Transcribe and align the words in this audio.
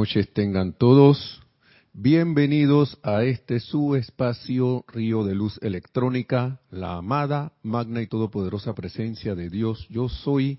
Noches 0.00 0.32
tengan 0.32 0.72
todos. 0.72 1.42
Bienvenidos 1.92 2.98
a 3.02 3.22
este 3.24 3.60
su 3.60 3.96
espacio 3.96 4.82
Río 4.88 5.24
de 5.24 5.34
Luz 5.34 5.58
Electrónica, 5.60 6.58
la 6.70 6.96
amada, 6.96 7.52
magna 7.62 8.00
y 8.00 8.06
todopoderosa 8.06 8.74
presencia 8.74 9.34
de 9.34 9.50
Dios. 9.50 9.86
Yo 9.90 10.08
soy 10.08 10.58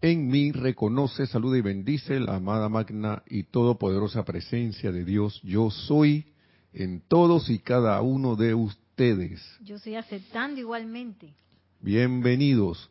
en 0.00 0.26
mí, 0.26 0.50
reconoce, 0.50 1.28
saluda 1.28 1.58
y 1.58 1.60
bendice 1.60 2.18
la 2.18 2.34
amada, 2.34 2.68
magna 2.68 3.22
y 3.28 3.44
todopoderosa 3.44 4.24
presencia 4.24 4.90
de 4.90 5.04
Dios. 5.04 5.40
Yo 5.44 5.70
soy 5.70 6.24
en 6.72 7.00
todos 7.06 7.48
y 7.48 7.60
cada 7.60 8.02
uno 8.02 8.34
de 8.34 8.54
ustedes. 8.54 9.40
Yo 9.62 9.76
estoy 9.76 9.94
aceptando 9.94 10.58
igualmente. 10.58 11.32
Bienvenidos. 11.80 12.90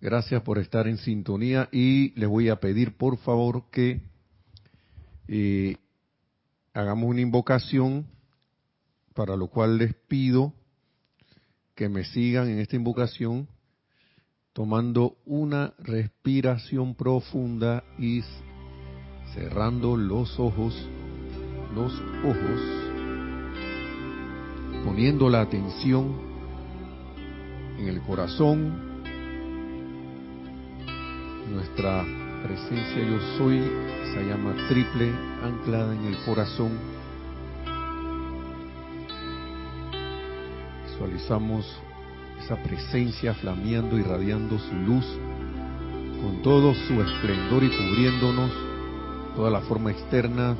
Gracias 0.00 0.40
por 0.40 0.58
estar 0.58 0.88
en 0.88 0.96
sintonía 0.96 1.68
y 1.72 2.18
les 2.18 2.26
voy 2.26 2.48
a 2.48 2.56
pedir 2.56 2.96
por 2.96 3.18
favor 3.18 3.64
que 3.70 4.00
eh, 5.28 5.76
hagamos 6.72 7.08
una 7.08 7.20
invocación, 7.20 8.06
para 9.14 9.36
lo 9.36 9.48
cual 9.48 9.78
les 9.78 9.94
pido 9.94 10.52
que 11.74 11.88
me 11.88 12.04
sigan 12.04 12.48
en 12.48 12.58
esta 12.58 12.76
invocación 12.76 13.48
tomando 14.52 15.18
una 15.26 15.74
respiración 15.78 16.94
profunda 16.94 17.84
y 17.98 18.22
cerrando 19.34 19.98
los 19.98 20.40
ojos, 20.40 20.74
los 21.74 21.92
ojos, 22.24 22.60
poniendo 24.82 25.28
la 25.28 25.42
atención 25.42 26.16
en 27.78 27.88
el 27.88 28.00
corazón, 28.00 29.02
nuestra 31.52 32.25
presencia 32.46 33.02
yo 33.02 33.18
soy, 33.36 33.58
esa 33.58 34.22
llama 34.22 34.54
triple 34.68 35.12
anclada 35.42 35.94
en 35.94 36.04
el 36.04 36.16
corazón. 36.24 36.70
Visualizamos 40.84 41.66
esa 42.40 42.56
presencia 42.62 43.34
flameando, 43.34 43.98
irradiando 43.98 44.58
su 44.58 44.74
luz 44.74 45.04
con 46.22 46.40
todo 46.42 46.72
su 46.74 47.02
esplendor 47.02 47.64
y 47.64 47.68
cubriéndonos 47.68 48.52
toda 49.34 49.50
la 49.50 49.60
forma 49.62 49.90
externa, 49.90 50.54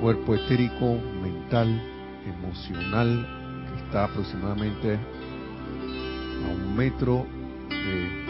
cuerpo 0.00 0.34
etérico, 0.34 0.98
mental, 1.22 1.68
emocional, 2.26 3.26
que 3.68 3.84
está 3.84 4.04
aproximadamente 4.04 4.94
a 4.94 6.50
un 6.50 6.74
metro 6.74 7.26
de 7.68 8.23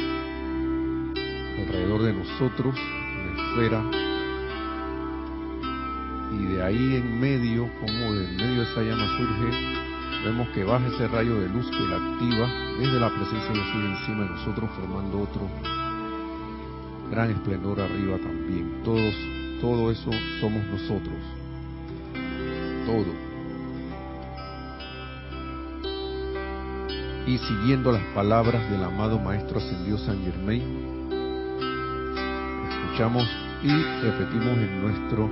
de 2.02 2.12
nosotros, 2.12 2.74
en 2.76 3.36
la 3.36 3.42
esfera, 3.42 3.84
y 6.32 6.44
de 6.46 6.62
ahí 6.62 6.96
en 6.96 7.20
medio, 7.20 7.68
como 7.80 8.12
del 8.14 8.36
medio 8.36 8.62
de 8.62 8.70
esa 8.70 8.82
llama 8.82 9.06
surge, 9.16 10.24
vemos 10.24 10.48
que 10.48 10.64
baja 10.64 10.86
ese 10.86 11.06
rayo 11.08 11.40
de 11.40 11.48
luz 11.48 11.70
que 11.70 11.80
la 11.80 11.96
activa 11.96 12.48
desde 12.78 13.00
la 13.00 13.10
presencia 13.10 13.52
de 13.52 13.60
Jesús 13.60 13.84
encima 13.84 14.24
de 14.24 14.30
nosotros, 14.30 14.70
formando 14.76 15.20
otro 15.20 15.48
gran 17.10 17.30
esplendor 17.30 17.80
arriba 17.80 18.18
también. 18.18 18.82
Todos, 18.82 19.14
todo 19.60 19.90
eso 19.90 20.10
somos 20.40 20.64
nosotros. 20.66 21.18
Todo. 22.86 23.24
Y 27.26 27.38
siguiendo 27.38 27.90
las 27.92 28.02
palabras 28.14 28.70
del 28.70 28.84
amado 28.84 29.18
Maestro 29.18 29.58
Ascendido 29.58 29.96
San 29.98 30.22
Germain, 30.24 30.62
escuchamos 32.94 33.28
y 33.60 33.70
repetimos 34.02 34.56
en 34.56 34.82
nuestro 34.82 35.28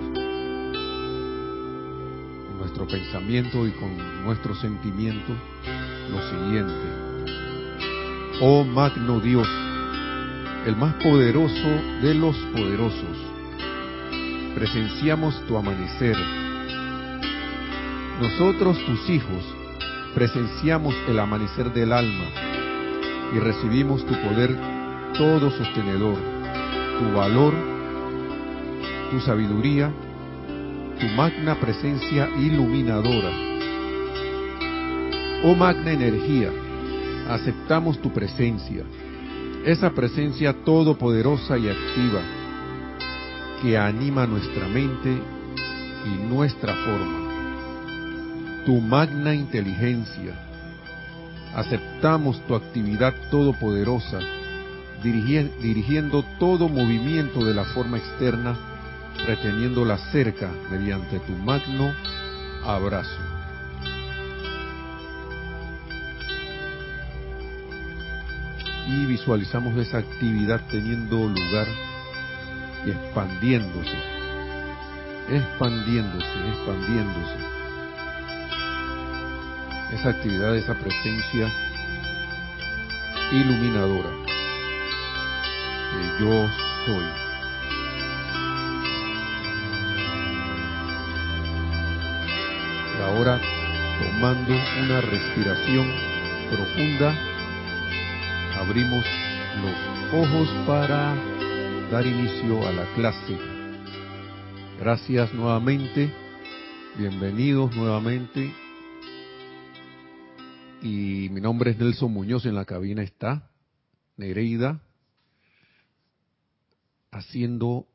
en 2.50 2.59
nuestro 2.59 2.88
pensamiento 2.88 3.69
y 3.69 3.70
con 3.70 4.25
nuestro 4.25 4.53
sentimiento 4.56 5.32
lo 6.11 6.20
siguiente. 6.29 6.75
Oh 8.41 8.64
magno 8.64 9.20
Dios, 9.20 9.47
el 10.67 10.75
más 10.75 10.94
poderoso 10.94 11.69
de 12.03 12.14
los 12.14 12.37
poderosos, 12.53 13.17
presenciamos 14.56 15.41
tu 15.47 15.56
amanecer. 15.56 16.17
Nosotros, 18.20 18.76
tus 18.87 19.09
hijos, 19.09 19.44
presenciamos 20.17 20.97
el 21.09 21.17
amanecer 21.20 21.73
del 21.73 21.93
alma 21.93 22.26
y 23.32 23.38
recibimos 23.38 24.05
tu 24.05 24.14
poder 24.14 24.53
todo 25.17 25.49
sostenedor 25.53 26.31
tu 26.98 27.12
valor, 27.16 27.54
tu 29.10 29.20
sabiduría, 29.20 29.92
tu 30.98 31.06
magna 31.16 31.58
presencia 31.60 32.28
iluminadora. 32.38 33.30
Oh 35.44 35.54
magna 35.54 35.92
energía, 35.92 36.50
aceptamos 37.28 38.00
tu 38.00 38.12
presencia, 38.12 38.84
esa 39.64 39.90
presencia 39.90 40.52
todopoderosa 40.64 41.58
y 41.58 41.68
activa 41.68 42.20
que 43.60 43.78
anima 43.78 44.26
nuestra 44.26 44.66
mente 44.68 45.18
y 46.04 46.28
nuestra 46.28 46.74
forma. 46.74 48.64
Tu 48.66 48.80
magna 48.80 49.34
inteligencia, 49.34 50.34
aceptamos 51.54 52.40
tu 52.46 52.54
actividad 52.54 53.14
todopoderosa 53.30 54.41
dirigiendo 55.02 56.25
todo 56.38 56.69
movimiento 56.69 57.44
de 57.44 57.54
la 57.54 57.64
forma 57.64 57.99
externa, 57.99 58.56
reteniéndola 59.26 59.99
cerca 60.10 60.50
mediante 60.70 61.19
tu 61.20 61.32
magno 61.32 61.93
abrazo. 62.64 63.20
Y 68.88 69.06
visualizamos 69.06 69.76
esa 69.76 69.99
actividad 69.99 70.60
teniendo 70.70 71.16
lugar 71.28 71.66
y 72.84 72.90
expandiéndose, 72.90 73.96
expandiéndose, 75.28 76.49
expandiéndose. 76.49 77.37
Esa 79.93 80.08
actividad, 80.10 80.56
esa 80.56 80.75
presencia 80.75 81.49
iluminadora 83.31 84.31
yo 86.18 86.48
soy. 86.86 87.04
Y 92.98 93.02
ahora, 93.02 93.40
tomando 93.98 94.54
una 94.84 95.00
respiración 95.00 95.86
profunda, 96.50 97.14
abrimos 98.58 99.04
los 99.62 100.26
ojos 100.26 100.48
para 100.66 101.16
dar 101.90 102.06
inicio 102.06 102.66
a 102.66 102.72
la 102.72 102.84
clase. 102.94 103.38
Gracias 104.78 105.32
nuevamente, 105.34 106.12
bienvenidos 106.98 107.74
nuevamente. 107.76 108.52
Y 110.82 111.28
mi 111.30 111.40
nombre 111.40 111.70
es 111.70 111.78
Nelson 111.78 112.12
Muñoz, 112.12 112.44
en 112.46 112.56
la 112.56 112.64
cabina 112.64 113.02
está 113.02 113.48
Nereida, 114.16 114.80
haciendo, 117.12 117.87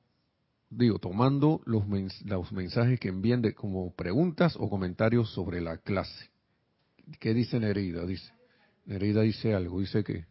digo, 0.70 1.00
tomando 1.00 1.62
los, 1.66 1.84
los 2.24 2.52
mensajes 2.54 3.00
que 3.00 3.10
envían 3.10 3.42
de, 3.42 3.54
como 3.54 3.94
preguntas 3.94 4.56
o 4.58 4.70
comentarios 4.70 5.34
sobre 5.34 5.60
la 5.60 5.80
clase. 5.80 6.30
¿Qué 7.20 7.34
dice 7.34 7.60
Nereida? 7.60 8.06
Dice, 8.06 8.32
Nereida 8.86 9.22
dice 9.22 9.54
algo, 9.54 9.82
dice 9.82 10.04
que 10.04 10.26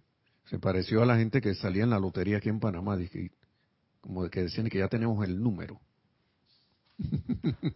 se 0.47 0.59
pareció 0.59 1.03
a 1.03 1.07
la 1.07 1.17
gente 1.17 1.41
que 1.41 1.55
salía 1.55 1.83
en 1.83 1.91
la 1.91 1.99
lotería 1.99 2.39
aquí 2.39 2.49
en 2.49 2.61
Panamá, 2.61 2.97
dice, 2.97 3.33
como 4.01 4.29
que 4.31 4.45
decían 4.45 4.69
que 4.69 4.79
ya 4.79 4.89
tenemos 4.89 5.23
el 5.27 5.43
número. 5.43 5.81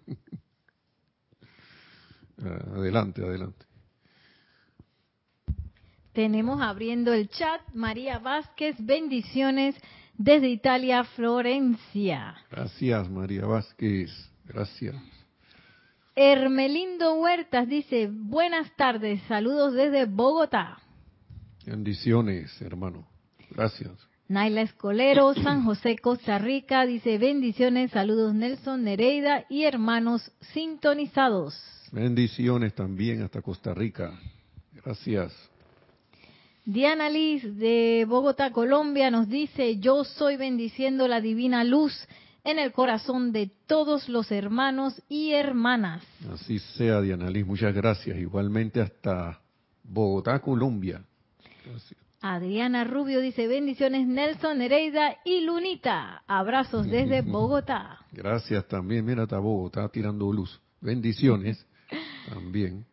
adelante, 2.38 3.22
adelante. 3.22 3.66
Tenemos 6.12 6.60
abriendo 6.60 7.12
el 7.12 7.28
chat 7.28 7.60
María 7.72 8.18
Vázquez, 8.18 8.74
bendiciones 8.78 9.76
desde 10.20 10.50
Italia, 10.50 11.02
Florencia. 11.02 12.36
Gracias, 12.50 13.08
María 13.08 13.46
Vázquez. 13.46 14.10
Gracias. 14.44 14.94
Hermelindo 16.14 17.14
Huertas 17.14 17.66
dice, 17.66 18.10
buenas 18.12 18.70
tardes, 18.76 19.22
saludos 19.28 19.72
desde 19.72 20.04
Bogotá. 20.04 20.78
Bendiciones, 21.64 22.60
hermano. 22.60 23.08
Gracias. 23.50 23.92
Naila 24.28 24.60
Escolero, 24.60 25.32
San 25.34 25.64
José, 25.64 25.96
Costa 25.96 26.38
Rica, 26.38 26.84
dice 26.84 27.16
bendiciones, 27.16 27.90
saludos 27.90 28.34
Nelson 28.34 28.84
Nereida 28.84 29.46
y 29.48 29.64
hermanos 29.64 30.30
sintonizados. 30.52 31.58
Bendiciones 31.92 32.74
también 32.74 33.22
hasta 33.22 33.40
Costa 33.40 33.72
Rica. 33.72 34.12
Gracias. 34.84 35.32
Diana 36.64 37.08
Liz 37.08 37.42
de 37.56 38.04
Bogotá, 38.08 38.52
Colombia, 38.52 39.10
nos 39.10 39.28
dice, 39.28 39.78
yo 39.78 40.04
soy 40.04 40.36
bendiciendo 40.36 41.08
la 41.08 41.20
divina 41.20 41.64
luz 41.64 41.92
en 42.44 42.58
el 42.58 42.72
corazón 42.72 43.32
de 43.32 43.50
todos 43.66 44.08
los 44.08 44.30
hermanos 44.30 45.02
y 45.08 45.32
hermanas. 45.32 46.04
Así 46.32 46.58
sea, 46.58 47.00
Diana 47.00 47.30
Liz, 47.30 47.46
muchas 47.46 47.74
gracias. 47.74 48.18
Igualmente 48.18 48.80
hasta 48.80 49.40
Bogotá, 49.82 50.38
Colombia. 50.40 51.02
Adriana 52.22 52.84
Rubio 52.84 53.20
dice 53.20 53.46
bendiciones 53.48 54.06
Nelson, 54.06 54.58
Nereida 54.58 55.16
y 55.24 55.40
Lunita. 55.40 56.22
Abrazos 56.26 56.86
desde 56.86 57.22
Bogotá. 57.22 57.98
Gracias 58.12 58.68
también. 58.68 59.04
Mira, 59.04 59.22
está 59.22 59.38
Bogotá 59.38 59.88
tirando 59.88 60.30
luz. 60.32 60.60
Bendiciones 60.80 61.66
también. 62.28 62.84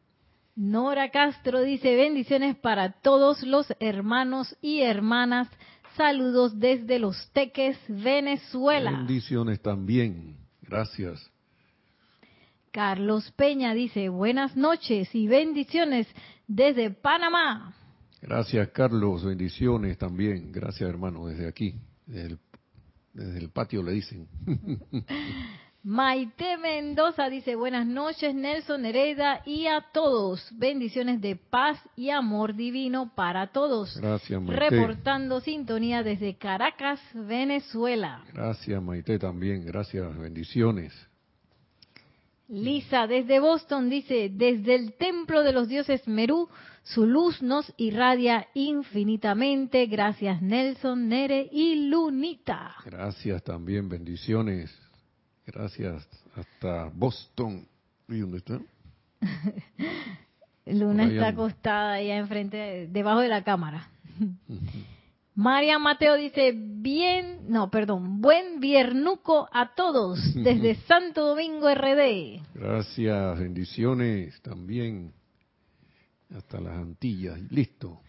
Nora 0.58 1.12
Castro 1.12 1.62
dice 1.62 1.96
bendiciones 1.96 2.56
para 2.56 2.92
todos 2.92 3.44
los 3.44 3.68
hermanos 3.80 4.58
y 4.60 4.82
hermanas. 4.82 5.48
Saludos 5.96 6.60
desde 6.60 6.98
Los 6.98 7.30
Teques, 7.32 7.78
Venezuela. 7.88 8.90
Bendiciones 8.90 9.62
también. 9.62 10.36
Gracias. 10.64 11.30
Carlos 12.72 13.32
Peña 13.36 13.76
dice 13.76 14.10
buenas 14.10 14.58
noches 14.58 15.14
y 15.14 15.28
bendiciones 15.28 16.08
desde 16.48 16.90
Panamá. 16.90 17.76
Gracias, 18.20 18.68
Carlos. 18.70 19.26
Bendiciones 19.26 19.96
también. 20.00 20.52
Gracias, 20.52 20.90
hermano, 20.90 21.28
desde 21.28 21.48
aquí, 21.48 21.76
desde 22.08 22.40
el, 23.14 23.50
patio 23.50 23.84
le 23.84 23.92
dicen. 23.92 24.28
Maite 25.90 26.58
Mendoza 26.58 27.30
dice 27.30 27.56
buenas 27.56 27.88
noches, 27.88 28.36
Nelson 28.36 28.86
Hereda 28.86 29.42
y 29.46 29.68
a 29.68 29.86
todos. 29.94 30.46
Bendiciones 30.52 31.22
de 31.22 31.38
paz 31.38 31.80
y 31.96 32.10
amor 32.10 32.56
divino 32.56 33.14
para 33.16 33.54
todos. 33.54 33.98
Gracias, 33.98 34.42
Maite. 34.42 34.70
Reportando 34.70 35.40
sintonía 35.40 36.04
desde 36.04 36.36
Caracas, 36.36 37.00
Venezuela. 37.14 38.22
Gracias, 38.34 38.84
Maite, 38.84 39.18
también. 39.18 39.66
Gracias, 39.66 40.18
bendiciones. 40.18 40.92
Lisa 42.50 43.08
desde 43.08 43.40
Boston 43.40 43.90
dice, 43.90 44.30
desde 44.30 44.76
el 44.76 44.92
templo 44.96 45.42
de 45.42 45.54
los 45.54 45.70
dioses 45.70 46.06
Merú, 46.06 46.50
su 46.84 47.06
luz 47.06 47.42
nos 47.42 47.74
irradia 47.78 48.50
infinitamente. 48.56 49.86
Gracias 49.86 50.42
Nelson, 50.42 51.08
Nere 51.08 51.48
y 51.50 51.88
Lunita. 51.88 52.76
Gracias 52.84 53.42
también, 53.42 53.88
bendiciones. 53.88 54.87
Gracias 55.48 56.06
hasta 56.36 56.92
Boston. 56.94 57.66
¿Y 58.10 58.20
dónde 58.20 58.40
está? 58.40 58.60
Luna 60.66 61.06
está 61.06 61.30
acostada 61.30 61.94
allá 61.94 62.18
enfrente, 62.18 62.88
debajo 62.92 63.22
de 63.22 63.30
la 63.30 63.44
cámara. 63.44 63.88
María 65.36 65.80
Mateo 65.80 66.16
dice, 66.16 66.54
bien, 66.56 67.42
no, 67.48 67.70
perdón, 67.70 68.22
buen 68.22 68.60
viernuco 68.60 69.48
a 69.54 69.74
todos 69.76 70.20
desde 70.36 70.76
Santo 70.88 71.28
Domingo 71.28 71.74
RD. 71.74 72.42
Gracias, 72.54 73.40
bendiciones 73.40 74.42
también 74.42 75.14
hasta 76.36 76.60
las 76.60 76.74
Antillas. 76.74 77.40
Listo. 77.52 78.02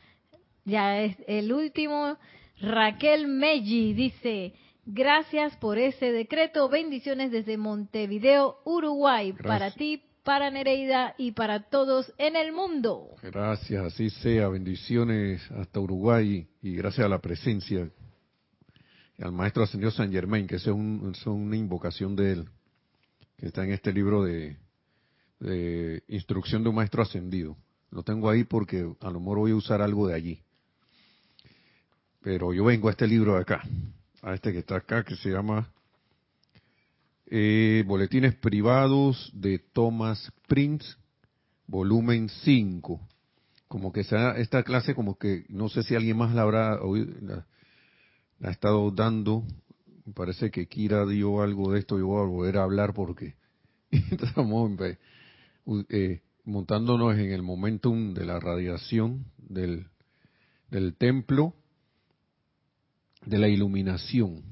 Ya 0.64 1.02
es 1.02 1.16
el 1.28 1.52
último. 1.52 2.16
Raquel 2.60 3.28
Meggi 3.28 3.92
dice, 3.92 4.54
gracias 4.88 5.56
por 5.56 5.78
ese 5.78 6.10
decreto. 6.12 6.68
Bendiciones 6.68 7.30
desde 7.30 7.56
Montevideo, 7.56 8.56
Uruguay, 8.64 9.32
para 9.32 9.70
ti, 9.70 10.02
para 10.24 10.50
Nereida 10.50 11.14
y 11.16 11.32
para 11.32 11.68
todos 11.68 12.12
en 12.18 12.36
el 12.36 12.52
mundo. 12.52 13.10
Gracias, 13.22 13.84
así 13.84 14.10
sea. 14.10 14.48
Bendiciones 14.48 15.42
hasta 15.52 15.78
Uruguay 15.78 16.46
y 16.62 16.74
gracias 16.74 17.06
a 17.06 17.08
la 17.08 17.20
presencia 17.20 17.88
al 19.20 19.32
maestro 19.32 19.64
ascendido 19.64 19.90
San 19.90 20.12
Germain, 20.12 20.46
que 20.46 20.56
es, 20.56 20.66
una 20.66 21.56
invocación 21.56 22.14
de 22.14 22.32
él, 22.32 22.48
que 23.36 23.46
está 23.46 23.64
en 23.64 23.72
este 23.72 23.92
libro 23.92 24.22
de, 24.22 24.56
instrucción 26.08 26.62
de 26.62 26.68
un 26.68 26.76
maestro 26.76 27.02
ascendido. 27.02 27.56
Lo 27.90 28.02
tengo 28.02 28.28
ahí 28.30 28.44
porque 28.44 28.88
a 29.00 29.10
lo 29.10 29.18
mejor 29.18 29.38
voy 29.38 29.50
a 29.52 29.56
usar 29.56 29.82
algo 29.82 30.06
de 30.06 30.14
allí. 30.14 30.42
Pero 32.20 32.52
yo 32.52 32.64
vengo 32.64 32.88
a 32.88 32.90
este 32.92 33.06
libro 33.06 33.34
de 33.34 33.40
acá, 33.40 33.62
a 34.22 34.34
este 34.34 34.52
que 34.52 34.58
está 34.58 34.76
acá, 34.76 35.04
que 35.04 35.16
se 35.16 35.30
llama 35.30 35.72
eh, 37.26 37.84
Boletines 37.86 38.34
Privados 38.36 39.30
de 39.34 39.58
Thomas 39.58 40.32
Prince, 40.46 40.96
volumen 41.66 42.28
5. 42.28 43.00
Como 43.68 43.92
que 43.92 44.02
sea 44.04 44.32
esta 44.38 44.62
clase, 44.62 44.94
como 44.94 45.18
que 45.18 45.44
no 45.48 45.68
sé 45.68 45.82
si 45.82 45.94
alguien 45.94 46.16
más 46.16 46.34
la 46.34 46.42
habrá 46.42 46.80
oído, 46.80 47.12
la, 47.20 47.46
ha 48.42 48.50
estado 48.50 48.90
dando. 48.90 49.44
Me 50.06 50.14
parece 50.14 50.50
que 50.50 50.66
Kira 50.66 51.04
dio 51.04 51.42
algo 51.42 51.72
de 51.72 51.80
esto. 51.80 51.98
Yo 51.98 52.06
voy 52.06 52.22
a 52.22 52.26
volver 52.26 52.56
a 52.56 52.62
hablar 52.62 52.94
porque 52.94 53.34
estamos 53.90 54.70
eh, 55.90 56.22
montándonos 56.44 57.14
en 57.14 57.30
el 57.30 57.42
momentum 57.42 58.14
de 58.14 58.24
la 58.24 58.40
radiación 58.40 59.26
del, 59.36 59.88
del 60.70 60.94
templo, 60.96 61.54
de 63.28 63.38
la 63.38 63.48
iluminación 63.48 64.42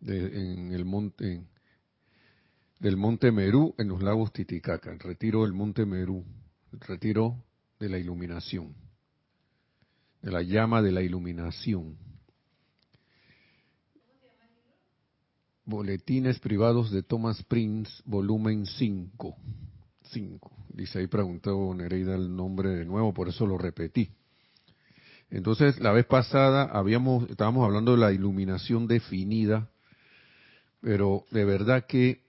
en 0.00 0.72
el 0.72 0.84
monte, 0.84 1.44
del 2.78 2.96
monte 2.96 3.32
Merú 3.32 3.74
en 3.78 3.88
los 3.88 4.00
lagos 4.00 4.32
Titicaca, 4.32 4.92
el 4.92 5.00
retiro 5.00 5.42
del 5.42 5.52
monte 5.52 5.84
Merú, 5.84 6.24
el 6.72 6.80
retiro 6.80 7.42
de 7.80 7.88
la 7.88 7.98
iluminación, 7.98 8.76
de 10.22 10.30
la 10.30 10.42
llama 10.42 10.82
de 10.82 10.92
la 10.92 11.02
iluminación. 11.02 11.96
Boletines 15.64 16.38
privados 16.38 16.92
de 16.92 17.02
Thomas 17.02 17.42
Prince, 17.42 17.90
volumen 18.04 18.66
5. 18.66 19.36
5. 20.12 20.52
Dice 20.68 21.00
ahí 21.00 21.08
preguntó 21.08 21.74
Nereida 21.74 22.14
el 22.14 22.36
nombre 22.36 22.70
de 22.70 22.84
nuevo, 22.84 23.12
por 23.12 23.28
eso 23.28 23.44
lo 23.46 23.58
repetí. 23.58 24.12
Entonces, 25.30 25.80
la 25.80 25.92
vez 25.92 26.06
pasada 26.06 26.64
habíamos, 26.64 27.28
estábamos 27.28 27.64
hablando 27.64 27.92
de 27.92 27.98
la 27.98 28.12
iluminación 28.12 28.86
definida, 28.86 29.68
pero 30.80 31.24
de 31.30 31.44
verdad 31.44 31.86
que 31.86 32.26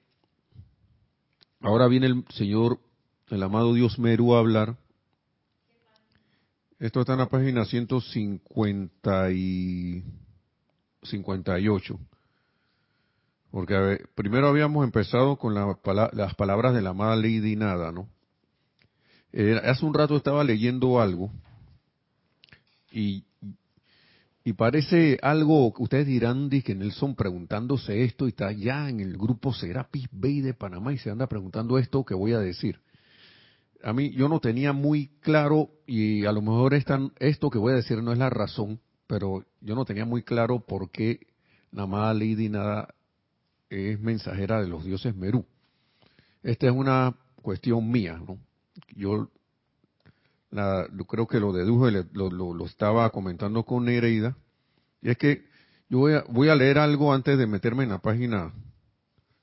Ahora 1.60 1.88
viene 1.88 2.06
el 2.08 2.24
Señor, 2.30 2.80
el 3.30 3.42
amado 3.42 3.74
Dios 3.74 3.98
Meru 3.98 4.36
a 4.36 4.39
hablar. 4.39 4.77
Esto 6.80 7.01
está 7.01 7.13
en 7.13 7.20
la 7.20 7.30
página 7.30 7.66
150 7.66 9.32
y 9.32 10.04
58. 11.01 12.00
Porque 13.50 14.06
primero 14.13 14.48
habíamos 14.48 14.84
empezado 14.84 15.38
con 15.38 15.56
las 15.56 16.36
palabras 16.36 16.75
de 16.75 16.82
la 16.82 16.92
amada 16.92 17.16
Lady 17.16 17.56
Nada, 17.56 17.92
¿no? 17.92 18.08
Eh, 19.34 19.60
hace 19.63 19.84
un 19.84 19.96
rato 19.96 20.16
estaba 20.16 20.44
leyendo 20.44 21.01
algo 21.01 21.32
y 22.91 23.24
y 24.48 24.53
parece 24.53 25.20
algo 25.24 25.74
ustedes 25.77 26.08
dirán, 26.08 26.50
que 26.50 26.74
Nelson 26.74 27.15
preguntándose 27.15 28.06
esto 28.06 28.27
y 28.27 28.29
está 28.29 28.53
ya 28.53 28.88
en 28.88 29.01
el 29.01 29.17
grupo 29.17 29.53
Serapis 29.53 30.08
Bay 30.10 30.39
de 30.39 30.53
Panamá 30.53 30.94
y 30.94 30.98
se 30.98 31.10
anda 31.10 31.27
preguntando 31.27 31.77
esto 31.77 32.06
que 32.06 32.13
voy 32.13 32.32
a 32.32 32.39
decir. 32.39 32.79
A 33.84 33.91
mí 33.91 34.12
yo 34.12 34.29
no 34.29 34.39
tenía 34.39 34.72
muy 34.72 35.10
claro, 35.20 35.72
y 35.86 36.24
a 36.24 36.32
lo 36.32 36.41
mejor 36.41 36.75
esto 36.75 37.50
que 37.50 37.58
voy 37.58 37.74
a 37.74 37.75
decir 37.75 38.01
no 38.01 38.13
es 38.13 38.17
la 38.17 38.29
razón, 38.29 38.79
pero 39.06 39.44
yo 39.60 39.75
no 39.75 39.84
tenía 39.84 40.06
muy 40.06 40.24
claro 40.24 40.62
por 40.62 40.91
qué 40.91 41.27
la 41.74 41.84
amada 41.84 42.13
Lady 42.13 42.48
Nada 42.48 42.96
es 43.70 44.00
mensajera 44.00 44.62
de 44.62 44.70
los 44.70 44.86
dioses 44.86 45.13
Merú. 45.13 45.46
Esta 46.41 46.67
es 46.67 46.72
una 46.72 47.17
cuestión 47.41 47.91
mía, 47.91 48.17
¿no? 48.25 48.38
Yo 48.96 49.29
creo 50.50 51.27
que 51.27 51.39
lo 51.39 51.51
deduje, 51.51 52.06
lo, 52.13 52.30
lo, 52.30 52.66
estaba 52.66 53.10
comentando 53.10 53.63
con 53.63 53.86
Nereida, 53.86 54.38
y 55.01 55.10
es 55.10 55.18
que 55.18 55.46
yo 55.89 56.00
voy 56.00 56.13
a, 56.13 56.24
voy 56.30 56.50
a 56.50 56.56
leer 56.56 56.77
algo 56.77 57.13
antes 57.13 57.38
de 57.38 57.48
meterme 57.48 57.84
en 57.84 57.89
la 57.89 58.00
página 58.00 58.54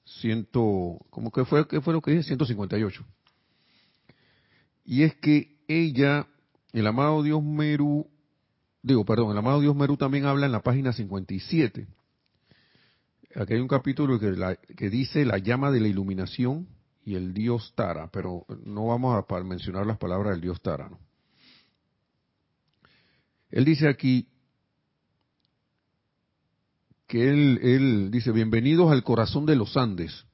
ciento, 0.05 0.99
¿cómo 1.11 1.31
que 1.31 1.45
fue, 1.45 1.67
qué 1.67 1.81
fue 1.81 1.93
lo 1.93 2.01
que 2.01 2.11
dije? 2.11 2.25
158. 2.25 3.05
Y 4.85 5.03
es 5.03 5.15
que 5.17 5.57
ella, 5.67 6.27
el 6.73 6.87
amado 6.87 7.23
Dios 7.23 7.43
Meru, 7.43 8.07
digo, 8.83 9.05
perdón, 9.05 9.33
el 9.33 9.39
amado 9.39 9.61
Dios 9.61 9.75
Meru 9.75 9.97
también 9.97 10.27
habla 10.27 10.47
en 10.47 10.53
la 10.53 10.63
página 10.63 10.93
57. 10.93 11.87
Aquí 13.37 13.55
hay 13.55 13.61
un 13.61 13.69
capítulo 13.69 14.21
que, 14.21 14.33
la, 14.33 14.57
que 14.57 14.91
dice 14.91 15.25
la 15.25 15.39
llama 15.39 15.71
de 15.71 15.81
la 15.81 15.89
iluminación 15.89 16.69
y 17.05 17.15
el 17.15 17.35
dios 17.35 17.73
Tara, 17.75 18.09
pero 18.11 18.47
no 18.65 18.87
vamos 18.87 19.23
a 19.29 19.43
mencionar 19.43 19.87
las 19.87 19.99
palabras 19.99 20.33
del 20.33 20.41
dios 20.41 20.61
Tara. 20.63 20.89
¿no? 20.89 20.99
Él 23.51 23.65
dice 23.65 23.89
aquí 23.89 24.29
que 27.07 27.29
él, 27.29 27.61
él 27.63 28.11
dice, 28.11 28.33
bienvenidos 28.33 28.91
al 28.91 29.05
corazón 29.05 29.47
de 29.47 29.57
los 29.57 29.77
Andes. 29.77 30.27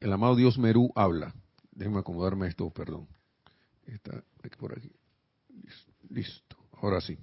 El 0.00 0.12
amado 0.12 0.36
Dios 0.36 0.58
Merú 0.58 0.90
habla. 0.94 1.34
Déjenme 1.72 2.00
acomodarme 2.00 2.48
esto, 2.48 2.70
perdón. 2.70 3.06
Está 3.86 4.22
por 4.58 4.76
aquí. 4.76 4.90
Listo, 6.08 6.56
ahora 6.72 7.00
sí. 7.00 7.18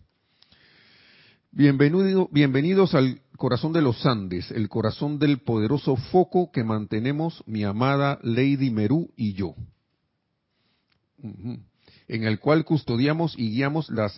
Bienvenido, 1.56 2.30
bienvenidos 2.32 2.96
al 2.96 3.22
corazón 3.38 3.74
de 3.74 3.84
los 3.84 4.04
Andes, 4.08 4.50
el 4.50 4.70
corazón 4.70 5.20
del 5.20 5.38
poderoso 5.38 5.96
foco 5.96 6.50
que 6.52 6.64
mantenemos 6.64 7.44
mi 7.46 7.64
amada 7.64 8.18
Lady 8.24 8.72
Merú 8.72 9.12
y 9.16 9.34
yo, 9.34 9.54
en 11.22 12.24
el 12.24 12.40
cual 12.40 12.66
custodiamos 12.66 13.36
y 13.38 13.52
guiamos 13.52 13.92
las 13.92 14.18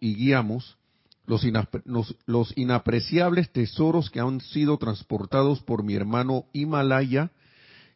y 0.00 0.14
guiamos 0.14 0.78
los, 1.26 2.16
los, 2.24 2.56
inapreciables 2.56 3.52
tesoros 3.52 4.08
que 4.08 4.20
han 4.20 4.40
sido 4.40 4.78
transportados 4.78 5.60
por 5.60 5.82
mi 5.82 5.96
hermano 5.96 6.46
Himalaya 6.54 7.30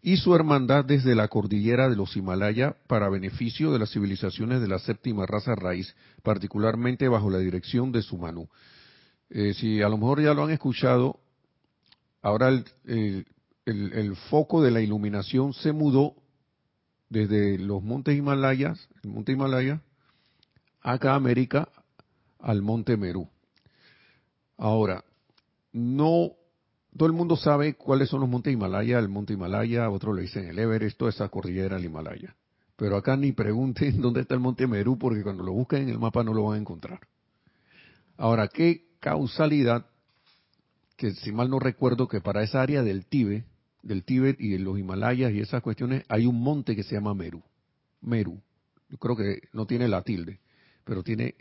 y 0.04 0.16
su 0.16 0.34
hermandad 0.34 0.84
desde 0.84 1.14
la 1.14 1.28
cordillera 1.28 1.88
de 1.88 1.94
los 1.94 2.16
Himalaya 2.16 2.74
para 2.88 3.08
beneficio 3.08 3.72
de 3.72 3.78
las 3.78 3.92
civilizaciones 3.92 4.60
de 4.60 4.66
la 4.66 4.80
séptima 4.80 5.26
raza 5.26 5.54
raíz, 5.54 5.94
particularmente 6.24 7.06
bajo 7.06 7.30
la 7.30 7.38
dirección 7.38 7.92
de 7.92 8.02
su 8.02 8.18
mano. 8.18 8.48
Eh, 9.30 9.54
si 9.54 9.80
a 9.80 9.88
lo 9.88 9.96
mejor 9.96 10.20
ya 10.20 10.34
lo 10.34 10.42
han 10.42 10.50
escuchado, 10.50 11.20
ahora 12.20 12.48
el, 12.48 13.26
el, 13.64 14.16
foco 14.28 14.60
de 14.60 14.72
la 14.72 14.80
iluminación 14.80 15.54
se 15.54 15.70
mudó 15.70 16.16
desde 17.08 17.56
los 17.58 17.80
montes 17.80 18.16
Himalayas, 18.16 18.88
el 19.04 19.10
monte 19.10 19.32
Himalaya, 19.32 19.80
acá 20.80 21.12
a 21.12 21.16
América, 21.16 21.68
al 22.40 22.60
monte 22.60 22.96
Merú. 22.96 23.28
Ahora, 24.58 25.04
no 25.72 26.32
todo 26.96 27.06
el 27.06 27.12
mundo 27.14 27.36
sabe 27.36 27.74
cuáles 27.74 28.10
son 28.10 28.20
los 28.20 28.28
montes 28.28 28.52
Himalaya, 28.52 28.98
el 28.98 29.08
monte 29.08 29.32
Himalaya, 29.32 29.88
otros 29.88 30.14
le 30.14 30.22
dicen 30.22 30.46
el 30.46 30.58
Everest, 30.58 30.98
toda 30.98 31.10
esa 31.10 31.28
cordillera 31.28 31.76
del 31.76 31.86
Himalaya. 31.86 32.36
Pero 32.76 32.96
acá 32.96 33.16
ni 33.16 33.32
pregunten 33.32 34.00
dónde 34.02 34.22
está 34.22 34.34
el 34.34 34.40
monte 34.40 34.66
Merú, 34.66 34.98
porque 34.98 35.22
cuando 35.22 35.42
lo 35.42 35.52
busquen 35.52 35.82
en 35.82 35.88
el 35.88 35.98
mapa 35.98 36.22
no 36.22 36.34
lo 36.34 36.44
van 36.44 36.56
a 36.56 36.60
encontrar. 36.60 37.00
Ahora, 38.16 38.48
¿qué 38.48 38.88
causalidad? 39.00 39.86
Que 40.96 41.12
si 41.12 41.32
mal 41.32 41.48
no 41.48 41.58
recuerdo 41.58 42.08
que 42.08 42.20
para 42.20 42.42
esa 42.42 42.60
área 42.60 42.82
del 42.82 43.06
Tíbet, 43.06 43.46
del 43.82 44.04
Tíbet 44.04 44.40
y 44.40 44.50
de 44.50 44.58
los 44.58 44.78
Himalayas 44.78 45.32
y 45.32 45.40
esas 45.40 45.62
cuestiones, 45.62 46.04
hay 46.08 46.26
un 46.26 46.40
monte 46.40 46.76
que 46.76 46.82
se 46.82 46.94
llama 46.94 47.14
Meru. 47.14 47.42
Meru. 48.00 48.40
Yo 48.90 48.98
creo 48.98 49.16
que 49.16 49.48
no 49.52 49.66
tiene 49.66 49.88
la 49.88 50.02
tilde, 50.02 50.40
pero 50.84 51.02
tiene 51.02 51.36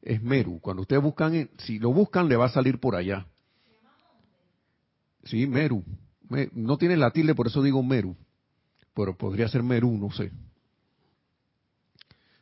es 0.00 0.22
Meru. 0.22 0.58
Cuando 0.60 0.82
ustedes 0.82 1.02
buscan, 1.02 1.50
si 1.58 1.78
lo 1.78 1.92
buscan, 1.92 2.28
le 2.28 2.36
va 2.36 2.46
a 2.46 2.48
salir 2.48 2.80
por 2.80 2.96
allá. 2.96 3.26
Sí, 5.24 5.46
Meru. 5.46 5.84
no 6.52 6.78
tiene 6.78 6.96
la 6.96 7.10
tilde, 7.10 7.34
por 7.34 7.46
eso 7.46 7.62
digo 7.62 7.82
Meru. 7.82 8.16
Pero 8.94 9.16
podría 9.16 9.48
ser 9.48 9.62
Meru, 9.62 9.96
no 9.96 10.10
sé. 10.10 10.30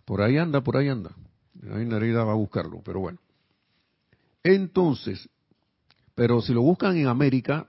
Por 0.04 0.22
ahí 0.22 0.38
anda, 0.38 0.60
por 0.60 0.76
ahí 0.76 0.88
anda. 0.88 1.14
Ahí 1.72 1.84
Nerida 1.84 2.24
va 2.24 2.32
a 2.32 2.36
buscarlo, 2.36 2.80
pero 2.84 3.00
bueno. 3.00 3.18
Entonces, 4.42 5.28
pero 6.14 6.40
si 6.40 6.52
lo 6.52 6.62
buscan 6.62 6.96
en 6.96 7.06
América, 7.06 7.68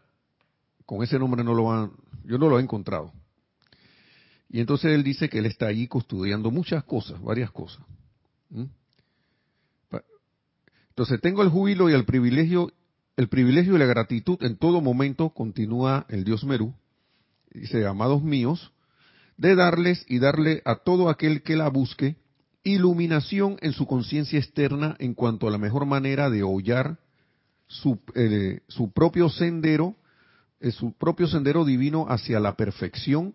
con 0.86 1.04
ese 1.04 1.20
nombre 1.20 1.44
no 1.44 1.54
lo 1.54 1.66
van, 1.66 1.92
yo 2.24 2.38
no 2.38 2.50
lo 2.50 2.60
he 2.60 2.62
encontrado. 2.62 3.14
Y 4.50 4.60
entonces 4.60 4.92
él 4.92 5.04
dice 5.04 5.30
que 5.30 5.40
él 5.40 5.46
está 5.46 5.68
allí 5.68 5.88
custodiando 5.88 6.52
muchas 6.52 6.84
cosas, 6.84 7.22
varias 7.22 7.52
cosas. 7.52 7.86
Entonces 10.90 11.22
tengo 11.22 11.42
el 11.42 11.50
júbilo 11.50 11.90
y 11.90 11.94
el 11.94 12.04
privilegio, 12.04 12.72
el 13.18 13.28
privilegio 13.28 13.76
y 13.76 13.80
la 13.80 13.86
gratitud 13.86 14.42
en 14.44 14.58
todo 14.58 14.82
momento, 14.82 15.30
continúa 15.30 16.06
el 16.10 16.24
Dios 16.24 16.44
Merú, 16.44 16.74
dice, 17.54 17.86
amados 17.86 18.24
míos, 18.24 18.72
de 19.38 19.56
darles 19.56 20.06
y 20.08 20.20
darle 20.20 20.62
a 20.66 20.76
todo 20.76 21.10
aquel 21.10 21.44
que 21.44 21.56
la 21.56 21.70
busque 21.70 22.18
iluminación 22.64 23.58
en 23.62 23.74
su 23.74 23.88
conciencia 23.88 24.40
externa 24.40 24.96
en 25.00 25.14
cuanto 25.14 25.48
a 25.48 25.52
la 25.52 25.58
mejor 25.58 25.86
manera 25.86 26.30
de 26.30 26.44
hollar 26.44 27.00
su, 27.68 28.00
eh, 28.16 28.62
su 28.68 28.92
propio 28.92 29.30
sendero, 29.30 29.96
eh, 30.60 30.72
su 30.72 30.94
propio 30.94 31.28
sendero 31.28 31.66
divino 31.66 32.06
hacia 32.08 32.40
la 32.40 32.56
perfección 32.56 33.34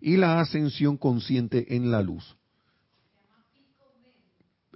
y 0.00 0.16
la 0.16 0.40
ascensión 0.40 0.96
consciente 0.96 1.76
en 1.76 1.90
la 1.90 2.02
luz. 2.02 2.36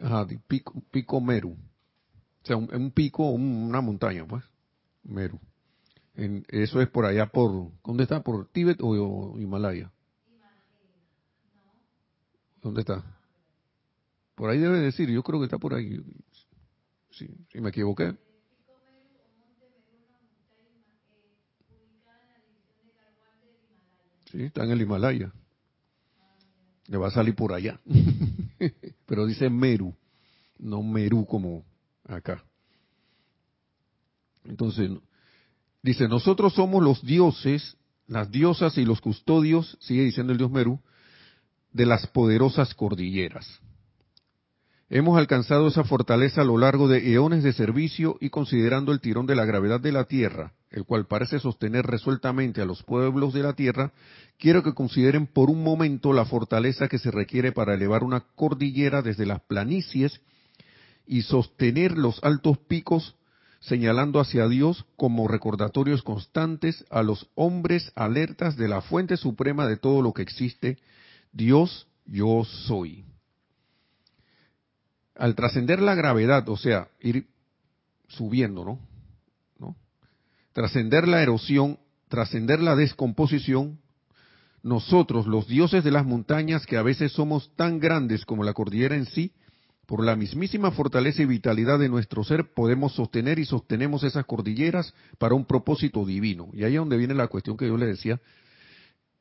Ajá, 0.00 0.26
pico, 0.46 0.80
pico 0.92 1.20
Meru 1.20 1.56
sea, 2.46 2.56
un, 2.56 2.90
pico, 2.92 3.30
una 3.30 3.80
montaña, 3.80 4.26
pues, 4.26 4.44
Meru. 5.04 5.38
eso 6.48 6.80
es 6.80 6.88
por 6.88 7.04
allá, 7.04 7.26
por, 7.26 7.70
¿dónde 7.84 8.04
está? 8.04 8.22
¿Por 8.22 8.48
Tíbet 8.48 8.78
o, 8.80 9.38
Himalaya? 9.38 9.90
¿Dónde 12.62 12.80
está? 12.80 13.04
Por 14.34 14.50
ahí 14.50 14.58
debe 14.58 14.78
decir, 14.78 15.08
yo 15.10 15.22
creo 15.22 15.40
que 15.40 15.46
está 15.46 15.58
por 15.58 15.74
ahí. 15.74 16.00
Si, 17.10 17.28
si 17.50 17.60
me 17.60 17.70
equivoqué. 17.70 18.16
Sí, 24.30 24.42
está 24.42 24.64
en 24.64 24.70
el 24.70 24.82
Himalaya. 24.82 25.32
Le 26.86 26.96
va 26.96 27.08
a 27.08 27.10
salir 27.10 27.34
por 27.34 27.52
allá. 27.52 27.80
Pero 29.06 29.26
dice 29.26 29.48
Meru, 29.48 29.94
no 30.58 30.82
Meru 30.82 31.24
como 31.26 31.64
acá. 32.08 32.44
Entonces, 34.44 34.90
dice, 35.82 36.08
nosotros 36.08 36.54
somos 36.54 36.82
los 36.82 37.04
dioses, 37.04 37.76
las 38.06 38.30
diosas 38.30 38.76
y 38.78 38.84
los 38.84 39.00
custodios, 39.00 39.76
sigue 39.80 40.04
diciendo 40.04 40.32
el 40.32 40.38
dios 40.38 40.50
Meru, 40.50 40.80
de 41.72 41.86
las 41.86 42.06
poderosas 42.08 42.74
cordilleras. 42.74 43.60
Hemos 44.90 45.18
alcanzado 45.18 45.68
esa 45.68 45.84
fortaleza 45.84 46.40
a 46.40 46.44
lo 46.44 46.56
largo 46.56 46.88
de 46.88 47.12
eones 47.12 47.42
de 47.42 47.52
servicio 47.52 48.16
y 48.22 48.30
considerando 48.30 48.90
el 48.90 49.00
tirón 49.00 49.26
de 49.26 49.36
la 49.36 49.44
gravedad 49.44 49.80
de 49.80 49.92
la 49.92 50.04
Tierra, 50.04 50.54
el 50.70 50.84
cual 50.84 51.06
parece 51.06 51.38
sostener 51.40 51.84
resueltamente 51.84 52.62
a 52.62 52.64
los 52.64 52.82
pueblos 52.82 53.34
de 53.34 53.42
la 53.42 53.52
Tierra, 53.52 53.92
quiero 54.38 54.62
que 54.62 54.72
consideren 54.72 55.26
por 55.26 55.50
un 55.50 55.62
momento 55.62 56.14
la 56.14 56.24
fortaleza 56.24 56.88
que 56.88 56.98
se 56.98 57.10
requiere 57.10 57.52
para 57.52 57.74
elevar 57.74 58.02
una 58.02 58.20
cordillera 58.34 59.02
desde 59.02 59.26
las 59.26 59.42
planicies 59.42 60.22
y 61.08 61.22
sostener 61.22 61.96
los 61.96 62.22
altos 62.22 62.58
picos 62.58 63.16
señalando 63.60 64.20
hacia 64.20 64.46
Dios 64.46 64.84
como 64.96 65.26
recordatorios 65.26 66.02
constantes 66.02 66.84
a 66.90 67.02
los 67.02 67.28
hombres 67.34 67.90
alertas 67.96 68.56
de 68.56 68.68
la 68.68 68.82
fuente 68.82 69.16
suprema 69.16 69.66
de 69.66 69.76
todo 69.76 70.00
lo 70.02 70.12
que 70.12 70.22
existe, 70.22 70.78
Dios 71.32 71.88
yo 72.06 72.44
soy. 72.44 73.04
Al 75.16 75.34
trascender 75.34 75.80
la 75.80 75.96
gravedad, 75.96 76.48
o 76.48 76.56
sea, 76.56 76.88
ir 77.00 77.26
subiendo, 78.06 78.64
¿no? 78.64 78.78
¿No? 79.58 79.76
Trascender 80.52 81.08
la 81.08 81.22
erosión, 81.22 81.80
trascender 82.08 82.60
la 82.60 82.76
descomposición, 82.76 83.80
nosotros, 84.62 85.26
los 85.26 85.48
dioses 85.48 85.82
de 85.82 85.90
las 85.90 86.06
montañas, 86.06 86.66
que 86.66 86.76
a 86.76 86.82
veces 86.82 87.12
somos 87.12 87.54
tan 87.56 87.80
grandes 87.80 88.24
como 88.24 88.44
la 88.44 88.52
cordillera 88.52 88.94
en 88.94 89.06
sí, 89.06 89.32
por 89.88 90.04
la 90.04 90.16
mismísima 90.16 90.70
fortaleza 90.70 91.22
y 91.22 91.24
vitalidad 91.24 91.78
de 91.78 91.88
nuestro 91.88 92.22
ser 92.22 92.52
podemos 92.52 92.92
sostener 92.92 93.38
y 93.38 93.46
sostenemos 93.46 94.02
esas 94.02 94.26
cordilleras 94.26 94.92
para 95.16 95.34
un 95.34 95.46
propósito 95.46 96.04
divino. 96.04 96.50
Y 96.52 96.64
ahí 96.64 96.74
es 96.74 96.78
donde 96.78 96.98
viene 96.98 97.14
la 97.14 97.28
cuestión 97.28 97.56
que 97.56 97.66
yo 97.66 97.78
le 97.78 97.86
decía, 97.86 98.20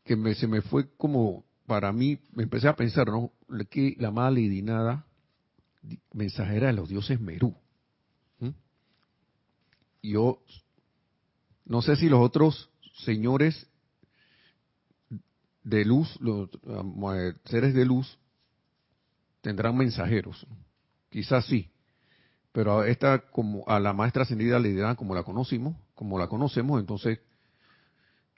que 0.04 0.36
se 0.36 0.46
me 0.46 0.62
fue 0.62 0.90
como, 0.98 1.46
para 1.68 1.94
mí, 1.94 2.20
me 2.34 2.44
empecé 2.44 2.68
a 2.68 2.76
pensar, 2.76 3.08
¿no? 3.08 3.32
Que 3.70 3.96
la 3.98 4.12
mala 4.12 4.42
y 4.42 4.62
nada 4.62 5.06
mensajera 6.12 6.68
de 6.68 6.74
los 6.74 6.90
dioses 6.90 7.22
Merú. 7.22 7.56
Yo 10.04 10.42
no 11.64 11.82
sé 11.82 11.96
si 11.96 12.10
los 12.10 12.20
otros 12.20 12.70
señores 13.06 13.70
de 15.64 15.86
luz, 15.86 16.14
los 16.20 16.50
eh, 16.52 17.34
seres 17.46 17.74
de 17.74 17.86
luz, 17.86 18.20
tendrán 19.42 19.78
mensajeros. 19.78 20.46
Quizás 21.10 21.46
sí. 21.46 21.72
Pero 22.52 22.80
a 22.80 22.88
esta, 22.88 23.20
como 23.30 23.64
a 23.68 23.80
la 23.80 23.94
maestra 23.94 24.24
ascendida 24.24 24.60
le 24.60 24.70
dirán 24.70 24.96
como 24.96 25.14
la 25.14 25.24
conocimos, 25.24 25.76
como 25.94 26.18
la 26.18 26.28
conocemos, 26.28 26.80
entonces 26.80 27.20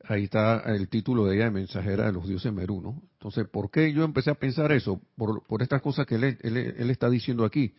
ahí 0.04 0.26
está 0.26 0.60
el 0.74 0.90
título 0.90 1.26
de 1.26 1.36
ella 1.36 1.46
de 1.46 1.52
mensajera 1.52 2.08
de 2.08 2.14
los 2.14 2.28
dioses 2.28 2.52
Merú, 2.52 2.82
¿no? 2.82 3.02
Entonces, 3.14 3.48
¿por 3.48 3.70
qué 3.70 3.94
yo 3.94 4.04
empecé 4.04 4.32
a 4.32 4.36
pensar 4.36 4.72
eso? 4.72 5.02
Por, 5.16 5.44
por 5.46 5.62
estas 5.62 5.82
cosas 5.82 6.06
que 6.06 6.16
él, 6.16 6.38
él, 6.42 6.90
está 6.90 7.10
diciendo 7.10 7.46
aquí. 7.46 7.74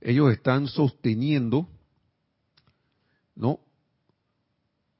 Ellos 0.00 0.32
están 0.32 0.66
sosteniendo, 0.66 1.68
¿no? 3.34 3.60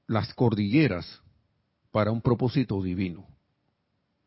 Las 0.06 0.34
cordilleras 0.34 1.20
para 1.90 2.10
un 2.10 2.20
propósito 2.20 2.82
divino. 2.82 3.26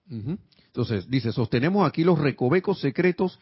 Entonces, 0.10 1.10
dice, 1.10 1.32
sostenemos 1.32 1.88
aquí 1.88 2.04
los 2.04 2.20
recovecos 2.20 2.80
secretos 2.80 3.40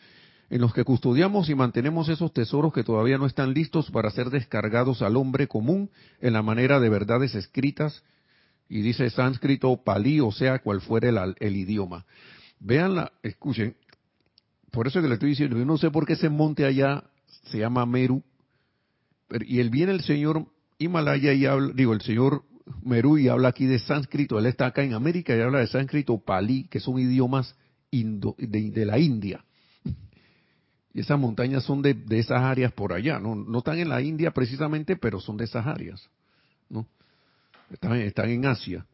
en 0.49 0.59
los 0.59 0.73
que 0.73 0.83
custodiamos 0.83 1.49
y 1.49 1.55
mantenemos 1.55 2.09
esos 2.09 2.33
tesoros 2.33 2.73
que 2.73 2.83
todavía 2.83 3.17
no 3.17 3.25
están 3.25 3.53
listos 3.53 3.89
para 3.89 4.11
ser 4.11 4.29
descargados 4.29 5.01
al 5.01 5.15
hombre 5.15 5.47
común 5.47 5.89
en 6.19 6.33
la 6.33 6.41
manera 6.41 6.79
de 6.81 6.89
verdades 6.89 7.35
escritas, 7.35 8.03
y 8.67 8.81
dice 8.81 9.09
sánscrito, 9.09 9.83
palí, 9.83 10.19
o 10.19 10.31
sea, 10.31 10.59
cual 10.59 10.81
fuera 10.81 11.09
el, 11.39 11.55
idioma. 11.55 12.05
Vean, 12.59 13.09
escuchen, 13.23 13.75
por 14.71 14.87
eso 14.87 15.01
que 15.01 15.07
le 15.07 15.15
estoy 15.15 15.29
diciendo, 15.29 15.57
yo 15.57 15.65
no 15.65 15.77
sé 15.77 15.89
por 15.89 16.05
qué 16.05 16.13
ese 16.13 16.29
monte 16.29 16.65
allá 16.65 17.03
se 17.45 17.59
llama 17.59 17.85
Meru, 17.85 18.23
y 19.45 19.59
él 19.59 19.69
viene 19.69 19.93
el 19.93 20.01
señor 20.01 20.47
Himalaya 20.77 21.33
y 21.33 21.45
habla, 21.45 21.71
digo, 21.73 21.93
el 21.93 22.01
señor 22.01 22.43
Meru 22.83 23.17
y 23.17 23.27
habla 23.27 23.49
aquí 23.49 23.65
de 23.65 23.79
sánscrito, 23.79 24.39
él 24.39 24.45
está 24.45 24.67
acá 24.67 24.83
en 24.83 24.93
América 24.93 25.35
y 25.35 25.41
habla 25.41 25.59
de 25.59 25.67
sánscrito 25.67 26.17
palí, 26.19 26.67
que 26.69 26.79
son 26.79 26.99
idiomas 26.99 27.55
de, 27.91 28.85
la 28.85 28.99
India. 28.99 29.43
Y 30.93 30.99
esas 30.99 31.19
montañas 31.19 31.63
son 31.63 31.81
de, 31.81 31.95
esas 32.11 32.41
áreas 32.41 32.71
por 32.73 32.93
allá, 32.93 33.19
¿no? 33.19 33.35
no 33.35 33.59
están 33.59 33.79
en 33.79 33.89
la 33.89 34.01
India 34.01 34.31
precisamente, 34.31 34.95
pero 34.95 35.19
son 35.19 35.37
de 35.37 35.45
esas 35.45 35.65
áreas, 35.65 36.09
¿no? 36.69 36.85
Están, 37.71 37.95
están 37.95 38.29
en 38.29 38.45
Asia. 38.45 38.85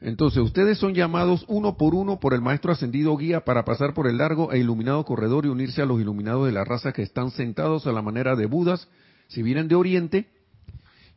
Entonces, 0.00 0.38
ustedes 0.38 0.78
son 0.78 0.94
llamados 0.94 1.44
uno 1.48 1.76
por 1.76 1.94
uno 1.94 2.20
por 2.20 2.32
el 2.32 2.40
Maestro 2.40 2.70
Ascendido 2.70 3.16
Guía 3.16 3.44
para 3.44 3.64
pasar 3.64 3.94
por 3.94 4.06
el 4.06 4.18
largo 4.18 4.52
e 4.52 4.58
iluminado 4.58 5.04
corredor 5.04 5.44
y 5.44 5.48
unirse 5.48 5.82
a 5.82 5.86
los 5.86 6.00
iluminados 6.00 6.46
de 6.46 6.52
la 6.52 6.64
raza 6.64 6.92
que 6.92 7.02
están 7.02 7.32
sentados 7.32 7.86
a 7.86 7.92
la 7.92 8.00
manera 8.00 8.36
de 8.36 8.46
Budas, 8.46 8.88
si 9.26 9.42
vienen 9.42 9.66
de 9.66 9.74
Oriente, 9.74 10.28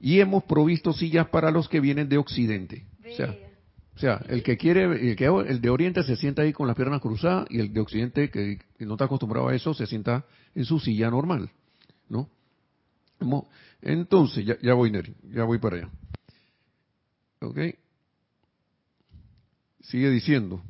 y 0.01 0.19
hemos 0.19 0.43
provisto 0.43 0.91
sillas 0.93 1.29
para 1.29 1.51
los 1.51 1.69
que 1.69 1.79
vienen 1.79 2.09
de 2.09 2.17
Occidente. 2.17 2.85
O 3.09 3.15
sea, 3.15 3.37
o 3.95 3.99
sea, 3.99 4.25
el 4.29 4.41
que 4.41 4.57
quiere, 4.57 5.11
el, 5.11 5.15
que, 5.15 5.25
el 5.25 5.61
de 5.61 5.69
Oriente 5.69 6.03
se 6.03 6.15
sienta 6.15 6.41
ahí 6.41 6.53
con 6.53 6.65
las 6.65 6.75
piernas 6.75 7.01
cruzadas 7.01 7.45
y 7.51 7.59
el 7.59 7.71
de 7.71 7.79
Occidente 7.81 8.31
que, 8.31 8.59
no 8.79 8.93
está 8.93 9.05
acostumbrado 9.05 9.49
a 9.49 9.55
eso 9.55 9.73
se 9.73 9.85
sienta 9.85 10.25
en 10.55 10.65
su 10.65 10.79
silla 10.79 11.09
normal, 11.11 11.51
¿no? 12.09 12.27
Entonces, 13.81 14.43
ya, 14.43 14.57
ya 14.61 14.73
voy, 14.73 14.89
Neri, 14.89 15.13
ya 15.31 15.43
voy 15.43 15.59
para 15.59 15.77
allá. 15.77 15.89
¿Ok? 17.41 17.59
Sigue 19.81 20.09
diciendo, 20.09 20.63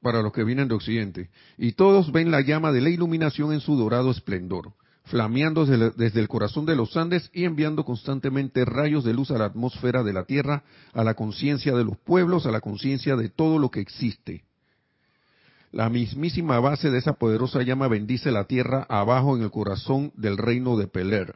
para 0.00 0.22
los 0.22 0.32
que 0.32 0.44
vienen 0.44 0.68
de 0.68 0.74
Occidente, 0.74 1.30
y 1.56 1.72
todos 1.72 2.12
ven 2.12 2.30
la 2.30 2.40
llama 2.40 2.70
de 2.70 2.82
la 2.82 2.90
iluminación 2.90 3.52
en 3.52 3.60
su 3.60 3.76
dorado 3.76 4.12
esplendor, 4.12 4.74
flameando 5.08 5.66
desde, 5.66 6.20
el 6.20 6.28
corazón 6.28 6.66
de 6.66 6.76
los 6.76 6.96
Andes 6.96 7.30
y 7.32 7.44
enviando 7.44 7.84
constantemente 7.84 8.64
rayos 8.64 9.04
de 9.04 9.12
luz 9.12 9.30
a 9.30 9.38
la 9.38 9.46
atmósfera 9.46 10.02
de 10.02 10.12
la 10.12 10.24
Tierra, 10.24 10.64
a 10.92 11.04
la 11.04 11.14
conciencia 11.14 11.74
de 11.74 11.84
los 11.84 11.96
pueblos, 11.98 12.46
a 12.46 12.50
la 12.50 12.60
conciencia 12.60 13.16
de 13.16 13.28
todo 13.28 13.58
lo 13.58 13.70
que 13.70 13.80
existe. 13.80 14.44
La 15.72 15.90
mismísima 15.90 16.60
base 16.60 16.90
de 16.90 16.98
esa 16.98 17.14
poderosa 17.14 17.62
llama 17.62 17.88
bendice 17.88 18.30
la 18.30 18.44
Tierra 18.44 18.86
abajo 18.88 19.36
en 19.36 19.42
el 19.42 19.50
corazón 19.50 20.12
del 20.16 20.38
reino 20.38 20.76
de 20.76 20.86
Peler. 20.86 21.34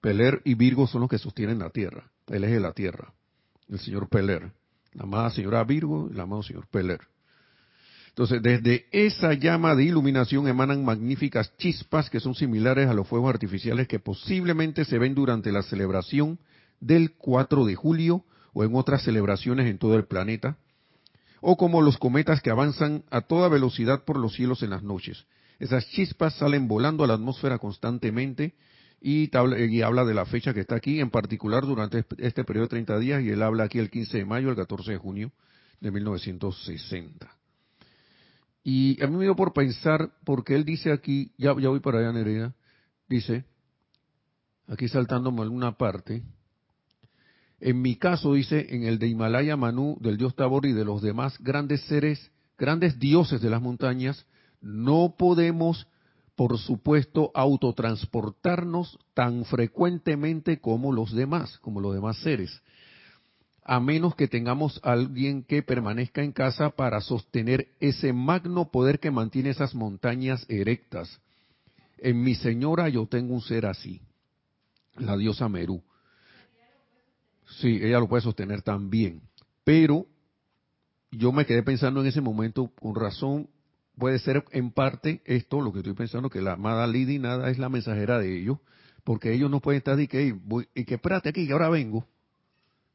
Peler 0.00 0.42
y 0.44 0.54
Virgo 0.54 0.86
son 0.86 1.02
los 1.02 1.10
que 1.10 1.18
sostienen 1.18 1.58
la 1.58 1.70
Tierra, 1.70 2.10
el 2.26 2.44
eje 2.44 2.54
de 2.54 2.60
la 2.60 2.72
Tierra, 2.72 3.12
el 3.68 3.78
señor 3.78 4.08
Peler 4.08 4.52
la 4.98 5.04
amada 5.04 5.30
señora 5.30 5.64
Virgo 5.64 6.08
y 6.10 6.14
el 6.14 6.20
amado 6.20 6.42
señor 6.42 6.66
Peller. 6.66 7.00
Entonces, 8.18 8.42
desde 8.42 8.86
esa 8.90 9.32
llama 9.34 9.76
de 9.76 9.84
iluminación 9.84 10.48
emanan 10.48 10.84
magníficas 10.84 11.56
chispas 11.56 12.10
que 12.10 12.18
son 12.18 12.34
similares 12.34 12.88
a 12.88 12.92
los 12.92 13.06
fuegos 13.06 13.32
artificiales 13.32 13.86
que 13.86 14.00
posiblemente 14.00 14.84
se 14.84 14.98
ven 14.98 15.14
durante 15.14 15.52
la 15.52 15.62
celebración 15.62 16.40
del 16.80 17.12
4 17.12 17.64
de 17.64 17.76
julio 17.76 18.24
o 18.54 18.64
en 18.64 18.74
otras 18.74 19.04
celebraciones 19.04 19.68
en 19.68 19.78
todo 19.78 19.94
el 19.94 20.06
planeta, 20.06 20.56
o 21.40 21.56
como 21.56 21.80
los 21.80 21.96
cometas 21.96 22.42
que 22.42 22.50
avanzan 22.50 23.04
a 23.12 23.20
toda 23.20 23.48
velocidad 23.48 24.02
por 24.02 24.16
los 24.16 24.34
cielos 24.34 24.64
en 24.64 24.70
las 24.70 24.82
noches. 24.82 25.24
Esas 25.60 25.88
chispas 25.90 26.34
salen 26.34 26.66
volando 26.66 27.04
a 27.04 27.06
la 27.06 27.14
atmósfera 27.14 27.58
constantemente 27.58 28.54
y, 29.00 29.30
habla 29.36 30.04
de 30.04 30.14
la 30.14 30.26
fecha 30.26 30.52
que 30.52 30.62
está 30.62 30.74
aquí, 30.74 30.98
en 30.98 31.10
particular 31.10 31.64
durante 31.64 32.04
este 32.16 32.42
periodo 32.42 32.64
de 32.64 32.70
30 32.70 32.98
días, 32.98 33.22
y 33.22 33.30
él 33.30 33.44
habla 33.44 33.62
aquí 33.62 33.78
el 33.78 33.90
15 33.90 34.18
de 34.18 34.24
mayo, 34.24 34.50
el 34.50 34.56
14 34.56 34.90
de 34.90 34.98
junio 34.98 35.30
de 35.80 35.92
1960. 35.92 37.37
Y 38.70 39.02
a 39.02 39.06
mí 39.06 39.16
me 39.16 39.24
dio 39.24 39.34
por 39.34 39.54
pensar, 39.54 40.12
porque 40.26 40.54
él 40.54 40.66
dice 40.66 40.92
aquí, 40.92 41.32
ya, 41.38 41.52
voy 41.52 41.80
para 41.80 42.00
allá, 42.00 42.12
Nerea, 42.12 42.54
dice, 43.08 43.46
aquí 44.66 44.88
saltándome 44.88 45.40
alguna 45.40 45.78
parte, 45.78 46.22
en 47.60 47.80
mi 47.80 47.96
caso, 47.96 48.34
dice, 48.34 48.66
en 48.68 48.82
el 48.82 48.98
de 48.98 49.08
Himalaya 49.08 49.56
Manu, 49.56 49.96
del 50.02 50.18
dios 50.18 50.36
Tabor 50.36 50.66
y 50.66 50.74
de 50.74 50.84
los 50.84 51.00
demás 51.00 51.38
grandes 51.42 51.80
seres, 51.86 52.30
grandes 52.58 52.98
dioses 52.98 53.40
de 53.40 53.48
las 53.48 53.62
montañas, 53.62 54.26
no 54.60 55.14
podemos 55.16 55.86
por 56.36 56.56
supuesto, 56.58 57.32
autotransportarnos 57.34 58.96
tan 59.12 59.44
frecuentemente 59.46 60.60
como 60.60 60.92
los 60.92 61.12
demás, 61.12 61.58
como 61.58 61.80
los 61.80 61.94
demás 61.94 62.16
seres, 62.18 62.62
a 63.68 63.80
menos 63.80 64.14
que 64.16 64.28
tengamos 64.28 64.80
alguien 64.82 65.44
que 65.44 65.62
permanezca 65.62 66.22
en 66.22 66.32
casa 66.32 66.70
para 66.70 67.02
sostener 67.02 67.68
ese 67.80 68.14
magno 68.14 68.70
poder 68.70 68.98
que 68.98 69.10
mantiene 69.10 69.50
esas 69.50 69.74
montañas 69.74 70.46
erectas. 70.48 71.20
En 71.98 72.22
mi 72.22 72.34
señora 72.34 72.88
yo 72.88 73.06
tengo 73.06 73.34
un 73.34 73.42
ser 73.42 73.66
así, 73.66 74.00
la 74.96 75.18
diosa 75.18 75.50
Merú. 75.50 75.82
Sí, 77.60 77.78
ella 77.82 78.00
lo 78.00 78.08
puede 78.08 78.22
sostener 78.22 78.62
también, 78.62 79.20
pero 79.64 80.06
yo 81.10 81.30
me 81.30 81.44
quedé 81.44 81.62
pensando 81.62 82.00
en 82.00 82.06
ese 82.06 82.22
momento 82.22 82.72
con 82.80 82.94
razón 82.94 83.50
puede 83.98 84.18
ser 84.18 84.44
en 84.52 84.70
parte 84.70 85.20
esto, 85.26 85.60
lo 85.60 85.74
que 85.74 85.80
estoy 85.80 85.92
pensando, 85.92 86.30
que 86.30 86.40
la 86.40 86.54
amada 86.54 86.86
Lady 86.86 87.18
nada 87.18 87.50
es 87.50 87.58
la 87.58 87.68
mensajera 87.68 88.18
de 88.18 88.34
ellos, 88.40 88.60
porque 89.04 89.34
ellos 89.34 89.50
no 89.50 89.60
pueden 89.60 89.80
estar 89.80 90.00
y 90.00 90.08
que, 90.08 90.34
y 90.74 90.84
que 90.86 90.94
espérate 90.94 91.28
aquí, 91.28 91.46
que 91.46 91.52
ahora 91.52 91.68
vengo, 91.68 92.06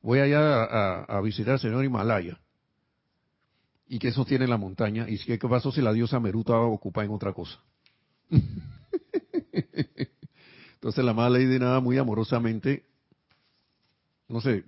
voy 0.04 0.20
allá 0.20 1.06
a, 1.06 1.22
visitar 1.22 1.54
al 1.54 1.60
señor 1.60 1.84
Himalaya, 1.84 2.40
y 3.88 3.98
que 3.98 4.10
eso 4.10 4.24
tiene 4.26 4.46
la 4.48 4.58
montaña, 4.58 5.08
y 5.10 5.18
qué 5.18 5.40
pasó 5.40 5.72
si 5.72 5.82
la 5.82 5.94
diosa 5.94 6.20
Meruta 6.20 6.54
va 6.54 6.66
a 6.66 6.68
ocupar 6.68 7.06
en 7.06 7.12
otra 7.12 7.34
cosa. 7.34 7.60
Entonces 10.76 11.04
la 11.04 11.12
amada 11.12 11.32
Lady 11.32 11.58
nada 11.58 11.80
muy 11.80 11.98
amorosamente 11.98 12.86
no 14.34 14.42
sé, 14.42 14.66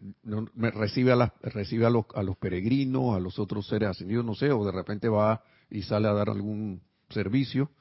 me 0.54 0.70
recibe 0.70 1.12
a 1.12 1.34
recibe 1.42 1.88
a 1.88 1.90
los, 1.90 2.06
a 2.14 2.22
los 2.22 2.38
peregrinos, 2.38 3.16
a 3.16 3.20
los 3.20 3.40
otros 3.40 3.68
seres 3.68 3.90
ascendidos, 3.90 4.24
no 4.24 4.36
sé, 4.36 4.52
o 4.52 4.64
de 4.64 4.72
repente 4.72 5.10
va 5.10 5.44
y 5.72 5.82
sale 5.82 6.08
a 6.08 6.14
dar 6.14 6.30
algún 6.30 6.84
servicio 7.10 7.72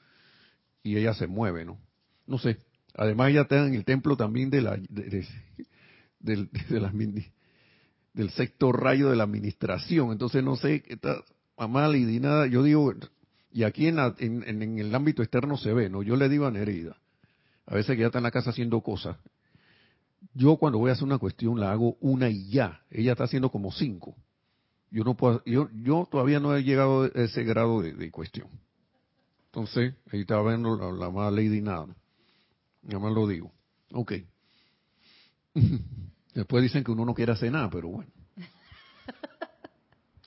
y 0.82 0.96
ella 0.96 1.12
se 1.12 1.26
mueve, 1.26 1.66
¿no? 1.66 1.78
No 2.26 2.38
sé. 2.38 2.58
Además 2.94 3.30
ella 3.30 3.42
está 3.42 3.66
en 3.66 3.74
el 3.74 3.84
templo 3.84 4.16
también 4.16 4.48
de 4.48 4.62
la, 4.62 4.78
de, 4.88 5.26
del, 6.20 6.48
del 8.14 8.30
sexto 8.30 8.72
rayo 8.72 9.10
de 9.10 9.16
la 9.16 9.24
administración. 9.24 10.12
Entonces 10.12 10.42
no 10.42 10.56
sé, 10.56 10.82
está 10.86 11.22
mal 11.68 11.94
y 11.94 12.20
nada. 12.20 12.46
Yo 12.46 12.62
digo, 12.62 12.94
y 13.52 13.64
aquí 13.64 13.86
en, 13.86 13.98
en, 13.98 14.62
en, 14.62 14.78
el 14.78 14.94
ámbito 14.94 15.22
externo 15.22 15.56
se 15.58 15.72
ve, 15.72 15.90
¿no? 15.90 16.02
Yo 16.02 16.16
le 16.16 16.28
digo 16.28 16.46
a 16.46 16.50
Nereida, 16.50 16.96
a 17.66 17.74
veces 17.74 17.94
que 17.96 18.00
ya 18.00 18.06
está 18.06 18.18
en 18.18 18.24
la 18.24 18.30
casa 18.30 18.50
haciendo 18.50 18.80
cosas. 18.80 19.18
Yo 20.32 20.56
cuando 20.56 20.78
voy 20.78 20.88
a 20.88 20.94
hacer 20.94 21.04
una 21.04 21.18
cuestión 21.18 21.60
la 21.60 21.70
hago 21.70 21.96
una 22.00 22.30
y 22.30 22.48
ya. 22.48 22.80
Ella 22.90 23.12
está 23.12 23.24
haciendo 23.24 23.50
como 23.50 23.70
cinco 23.70 24.16
yo 24.94 25.02
no 25.02 25.16
puedo, 25.16 25.42
yo, 25.44 25.68
yo 25.82 26.06
todavía 26.08 26.38
no 26.38 26.54
he 26.54 26.62
llegado 26.62 27.02
a 27.02 27.08
ese 27.08 27.42
grado 27.42 27.82
de, 27.82 28.12
cuestión. 28.12 28.46
Entonces, 29.46 29.94
ahí 30.12 30.20
estaba 30.20 30.50
viendo 30.50 30.76
la, 30.76 30.92
la 30.92 31.10
mala 31.10 31.32
Lady 31.32 31.60
Nada. 31.60 31.88
Nada 32.82 33.00
más 33.00 33.12
lo 33.12 33.26
digo. 33.26 33.52
Ok. 33.92 34.12
Después 36.34 36.62
dicen 36.62 36.82
que 36.82 36.90
uno 36.90 37.04
no 37.04 37.14
quiere 37.14 37.32
hacer 37.32 37.50
nada, 37.52 37.70
pero 37.70 37.88
bueno. 37.88 38.10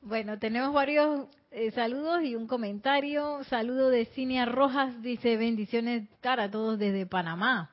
Bueno, 0.00 0.38
tenemos 0.38 0.72
varios 0.72 1.26
eh, 1.50 1.70
saludos 1.72 2.22
y 2.22 2.34
un 2.34 2.46
comentario. 2.46 3.42
Saludo 3.44 3.90
de 3.90 4.06
Cinia 4.06 4.46
Rojas, 4.46 5.02
dice 5.02 5.36
bendiciones 5.36 6.08
para 6.22 6.50
todos 6.50 6.78
desde 6.78 7.06
Panamá. 7.06 7.70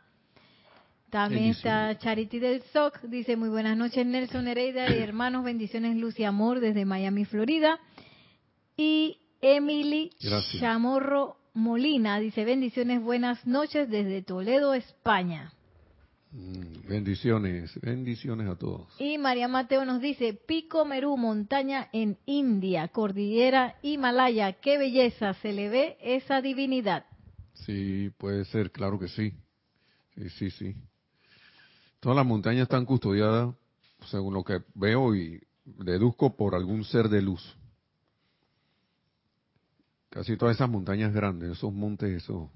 También 1.09 1.51
está 1.51 1.95
Charity 1.99 2.39
del 2.39 2.63
SOC, 2.73 3.01
dice 3.03 3.37
muy 3.37 3.49
buenas 3.49 3.77
noches 3.77 4.03
Nelson 4.03 4.47
Hereida 4.47 4.89
y 4.89 4.97
hermanos, 5.03 5.43
bendiciones 5.43 5.95
luz 5.95 6.19
y 6.19 6.23
amor 6.23 6.59
desde 6.59 6.85
Miami, 6.85 7.23
Florida. 7.25 7.79
Y 8.75 9.19
Emily 9.39 10.09
Chamorro 10.59 11.37
Molina 11.53 12.19
dice 12.19 12.45
bendiciones, 12.45 13.01
buenas 13.01 13.45
noches 13.45 13.89
desde 13.89 14.23
Toledo, 14.23 14.73
España. 14.73 15.53
Mm, 16.33 16.87
bendiciones, 16.87 17.79
bendiciones 17.79 18.49
a 18.49 18.55
todos. 18.55 18.87
Y 18.97 19.19
María 19.19 19.47
Mateo 19.47 19.85
nos 19.85 20.01
dice, 20.01 20.33
Pico 20.33 20.83
Merú, 20.83 21.15
montaña 21.15 21.89
en 21.93 22.17
India, 22.25 22.87
cordillera 22.87 23.77
Himalaya, 23.83 24.53
qué 24.53 24.79
belleza, 24.79 25.35
se 25.35 25.53
le 25.53 25.69
ve 25.69 25.97
esa 26.01 26.41
divinidad. 26.41 27.05
Sí, 27.53 28.11
puede 28.17 28.45
ser, 28.45 28.71
claro 28.71 28.97
que 28.99 29.09
sí. 29.09 29.33
Sí, 30.15 30.29
sí, 30.31 30.49
sí. 30.49 30.75
Todas 31.99 32.15
las 32.15 32.25
montañas 32.25 32.63
están 32.63 32.85
custodiadas, 32.85 33.53
según 34.07 34.33
lo 34.33 34.43
que 34.43 34.63
veo 34.73 35.15
y 35.15 35.39
deduzco, 35.65 36.35
por 36.35 36.55
algún 36.55 36.83
ser 36.83 37.09
de 37.09 37.21
luz. 37.21 37.55
Casi 40.09 40.35
todas 40.35 40.55
esas 40.55 40.69
montañas 40.69 41.13
grandes, 41.13 41.51
esos 41.51 41.71
montes, 41.71 42.09
esos... 42.23 42.49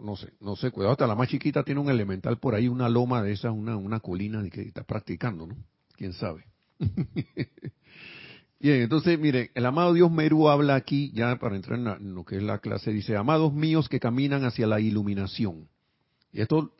no 0.00 0.16
sé, 0.16 0.32
no 0.40 0.56
sé, 0.56 0.70
cuidado, 0.70 0.92
hasta 0.92 1.06
la 1.06 1.14
más 1.14 1.28
chiquita 1.28 1.62
tiene 1.64 1.80
un 1.80 1.90
elemental 1.90 2.38
por 2.38 2.54
ahí, 2.54 2.68
una 2.68 2.88
loma 2.88 3.22
de 3.22 3.32
esas, 3.32 3.52
una, 3.52 3.76
una 3.76 4.00
colina 4.00 4.42
de 4.42 4.50
que 4.50 4.62
está 4.62 4.84
practicando, 4.84 5.46
¿no? 5.46 5.56
¿Quién 5.96 6.12
sabe? 6.12 6.44
Bien, 8.60 8.82
entonces, 8.82 9.18
mire, 9.18 9.50
el 9.54 9.66
amado 9.66 9.92
Dios 9.92 10.10
Meru 10.10 10.48
habla 10.48 10.76
aquí, 10.76 11.10
ya 11.12 11.36
para 11.36 11.56
entrar 11.56 11.80
en, 11.80 12.14
lo 12.14 12.24
que 12.24 12.36
es 12.36 12.42
la 12.44 12.58
clase, 12.58 12.92
dice, 12.92 13.16
amados 13.16 13.52
míos 13.52 13.88
que 13.88 13.98
caminan 13.98 14.44
hacia 14.44 14.68
la 14.68 14.78
iluminación. 14.78 15.68
Y 16.32 16.42
esto 16.42 16.72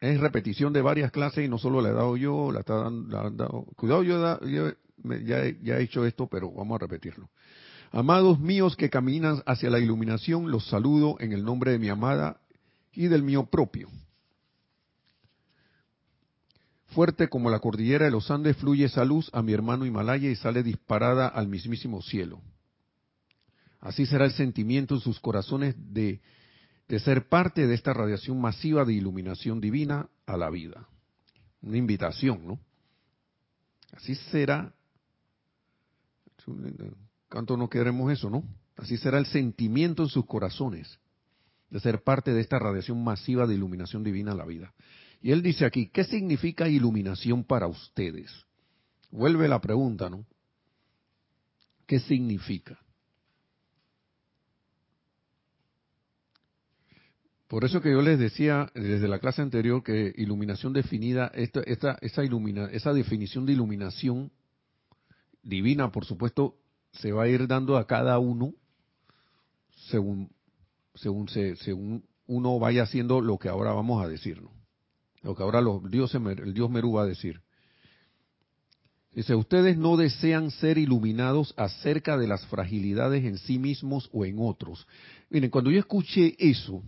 es 0.00 0.18
repetición 0.18 0.72
de 0.72 0.80
varias 0.80 1.12
clases 1.12 1.44
y 1.44 1.48
no 1.48 1.58
solo 1.58 1.82
la 1.82 1.90
he 1.90 1.92
dado 1.92 2.16
yo, 2.16 2.50
la, 2.50 2.60
está 2.60 2.76
dando, 2.76 3.66
cuidado, 3.76 4.02
yo, 4.02 4.38
ya, 5.26 5.44
ya 5.62 5.78
he 5.78 5.82
hecho 5.82 6.06
esto, 6.06 6.26
pero 6.26 6.50
vamos 6.50 6.76
a 6.76 6.78
repetirlo. 6.78 7.28
Amados 7.94 8.40
míos 8.40 8.74
que 8.74 8.90
caminan 8.90 9.44
hacia 9.46 9.70
la 9.70 9.78
iluminación, 9.78 10.50
los 10.50 10.66
saludo 10.66 11.14
en 11.20 11.32
el 11.32 11.44
nombre 11.44 11.70
de 11.70 11.78
mi 11.78 11.88
amada 11.90 12.40
y 12.92 13.06
del 13.06 13.22
mío 13.22 13.46
propio. 13.46 13.88
Fuerte 16.86 17.28
como 17.28 17.50
la 17.50 17.60
cordillera 17.60 18.06
de 18.06 18.10
los 18.10 18.32
Andes 18.32 18.56
fluye 18.56 18.86
esa 18.86 19.04
luz 19.04 19.30
a 19.32 19.42
mi 19.42 19.52
hermano 19.52 19.86
Himalaya 19.86 20.28
y 20.28 20.34
sale 20.34 20.64
disparada 20.64 21.28
al 21.28 21.46
mismísimo 21.46 22.02
cielo. 22.02 22.40
Así 23.78 24.06
será 24.06 24.24
el 24.24 24.32
sentimiento 24.32 24.96
en 24.96 25.00
sus 25.00 25.20
corazones 25.20 25.76
de, 25.78 26.20
de 26.88 26.98
ser 26.98 27.28
parte 27.28 27.68
de 27.68 27.74
esta 27.74 27.92
radiación 27.92 28.40
masiva 28.40 28.84
de 28.84 28.94
iluminación 28.94 29.60
divina 29.60 30.08
a 30.26 30.36
la 30.36 30.50
vida. 30.50 30.88
Una 31.62 31.76
invitación, 31.76 32.44
¿no? 32.44 32.58
Así 33.92 34.16
será. 34.32 34.74
¿Cuánto 37.34 37.56
no 37.56 37.68
queremos 37.68 38.12
eso, 38.12 38.30
no? 38.30 38.44
Así 38.76 38.96
será 38.96 39.18
el 39.18 39.26
sentimiento 39.26 40.04
en 40.04 40.08
sus 40.08 40.24
corazones 40.24 41.00
de 41.68 41.80
ser 41.80 42.04
parte 42.04 42.32
de 42.32 42.40
esta 42.40 42.60
radiación 42.60 43.02
masiva 43.02 43.44
de 43.44 43.54
iluminación 43.56 44.04
divina 44.04 44.30
a 44.30 44.36
la 44.36 44.44
vida. 44.44 44.72
Y 45.20 45.32
él 45.32 45.42
dice 45.42 45.64
aquí, 45.64 45.88
¿qué 45.88 46.04
significa 46.04 46.68
iluminación 46.68 47.42
para 47.42 47.66
ustedes? 47.66 48.30
Vuelve 49.10 49.48
la 49.48 49.60
pregunta, 49.60 50.08
¿no? 50.08 50.24
¿Qué 51.88 51.98
significa? 51.98 52.78
Por 57.48 57.64
eso 57.64 57.80
que 57.80 57.90
yo 57.90 58.00
les 58.00 58.20
decía 58.20 58.70
desde 58.76 59.08
la 59.08 59.18
clase 59.18 59.42
anterior 59.42 59.82
que 59.82 60.14
iluminación 60.16 60.72
definida, 60.72 61.32
esta, 61.34 61.62
esta, 61.62 61.98
esa, 62.00 62.22
ilumina, 62.22 62.66
esa 62.66 62.92
definición 62.92 63.44
de 63.44 63.54
iluminación 63.54 64.30
divina, 65.42 65.90
por 65.90 66.04
supuesto, 66.04 66.60
se 66.94 67.12
va 67.12 67.24
a 67.24 67.28
ir 67.28 67.46
dando 67.46 67.76
a 67.76 67.86
cada 67.86 68.18
uno 68.18 68.54
según, 69.88 70.30
según, 70.94 71.28
se, 71.28 71.56
según 71.56 72.04
uno 72.26 72.58
vaya 72.58 72.84
haciendo 72.84 73.20
lo 73.20 73.38
que 73.38 73.48
ahora 73.48 73.72
vamos 73.72 74.02
a 74.02 74.08
decir, 74.08 74.42
lo 75.22 75.34
que 75.34 75.42
ahora 75.42 75.60
los 75.60 75.82
el 75.84 76.54
dios 76.54 76.70
Merú 76.70 76.92
va 76.92 77.02
a 77.02 77.06
decir. 77.06 77.40
Dice, 79.12 79.36
ustedes 79.36 79.78
no 79.78 79.96
desean 79.96 80.50
ser 80.50 80.76
iluminados 80.76 81.54
acerca 81.56 82.18
de 82.18 82.26
las 82.26 82.44
fragilidades 82.46 83.24
en 83.24 83.38
sí 83.38 83.60
mismos 83.60 84.10
o 84.12 84.24
en 84.24 84.38
otros. 84.40 84.88
Miren, 85.30 85.50
cuando 85.50 85.70
yo 85.70 85.78
escuché 85.78 86.34
eso, 86.38 86.82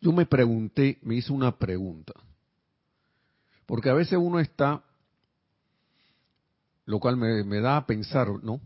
yo 0.00 0.12
me 0.12 0.26
pregunté, 0.26 0.98
me 1.00 1.16
hice 1.16 1.32
una 1.32 1.56
pregunta. 1.56 2.12
Porque 3.64 3.88
a 3.88 3.94
veces 3.94 4.18
uno 4.20 4.40
está, 4.40 4.84
lo 6.88 6.98
cual 7.00 7.16
me, 7.16 7.44
me 7.44 7.60
da 7.60 7.76
a 7.76 7.86
pensar, 7.86 8.28
¿no? 8.42 8.60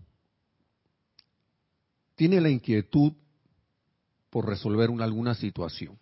Tiene 2.14 2.40
la 2.40 2.50
inquietud 2.50 3.12
por 4.30 4.46
resolver 4.46 4.90
una, 4.90 5.04
alguna 5.04 5.34
situación 5.34 5.98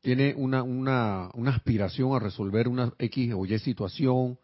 tiene 0.00 0.34
una, 0.36 0.62
una, 0.62 1.30
una 1.34 1.50
aspiración 1.50 2.14
a 2.14 2.18
resolver 2.18 2.68
una 2.68 2.92
X 2.98 3.34
o 3.34 3.44
Y 3.44 3.58
situación, 3.58 4.38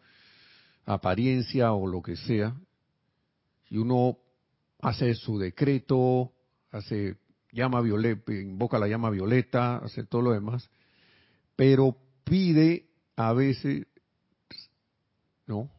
apariencia 0.84 1.72
o 1.72 1.86
lo 1.86 2.02
que 2.02 2.16
sea, 2.16 2.54
y 3.68 3.78
uno 3.78 4.18
hace 4.80 5.14
su 5.14 5.38
decreto, 5.38 6.32
hace 6.70 7.16
llama 7.52 7.80
violeta, 7.80 8.32
invoca 8.32 8.78
la 8.78 8.86
llama 8.86 9.10
violeta, 9.10 9.78
hace 9.78 10.04
todo 10.04 10.22
lo 10.22 10.32
demás, 10.32 10.68
pero 11.56 11.96
pide 12.24 12.90
a 13.16 13.32
veces, 13.32 13.86
¿no? 15.46 15.70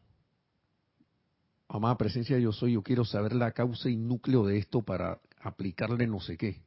Amada 1.68 1.98
presencia 1.98 2.38
yo 2.38 2.50
soy, 2.52 2.72
yo 2.72 2.82
quiero 2.82 3.04
saber 3.04 3.34
la 3.34 3.52
causa 3.52 3.90
y 3.90 3.96
núcleo 3.96 4.46
de 4.46 4.56
esto 4.56 4.80
para 4.80 5.20
aplicarle 5.40 6.06
no 6.06 6.18
sé 6.18 6.38
qué, 6.38 6.62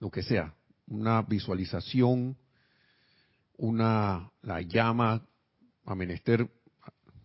lo 0.00 0.10
que 0.10 0.22
sea, 0.22 0.54
una 0.86 1.22
visualización, 1.22 2.36
una 3.56 4.30
la 4.42 4.60
llama 4.60 5.26
a 5.86 5.94
menester, 5.94 6.50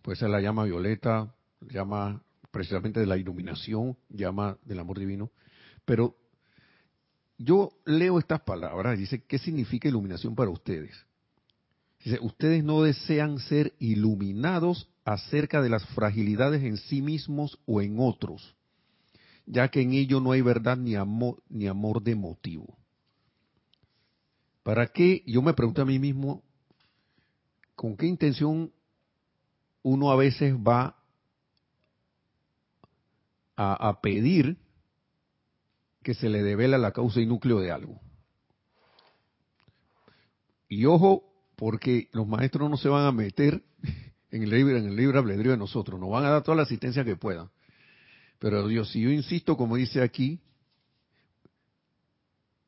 puede 0.00 0.16
ser 0.16 0.30
la 0.30 0.40
llama 0.40 0.64
violeta, 0.64 1.34
llama 1.60 2.22
precisamente 2.50 3.00
de 3.00 3.06
la 3.06 3.18
iluminación, 3.18 3.98
llama 4.08 4.56
del 4.64 4.78
amor 4.78 4.98
divino, 4.98 5.30
pero 5.84 6.16
yo 7.36 7.70
leo 7.84 8.18
estas 8.18 8.40
palabras 8.40 8.98
dice, 8.98 9.24
¿qué 9.24 9.38
significa 9.38 9.88
iluminación 9.88 10.34
para 10.34 10.50
ustedes? 10.50 10.96
Dice, 12.02 12.18
ustedes 12.22 12.64
no 12.64 12.82
desean 12.82 13.38
ser 13.40 13.74
iluminados 13.78 14.88
acerca 15.08 15.62
de 15.62 15.70
las 15.70 15.86
fragilidades 15.86 16.62
en 16.62 16.76
sí 16.76 17.00
mismos 17.00 17.58
o 17.64 17.80
en 17.80 17.96
otros, 17.98 18.54
ya 19.46 19.68
que 19.68 19.80
en 19.80 19.94
ello 19.94 20.20
no 20.20 20.32
hay 20.32 20.42
verdad 20.42 20.76
ni 20.76 20.96
amor, 20.96 21.42
ni 21.48 21.66
amor 21.66 22.02
de 22.02 22.14
motivo. 22.14 22.76
¿Para 24.62 24.88
qué? 24.88 25.22
Yo 25.26 25.40
me 25.40 25.54
pregunto 25.54 25.80
a 25.80 25.86
mí 25.86 25.98
mismo, 25.98 26.42
¿con 27.74 27.96
qué 27.96 28.04
intención 28.04 28.70
uno 29.82 30.10
a 30.10 30.16
veces 30.16 30.54
va 30.54 30.94
a, 33.56 34.00
pedir 34.02 34.58
que 36.02 36.12
se 36.12 36.28
le 36.28 36.42
devela 36.42 36.76
la 36.76 36.92
causa 36.92 37.18
y 37.22 37.24
núcleo 37.24 37.60
de 37.60 37.70
algo? 37.70 37.98
Y 40.68 40.84
ojo, 40.84 41.24
porque 41.56 42.10
los 42.12 42.28
maestros 42.28 42.68
no 42.68 42.76
se 42.76 42.90
van 42.90 43.06
a 43.06 43.12
meter 43.12 43.64
en 44.30 44.42
el 44.42 44.50
libre, 44.50 44.78
en 44.78 44.98
el 44.98 45.16
albedrío 45.16 45.52
de 45.52 45.56
nosotros, 45.56 45.98
nos 45.98 46.10
van 46.10 46.24
a 46.24 46.30
dar 46.30 46.42
toda 46.42 46.56
la 46.56 46.62
asistencia 46.62 47.04
que 47.04 47.16
puedan. 47.16 47.50
Pero 48.38 48.66
Dios, 48.68 48.90
si 48.90 49.00
yo 49.00 49.10
insisto, 49.10 49.56
como 49.56 49.76
dice 49.76 50.02
aquí, 50.02 50.40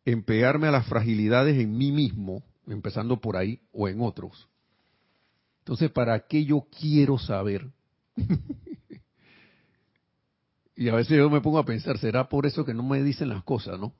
en 0.04 0.22
pegarme 0.22 0.66
a 0.66 0.72
las 0.72 0.86
fragilidades 0.86 1.58
en 1.58 1.76
mí 1.76 1.92
mismo, 1.92 2.42
empezando 2.66 3.20
por 3.20 3.36
ahí, 3.36 3.60
o 3.72 3.88
en 3.88 4.00
otros. 4.00 4.48
Entonces, 5.60 5.90
¿para 5.90 6.18
qué 6.26 6.44
yo 6.44 6.66
quiero 6.78 7.18
saber? 7.18 7.68
y 10.76 10.88
a 10.88 10.94
veces 10.94 11.16
yo 11.16 11.30
me 11.30 11.40
pongo 11.40 11.58
a 11.58 11.64
pensar, 11.64 11.98
¿será 11.98 12.28
por 12.28 12.46
eso 12.46 12.64
que 12.64 12.74
no 12.74 12.82
me 12.82 13.02
dicen 13.02 13.28
las 13.28 13.44
cosas, 13.44 13.78
no? 13.78 13.92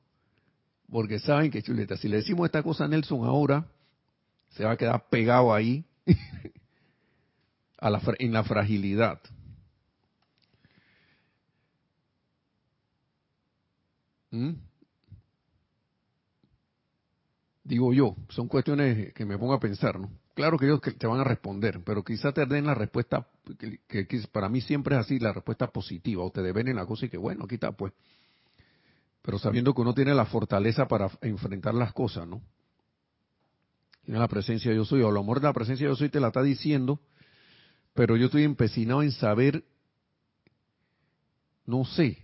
Porque 0.89 1.19
saben 1.19 1.51
que, 1.51 1.61
chuleta, 1.61 1.95
si 1.95 2.09
le 2.09 2.17
decimos 2.17 2.45
esta 2.45 2.63
cosa 2.63 2.85
a 2.85 2.87
Nelson 2.87 3.23
ahora, 3.23 3.65
se 4.49 4.65
va 4.65 4.71
a 4.71 4.77
quedar 4.77 5.07
pegado 5.09 5.53
ahí, 5.53 5.85
a 7.81 7.89
la, 7.89 8.01
en 8.19 8.31
la 8.31 8.43
fragilidad. 8.45 9.19
¿Mm? 14.31 14.53
digo 17.71 17.93
yo, 17.93 18.17
son 18.27 18.49
cuestiones 18.49 19.13
que 19.13 19.25
me 19.25 19.37
pongo 19.37 19.53
a 19.53 19.59
pensar, 19.59 19.97
¿no? 19.97 20.11
Claro 20.33 20.57
que 20.57 20.65
ellos 20.65 20.81
te 20.81 21.07
van 21.07 21.21
a 21.21 21.23
responder, 21.23 21.81
pero 21.85 22.03
quizá 22.03 22.33
te 22.33 22.45
den 22.45 22.65
la 22.65 22.73
respuesta, 22.73 23.27
que, 23.87 24.07
para 24.29 24.49
mí 24.49 24.59
siempre 24.59 24.95
es 24.95 25.01
así, 25.01 25.19
la 25.19 25.31
respuesta 25.31 25.67
positiva, 25.67 26.21
o 26.23 26.31
te 26.31 26.41
en 26.41 26.75
la 26.75 26.85
cosa 26.85 27.05
y 27.05 27.09
que 27.09 27.17
bueno, 27.17 27.45
aquí 27.45 27.55
está, 27.55 27.71
pues. 27.71 27.93
Pero 29.21 29.39
sabiendo 29.39 29.73
que 29.73 29.81
uno 29.81 29.93
tiene 29.93 30.13
la 30.13 30.25
fortaleza 30.25 30.87
para 30.87 31.09
enfrentar 31.21 31.73
las 31.73 31.93
cosas, 31.93 32.27
¿no? 32.27 32.41
Tiene 34.03 34.19
la 34.19 34.27
presencia 34.27 34.73
yo 34.73 34.83
soy, 34.83 35.01
o 35.01 35.09
el 35.09 35.17
amor 35.17 35.39
de 35.39 35.47
la 35.47 35.53
presencia 35.53 35.87
yo 35.87 35.95
soy 35.95 36.09
te 36.09 36.19
la 36.19 36.27
está 36.27 36.41
diciendo, 36.43 36.99
pero 37.93 38.15
yo 38.15 38.25
estoy 38.25 38.43
empecinado 38.43 39.03
en 39.03 39.11
saber, 39.11 39.63
no 41.65 41.85
sé, 41.85 42.17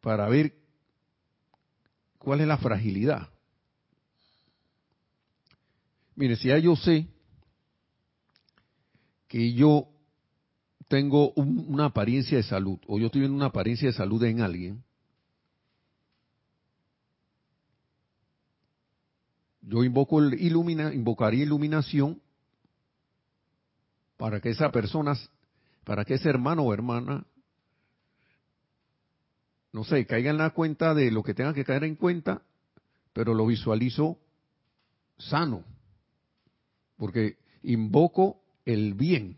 para 0.00 0.28
ver 0.28 0.54
cuál 2.18 2.40
es 2.40 2.46
la 2.46 2.58
fragilidad. 2.58 3.28
Mire, 6.14 6.36
si 6.36 6.48
ya 6.48 6.58
yo 6.58 6.74
sé 6.76 7.06
que 9.28 9.52
yo 9.52 9.88
tengo 10.88 11.32
una 11.32 11.86
apariencia 11.86 12.36
de 12.38 12.42
salud, 12.42 12.78
o 12.86 12.98
yo 12.98 13.06
estoy 13.06 13.20
viendo 13.22 13.36
una 13.36 13.46
apariencia 13.46 13.88
de 13.88 13.94
salud 13.94 14.22
en 14.24 14.40
alguien, 14.40 14.82
yo 19.60 19.84
invoco 19.84 20.20
el 20.20 20.40
ilumina, 20.40 20.94
invocaría 20.94 21.42
iluminación 21.42 22.22
para 24.16 24.40
que 24.40 24.50
esa 24.50 24.70
persona, 24.70 25.14
para 25.84 26.04
que 26.04 26.14
ese 26.14 26.28
hermano 26.28 26.62
o 26.62 26.74
hermana, 26.74 27.24
no 29.72 29.84
sé, 29.84 30.06
caiga 30.06 30.30
en 30.30 30.38
la 30.38 30.50
cuenta 30.50 30.94
de 30.94 31.10
lo 31.10 31.22
que 31.22 31.34
tenga 31.34 31.52
que 31.52 31.64
caer 31.64 31.84
en 31.84 31.96
cuenta, 31.96 32.42
pero 33.12 33.34
lo 33.34 33.46
visualizo 33.46 34.18
sano 35.18 35.64
porque 36.96 37.36
invoco 37.62 38.42
el 38.64 38.94
bien. 38.94 39.36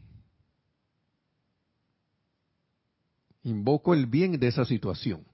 Invoco 3.42 3.94
el 3.94 4.06
bien 4.06 4.38
de 4.38 4.48
esa 4.48 4.64
situación 4.64 5.24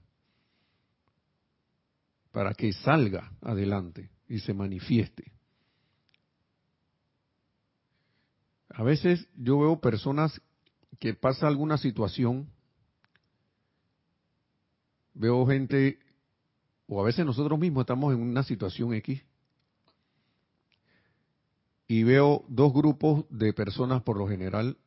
para 2.31 2.53
que 2.53 2.73
salga 2.73 3.31
adelante 3.41 4.09
y 4.27 4.39
se 4.39 4.53
manifieste. 4.53 5.31
A 8.75 8.83
veces 8.83 9.25
yo 9.37 9.59
veo 9.59 9.79
personas 9.79 10.41
que 10.99 11.13
pasa 11.13 11.47
alguna 11.47 11.77
situación, 11.77 12.49
veo 15.13 15.45
gente, 15.47 15.97
o 16.87 17.01
a 17.01 17.05
veces 17.05 17.25
nosotros 17.25 17.57
mismos 17.57 17.83
estamos 17.83 18.13
en 18.13 18.21
una 18.21 18.43
situación 18.43 18.93
X, 18.95 19.21
y 21.87 22.03
veo 22.03 22.43
dos 22.49 22.73
grupos 22.73 23.25
de 23.29 23.53
personas 23.53 24.01
por 24.03 24.17
lo 24.17 24.27
general. 24.27 24.77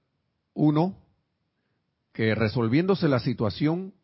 Uno, 0.52 0.94
que 2.12 2.34
resolviéndose 2.34 3.08
la 3.08 3.20
situación, 3.20 3.94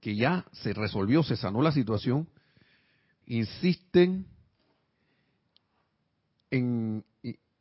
que 0.00 0.16
ya 0.16 0.44
se 0.52 0.74
resolvió, 0.74 1.22
se 1.22 1.36
sanó 1.36 1.62
la 1.62 1.72
situación, 1.72 2.28
insisten 3.24 4.26
en, 6.50 7.04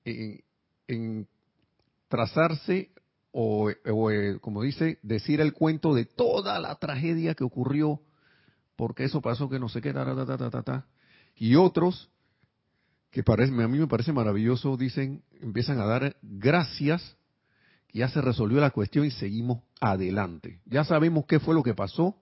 en, 0.03 1.27
trazarse 2.07 2.91
o, 3.31 3.69
eh, 3.69 4.39
como 4.41 4.63
dice, 4.63 4.99
decir 5.03 5.41
el 5.41 5.53
cuento 5.53 5.93
de 5.93 6.05
toda 6.05 6.59
la 6.59 6.75
tragedia 6.75 7.35
que 7.35 7.43
ocurrió, 7.43 8.01
porque 8.75 9.03
eso 9.03 9.21
pasó 9.21 9.49
que 9.49 9.59
no 9.59 9.69
sé 9.69 9.81
qué, 9.81 9.93
ta, 9.93 10.85
y 11.35 11.55
otros 11.55 12.09
que 13.11 13.23
parece, 13.23 13.51
a 13.51 13.67
mí 13.67 13.77
me 13.77 13.87
parece 13.87 14.11
maravilloso, 14.11 14.75
dicen, 14.75 15.23
empiezan 15.39 15.79
a 15.79 15.85
dar 15.85 16.17
gracias, 16.21 17.15
ya 17.93 18.09
se 18.09 18.21
resolvió 18.21 18.59
la 18.59 18.71
cuestión 18.71 19.05
y 19.05 19.11
seguimos 19.11 19.63
adelante. 19.79 20.59
Ya 20.65 20.83
sabemos 20.83 21.25
qué 21.25 21.39
fue 21.39 21.55
lo 21.55 21.63
que 21.63 21.73
pasó, 21.73 22.17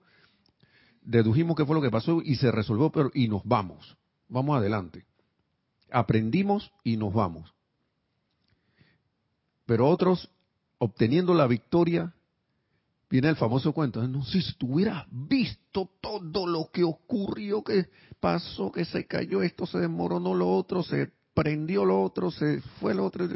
dedujimos 1.02 1.56
qué 1.56 1.64
fue 1.64 1.76
lo 1.76 1.82
que 1.82 1.90
pasó 1.90 2.20
y 2.22 2.36
se 2.36 2.50
resolvió, 2.52 2.90
pero 2.90 3.10
y 3.14 3.28
nos 3.28 3.42
vamos, 3.44 3.96
vamos 4.28 4.56
adelante. 4.56 5.06
Aprendimos 5.90 6.72
y 6.84 6.96
nos 6.96 7.14
vamos. 7.14 7.55
Pero 9.66 9.88
otros, 9.88 10.30
obteniendo 10.78 11.34
la 11.34 11.46
victoria, 11.46 12.14
viene 13.10 13.28
el 13.28 13.36
famoso 13.36 13.72
cuento, 13.72 14.06
no 14.06 14.24
si 14.24 14.40
hubieras 14.62 15.04
visto 15.10 15.90
todo 16.00 16.46
lo 16.46 16.70
que 16.72 16.84
ocurrió, 16.84 17.62
que 17.62 17.86
pasó, 18.20 18.72
que 18.72 18.84
se 18.84 19.06
cayó 19.06 19.42
esto, 19.42 19.66
se 19.66 19.78
desmoronó 19.78 20.34
lo 20.34 20.48
otro, 20.48 20.82
se 20.82 21.12
prendió 21.34 21.84
lo 21.84 22.02
otro, 22.02 22.30
se 22.30 22.60
fue 22.80 22.94
lo 22.94 23.04
otro. 23.04 23.28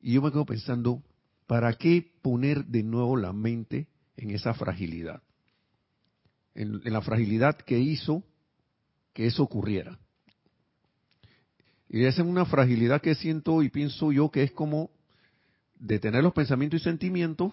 Y 0.00 0.14
yo 0.14 0.22
me 0.22 0.30
quedo 0.30 0.46
pensando, 0.46 1.02
¿para 1.46 1.74
qué 1.74 2.12
poner 2.22 2.64
de 2.64 2.82
nuevo 2.82 3.16
la 3.16 3.32
mente 3.32 3.88
en 4.16 4.30
esa 4.30 4.54
fragilidad? 4.54 5.22
en, 6.54 6.80
la 6.84 7.00
fragilidad 7.00 7.56
que 7.56 7.78
hizo 7.78 8.24
que 9.12 9.26
eso 9.26 9.42
ocurriera. 9.42 9.98
Y 11.88 12.04
esa 12.04 12.22
es 12.22 12.28
una 12.28 12.44
fragilidad 12.44 13.00
que 13.00 13.14
siento 13.14 13.62
y 13.62 13.68
pienso 13.68 14.10
yo 14.10 14.30
que 14.30 14.42
es 14.42 14.52
como 14.52 14.90
detener 15.84 16.22
los 16.22 16.32
pensamientos 16.32 16.80
y 16.80 16.84
sentimientos, 16.84 17.52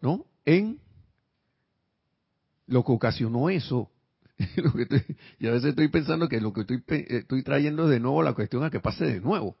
¿no? 0.00 0.24
En 0.46 0.80
lo 2.66 2.82
que 2.82 2.92
ocasionó 2.92 3.50
eso. 3.50 3.90
y 5.38 5.46
a 5.46 5.50
veces 5.50 5.70
estoy 5.70 5.88
pensando 5.88 6.28
que 6.28 6.40
lo 6.40 6.54
que 6.54 6.62
estoy, 6.62 6.82
estoy 7.08 7.42
trayendo 7.42 7.88
de 7.88 8.00
nuevo 8.00 8.22
la 8.22 8.32
cuestión 8.32 8.64
a 8.64 8.70
que 8.70 8.80
pase 8.80 9.04
de 9.04 9.20
nuevo. 9.20 9.56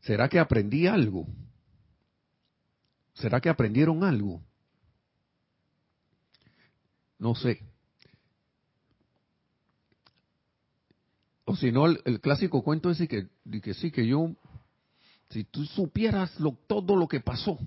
¿Será 0.00 0.28
que 0.28 0.40
aprendí 0.40 0.88
algo? 0.88 1.26
¿Será 3.14 3.40
que 3.40 3.48
aprendieron 3.48 4.02
algo? 4.02 4.42
No 7.18 7.36
sé. 7.36 7.60
O 11.44 11.54
si 11.54 11.70
no, 11.70 11.86
el, 11.86 12.20
clásico 12.20 12.64
cuento 12.64 12.90
es 12.90 12.98
que, 13.08 13.28
que 13.62 13.74
sí, 13.74 13.92
que 13.92 14.06
yo, 14.06 14.34
si 15.30 15.44
tú 15.44 15.64
supieras 15.64 16.38
lo, 16.38 16.56
todo 16.66 16.96
lo 16.96 17.08
que 17.08 17.20
pasó, 17.20 17.58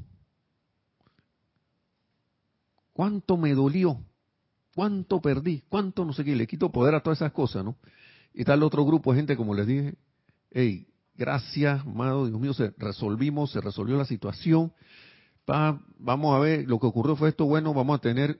cuánto 2.94 3.38
me 3.38 3.54
dolió, 3.54 4.00
cuánto 4.76 5.22
perdí, 5.22 5.64
cuánto 5.70 6.06
no 6.06 6.14
sé 6.14 6.24
qué, 6.24 6.36
le 6.36 6.48
quito 6.48 6.72
poder 6.72 6.96
a 6.96 7.02
todas 7.02 7.20
esas 7.20 7.32
cosas, 7.32 7.64
¿no? 7.64 7.76
Y 8.34 8.42
está 8.42 8.54
el 8.54 8.64
otro 8.64 8.86
grupo 8.86 9.12
de 9.12 9.18
gente, 9.18 9.38
como 9.38 9.54
les 9.54 9.68
dije, 9.68 9.96
hey, 10.52 10.88
gracias, 11.16 11.82
amado 11.82 12.28
Dios 12.28 12.40
mío, 12.40 12.54
se 12.54 12.74
resolvimos, 12.78 13.52
se 13.52 13.62
resolvió 13.62 13.98
la 13.98 14.06
situación, 14.06 14.74
vamos 15.46 16.36
a 16.36 16.40
ver, 16.40 16.68
lo 16.68 16.80
que 16.80 16.88
ocurrió 16.88 17.16
fue 17.16 17.30
esto, 17.30 17.46
bueno, 17.46 17.74
vamos 17.74 17.98
a 17.98 18.02
tener 18.02 18.40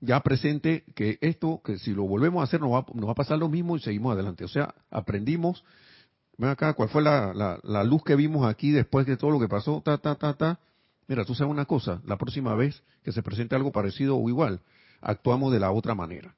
ya 0.00 0.20
presente 0.20 0.84
que 0.94 1.18
esto, 1.20 1.60
que 1.64 1.78
si 1.78 1.92
lo 1.92 2.04
volvemos 2.04 2.40
a 2.40 2.44
hacer 2.44 2.60
nos 2.60 2.72
va, 2.72 2.86
nos 2.94 3.08
va 3.08 3.12
a 3.12 3.16
pasar 3.16 3.38
lo 3.38 3.48
mismo 3.48 3.76
y 3.76 3.80
seguimos 3.80 4.12
adelante. 4.12 4.44
O 4.44 4.48
sea, 4.48 4.74
aprendimos, 4.90 5.64
ven 6.36 6.50
acá, 6.50 6.72
¿cuál 6.74 6.88
fue 6.88 7.02
la, 7.02 7.60
la, 7.62 7.84
luz 7.84 8.02
que 8.02 8.16
vimos 8.16 8.46
aquí 8.46 8.70
después 8.70 9.06
de 9.06 9.16
todo 9.16 9.30
lo 9.30 9.40
que 9.40 9.48
pasó? 9.48 9.80
Ta, 9.84 9.98
ta, 9.98 10.14
ta, 10.14 10.34
ta. 10.34 10.58
Mira, 11.06 11.24
tú 11.24 11.34
sabes 11.34 11.50
una 11.50 11.66
cosa, 11.66 12.00
la 12.06 12.16
próxima 12.16 12.54
vez 12.54 12.82
que 13.02 13.12
se 13.12 13.22
presente 13.22 13.54
algo 13.54 13.72
parecido 13.72 14.16
o 14.16 14.28
igual, 14.28 14.60
actuamos 15.00 15.52
de 15.52 15.60
la 15.60 15.70
otra 15.70 15.94
manera. 15.94 16.34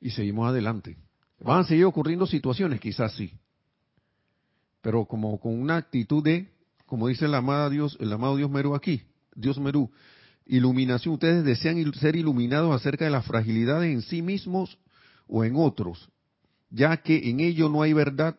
Y 0.00 0.10
seguimos 0.10 0.48
adelante. 0.48 0.96
Van 1.40 1.60
a 1.60 1.64
seguir 1.64 1.84
ocurriendo 1.84 2.26
situaciones, 2.26 2.80
quizás 2.80 3.14
sí. 3.14 3.34
Pero 4.80 5.04
como 5.04 5.38
con 5.38 5.60
una 5.60 5.76
actitud 5.76 6.22
de, 6.22 6.50
como 6.86 7.08
dice 7.08 7.26
el 7.26 7.34
amado 7.34 7.70
Dios, 7.70 7.96
el 8.00 8.12
amado 8.12 8.36
Dios 8.36 8.50
Merú 8.50 8.74
aquí, 8.74 9.02
Dios 9.34 9.58
Merú, 9.58 9.90
iluminación, 10.46 11.14
ustedes 11.14 11.44
desean 11.44 11.92
ser 11.94 12.16
iluminados 12.16 12.74
acerca 12.74 13.04
de 13.04 13.10
las 13.10 13.26
fragilidades 13.26 13.92
en 13.92 14.02
sí 14.02 14.22
mismos 14.22 14.78
o 15.26 15.44
en 15.44 15.56
otros, 15.56 16.08
ya 16.70 16.96
que 16.98 17.28
en 17.28 17.40
ello 17.40 17.68
no 17.68 17.82
hay 17.82 17.92
verdad, 17.92 18.36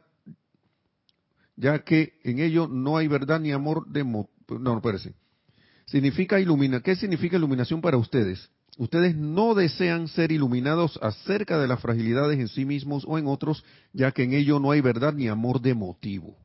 ya 1.57 1.79
que 1.79 2.13
en 2.23 2.39
ello 2.39 2.67
no 2.67 2.97
hay 2.97 3.07
verdad 3.07 3.39
ni 3.41 3.51
amor 3.51 3.87
de... 3.87 4.03
no, 4.03 4.29
no, 4.47 4.77
espérese. 4.77 5.13
Significa 5.87 6.39
ilumina, 6.39 6.81
¿qué 6.81 6.95
significa 6.95 7.37
iluminación 7.37 7.81
para 7.81 7.97
ustedes? 7.97 8.49
Ustedes 8.77 9.15
no 9.15 9.55
desean 9.55 10.07
ser 10.07 10.31
iluminados 10.31 10.99
acerca 11.01 11.57
de 11.57 11.67
las 11.67 11.79
fragilidades 11.79 12.39
en 12.39 12.47
sí 12.47 12.63
mismos 12.63 13.03
o 13.07 13.17
en 13.17 13.25
otros, 13.25 13.65
ya 13.91 14.11
que 14.11 14.23
en 14.23 14.33
ello 14.33 14.59
no 14.59 14.71
hay 14.71 14.81
verdad 14.81 15.13
ni 15.13 15.27
amor 15.27 15.61
de 15.61 15.73
motivo. 15.73 16.37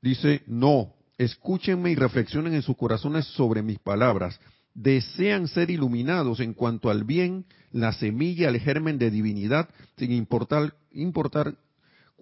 Dice, 0.00 0.42
no, 0.46 0.94
escúchenme 1.18 1.90
y 1.90 1.96
reflexionen 1.96 2.54
en 2.54 2.62
sus 2.62 2.76
corazones 2.76 3.26
sobre 3.26 3.62
mis 3.62 3.80
palabras. 3.80 4.38
Desean 4.74 5.48
ser 5.48 5.70
iluminados 5.70 6.38
en 6.38 6.54
cuanto 6.54 6.88
al 6.88 7.02
bien, 7.02 7.44
la 7.72 7.92
semilla, 7.92 8.48
el 8.48 8.60
germen 8.60 8.98
de 8.98 9.10
divinidad, 9.10 9.68
sin 9.96 10.12
importar, 10.12 10.74
importar 10.92 11.56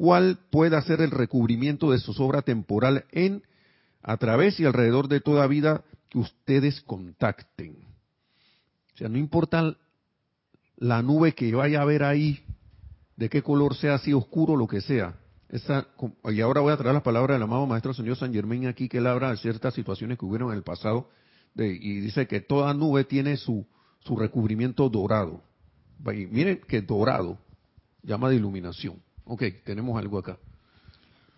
cuál 0.00 0.38
pueda 0.50 0.80
ser 0.80 1.02
el 1.02 1.10
recubrimiento 1.10 1.90
de 1.90 1.98
su 1.98 2.12
obra 2.22 2.40
temporal 2.40 3.04
en, 3.12 3.42
a 4.02 4.16
través 4.16 4.58
y 4.58 4.64
alrededor 4.64 5.08
de 5.08 5.20
toda 5.20 5.46
vida 5.46 5.84
que 6.08 6.18
ustedes 6.18 6.80
contacten. 6.80 7.76
O 8.94 8.96
sea, 8.96 9.10
no 9.10 9.18
importa 9.18 9.76
la 10.78 11.02
nube 11.02 11.34
que 11.34 11.54
vaya 11.54 11.82
a 11.82 11.84
ver 11.84 12.02
ahí, 12.02 12.42
de 13.18 13.28
qué 13.28 13.42
color 13.42 13.74
sea, 13.74 13.98
si 13.98 14.14
oscuro, 14.14 14.56
lo 14.56 14.66
que 14.66 14.80
sea, 14.80 15.18
y 16.30 16.40
ahora 16.40 16.62
voy 16.62 16.72
a 16.72 16.78
traer 16.78 16.94
las 16.94 17.02
palabras 17.02 17.34
del 17.34 17.42
amado 17.42 17.66
Maestro 17.66 17.92
Señor 17.92 18.16
San 18.16 18.32
Germán 18.32 18.68
aquí, 18.68 18.88
que 18.88 18.96
él 18.96 19.06
habla 19.06 19.32
de 19.32 19.36
ciertas 19.36 19.74
situaciones 19.74 20.16
que 20.16 20.24
hubieron 20.24 20.50
en 20.50 20.56
el 20.56 20.62
pasado, 20.62 21.10
y 21.54 22.00
dice 22.00 22.26
que 22.26 22.40
toda 22.40 22.72
nube 22.72 23.04
tiene 23.04 23.36
su, 23.36 23.66
su 23.98 24.16
recubrimiento 24.16 24.88
dorado. 24.88 25.42
Y 26.06 26.24
miren 26.24 26.62
que 26.66 26.80
dorado 26.80 27.36
llama 28.02 28.30
de 28.30 28.36
iluminación. 28.36 29.02
Ok, 29.30 29.44
tenemos 29.64 29.96
algo 29.96 30.18
acá. 30.18 30.36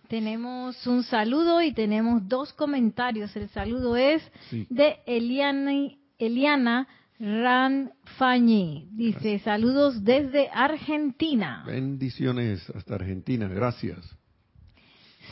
Tenemos 0.07 0.87
un 0.87 1.03
saludo 1.03 1.61
y 1.61 1.73
tenemos 1.73 2.27
dos 2.27 2.51
comentarios. 2.53 3.35
El 3.35 3.49
saludo 3.49 3.95
es 3.95 4.23
de 4.69 4.97
Eliana, 5.05 5.71
Eliana 6.17 6.87
Ranfañi. 7.19 8.87
Dice, 8.93 9.37
saludos 9.39 10.03
desde 10.03 10.49
Argentina. 10.51 11.63
Bendiciones 11.67 12.67
hasta 12.71 12.95
Argentina, 12.95 13.47
gracias. 13.47 13.99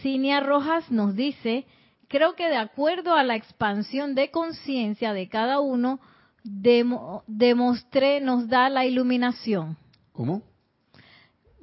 Cinia 0.04 0.40
Rojas 0.40 0.92
nos 0.92 1.16
dice, 1.16 1.66
creo 2.08 2.36
que 2.36 2.48
de 2.48 2.58
acuerdo 2.58 3.16
a 3.16 3.24
la 3.24 3.36
expansión 3.36 4.14
de 4.14 4.30
conciencia 4.30 5.14
de 5.14 5.28
cada 5.30 5.62
uno, 5.62 6.00
demostré 6.44 8.22
nos 8.22 8.48
da 8.48 8.70
la 8.70 8.86
iluminación. 8.86 9.78
¿Cómo? 10.12 10.44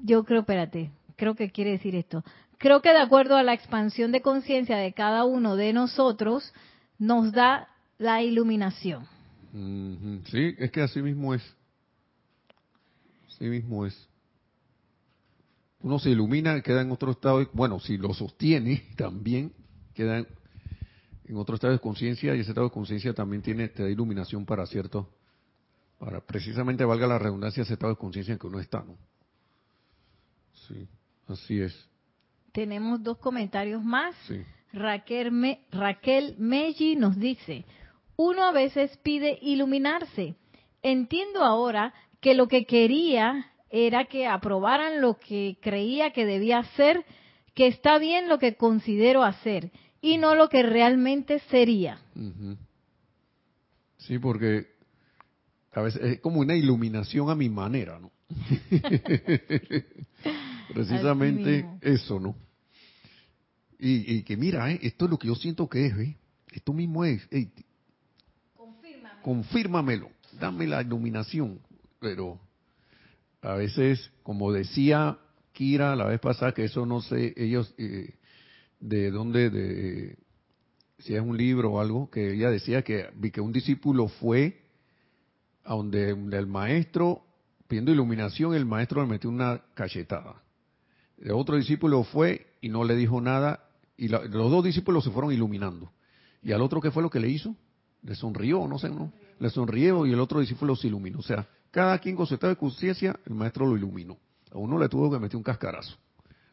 Yo 0.03 0.25
creo, 0.25 0.41
espérate, 0.41 0.91
creo 1.17 1.35
que 1.35 1.51
quiere 1.51 1.73
decir 1.73 1.95
esto. 1.95 2.25
Creo 2.59 2.83
que 2.83 2.91
de 2.91 3.01
acuerdo 3.01 3.37
a 3.37 3.43
la 3.43 3.55
expansión 3.55 4.13
de 4.13 4.21
conciencia 4.21 4.77
de 4.77 4.93
cada 4.93 5.25
uno 5.25 5.57
de 5.57 5.73
nosotros, 5.73 6.53
nos 6.99 7.33
da 7.33 7.69
la 7.99 8.23
iluminación. 8.23 9.07
Sí, 10.31 10.55
es 10.59 10.71
que 10.71 10.83
así 10.83 11.01
mismo 11.01 11.35
es. 11.35 11.43
Así 13.29 13.45
mismo 13.45 13.87
es. 13.87 14.09
Uno 15.81 15.99
se 15.99 16.11
ilumina, 16.11 16.61
queda 16.61 16.83
en 16.83 16.91
otro 16.91 17.13
estado. 17.13 17.49
Bueno, 17.53 17.79
si 17.79 17.97
lo 17.97 18.13
sostiene, 18.13 18.85
también 18.97 19.53
queda 19.95 20.19
en 20.19 21.37
otro 21.37 21.55
estado 21.55 21.73
de 21.73 21.79
conciencia 21.79 22.35
y 22.35 22.41
ese 22.41 22.51
estado 22.51 22.69
de 22.69 22.73
conciencia 22.73 23.13
también 23.15 23.43
tiene 23.43 23.69
te 23.69 23.83
da 23.83 23.91
iluminación 23.91 24.47
para 24.47 24.67
cierto 24.67 25.11
para 25.99 26.21
precisamente 26.21 26.85
valga 26.85 27.07
la 27.07 27.19
redundancia 27.19 27.63
ese 27.63 27.75
estado 27.75 27.93
de 27.93 27.99
conciencia 27.99 28.33
en 28.33 28.39
que 28.39 28.47
uno 28.47 28.61
está, 28.61 28.83
¿no? 28.85 28.97
Sí, 30.68 30.88
así 31.26 31.61
es. 31.61 31.88
Tenemos 32.52 33.02
dos 33.02 33.18
comentarios 33.18 33.83
más. 33.83 34.14
Raquel, 34.72 35.33
Me, 35.33 35.61
Raquel 35.70 36.35
Meji 36.38 36.96
nos 36.96 37.18
dice, 37.18 37.64
uno 38.16 38.44
a 38.44 38.52
veces 38.52 38.96
pide 38.98 39.38
iluminarse. 39.40 40.35
Entiendo 40.83 41.42
ahora 41.42 41.94
que 42.20 42.35
lo 42.35 42.48
que 42.48 42.66
quería 42.66 43.52
era 43.70 44.07
que 44.07 44.26
aprobaran 44.26 45.00
lo 45.00 45.18
que 45.18 45.59
creía 45.61 46.12
que 46.12 46.26
debía 46.26 46.59
hacer, 46.59 47.04
que 47.54 47.66
está 47.66 47.98
bien 47.98 48.28
lo 48.28 48.38
que 48.38 48.57
considero 48.57 49.22
hacer 49.22 49.70
y 50.00 50.18
no 50.18 50.35
lo 50.35 50.48
que 50.48 50.62
realmente 50.62 51.40
sería. 51.50 52.00
Sí, 53.98 54.18
porque 54.18 54.66
a 55.72 55.83
veces 55.83 56.02
es 56.02 56.20
como 56.20 56.40
una 56.40 56.57
iluminación 56.57 57.31
a 57.31 57.35
mi 57.35 57.48
manera, 57.48 57.98
¿no? 57.98 58.11
Precisamente 60.72 61.66
eso, 61.81 62.20
¿no? 62.20 62.37
Y, 63.78 64.22
que 64.22 64.37
mira, 64.37 64.70
¿eh? 64.72 64.81
esto 64.83 65.04
es 65.04 65.11
lo 65.11 65.18
que 65.18 65.28
yo 65.28 65.37
siento 65.37 65.68
que 65.68 65.87
es, 65.87 65.96
¿eh? 65.98 66.16
Esto 66.50 66.72
mismo 66.72 67.04
es. 67.04 67.28
Confírmamelo. 69.22 70.11
Dame 70.40 70.66
la 70.66 70.83
iluminación. 70.83 71.61
Pero 72.00 72.40
a 73.42 73.54
veces, 73.54 74.11
como 74.22 74.52
decía 74.52 75.18
Kira 75.52 75.96
la 75.96 76.07
vez 76.07 76.20
pasada, 76.20 76.52
que 76.52 76.64
eso 76.64 76.87
no 76.87 77.00
sé, 77.00 77.35
ellos, 77.37 77.74
eh, 77.78 78.14
de 78.81 79.11
dónde, 79.11 79.50
de, 79.50 80.16
si 80.98 81.14
es 81.14 81.20
un 81.20 81.37
libro 81.37 81.72
o 81.72 81.81
algo, 81.81 82.11
que 82.11 82.35
ella 82.35 82.50
decía 82.50 82.83
que, 82.83 83.09
que 83.33 83.40
un 83.40 83.52
discípulo 83.52 84.09
fue 84.09 84.61
a 85.64 85.74
donde, 85.74 86.11
el 86.11 86.46
maestro, 86.46 87.24
pidiendo 87.66 87.92
iluminación, 87.92 88.54
el 88.54 88.66
maestro 88.66 89.02
le 89.02 89.09
metió 89.09 89.31
una 89.31 89.62
cachetada. 89.74 90.42
El 91.20 91.33
otro 91.33 91.57
discípulo 91.57 92.04
fue 92.04 92.46
y 92.61 92.68
no 92.68 92.85
le 92.85 92.94
dijo 92.96 93.20
nada, 93.20 93.64
y 93.96 94.09
los 94.09 94.31
dos 94.31 94.64
discípulos 94.64 95.04
se 95.04 95.11
fueron 95.11 95.33
iluminando. 95.33 95.92
Y 96.42 96.52
al 96.52 96.62
otro, 96.62 96.81
¿qué 96.81 96.90
fue 96.90 97.02
lo 97.02 97.11
que 97.11 97.20
le 97.20 97.28
hizo? 97.28 97.57
Le 98.02 98.14
sonrió, 98.14 98.66
no 98.68 98.78
sé, 98.78 98.88
¿no? 98.88 99.12
Le 99.40 99.50
sonrió 99.50 100.07
y 100.07 100.12
el 100.12 100.20
otro 100.20 100.40
discípulo 100.40 100.76
se 100.76 100.87
iluminó. 100.87 101.18
O 101.18 101.22
sea, 101.22 101.48
cada 101.70 101.98
quien 101.98 102.14
con 102.14 102.26
su 102.26 102.35
estado 102.35 102.52
de 102.52 102.59
conciencia, 102.59 103.18
el 103.26 103.35
maestro 103.35 103.66
lo 103.66 103.76
iluminó. 103.76 104.16
A 104.52 104.59
uno 104.59 104.78
le 104.78 104.88
tuvo 104.88 105.11
que 105.11 105.18
meter 105.18 105.37
un 105.37 105.42
cascarazo, 105.42 105.96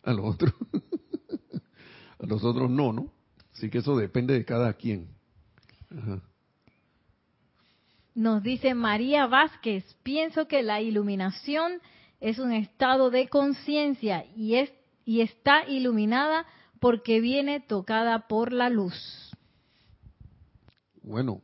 a 0.04 0.12
los 0.12 0.26
otros, 0.26 0.54
a 2.20 2.26
los 2.26 2.44
otros 2.44 2.70
no, 2.70 2.92
¿no? 2.92 3.12
Así 3.54 3.70
que 3.70 3.78
eso 3.78 3.96
depende 3.96 4.34
de 4.34 4.44
cada 4.44 4.74
quien. 4.74 5.08
Ajá. 5.96 6.22
Nos 8.16 8.42
dice 8.44 8.74
María 8.74 9.28
Vázquez, 9.28 9.84
pienso 10.02 10.48
que 10.48 10.64
la 10.64 10.82
iluminación 10.82 11.82
es 12.20 12.40
un 12.40 12.52
estado 12.52 13.10
de 13.10 13.28
conciencia 13.28 14.26
y, 14.36 14.56
es, 14.56 14.72
y 15.06 15.22
está 15.22 15.68
iluminada 15.68 16.46
porque 16.80 17.20
viene 17.20 17.60
tocada 17.60 18.28
por 18.28 18.54
la 18.54 18.70
luz. 18.70 19.32
Bueno, 21.02 21.42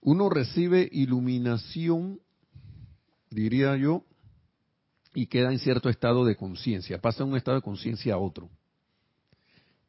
uno 0.00 0.28
recibe 0.28 0.88
iluminación, 0.90 2.20
diría 3.30 3.76
yo, 3.76 4.04
y 5.14 5.26
queda 5.26 5.52
en 5.52 5.58
cierto 5.58 5.88
estado 5.88 6.24
de 6.24 6.36
conciencia, 6.36 7.00
pasa 7.00 7.24
de 7.24 7.30
un 7.30 7.36
estado 7.36 7.56
de 7.56 7.62
conciencia 7.62 8.14
a 8.14 8.18
otro. 8.18 8.48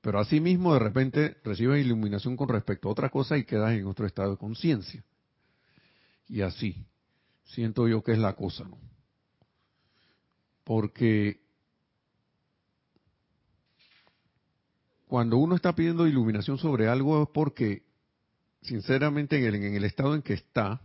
Pero 0.02 0.20
asimismo, 0.20 0.74
de 0.74 0.80
repente, 0.80 1.38
recibe 1.44 1.80
iluminación 1.80 2.36
con 2.36 2.50
respecto 2.50 2.90
a 2.90 2.92
otra 2.92 3.10
cosa 3.10 3.38
y 3.38 3.44
queda 3.44 3.74
en 3.74 3.86
otro 3.86 4.08
estado 4.08 4.32
de 4.32 4.38
conciencia 4.38 5.04
y 6.32 6.42
así. 6.42 6.86
Siento 7.44 7.88
yo 7.88 8.02
que 8.02 8.14
es 8.14 8.18
la 8.18 8.34
cosa, 8.34 8.64
¿no? 8.64 8.91
Porque 10.64 11.40
cuando 15.08 15.38
uno 15.38 15.56
está 15.56 15.74
pidiendo 15.74 16.08
iluminación 16.08 16.58
sobre 16.58 16.88
algo 16.88 17.24
es 17.24 17.30
porque, 17.34 17.84
sinceramente, 18.62 19.38
en 19.38 19.46
el, 19.46 19.56
en 19.56 19.76
el 19.76 19.84
estado 19.84 20.16
en 20.16 20.22
que 20.22 20.34
está, 20.34 20.82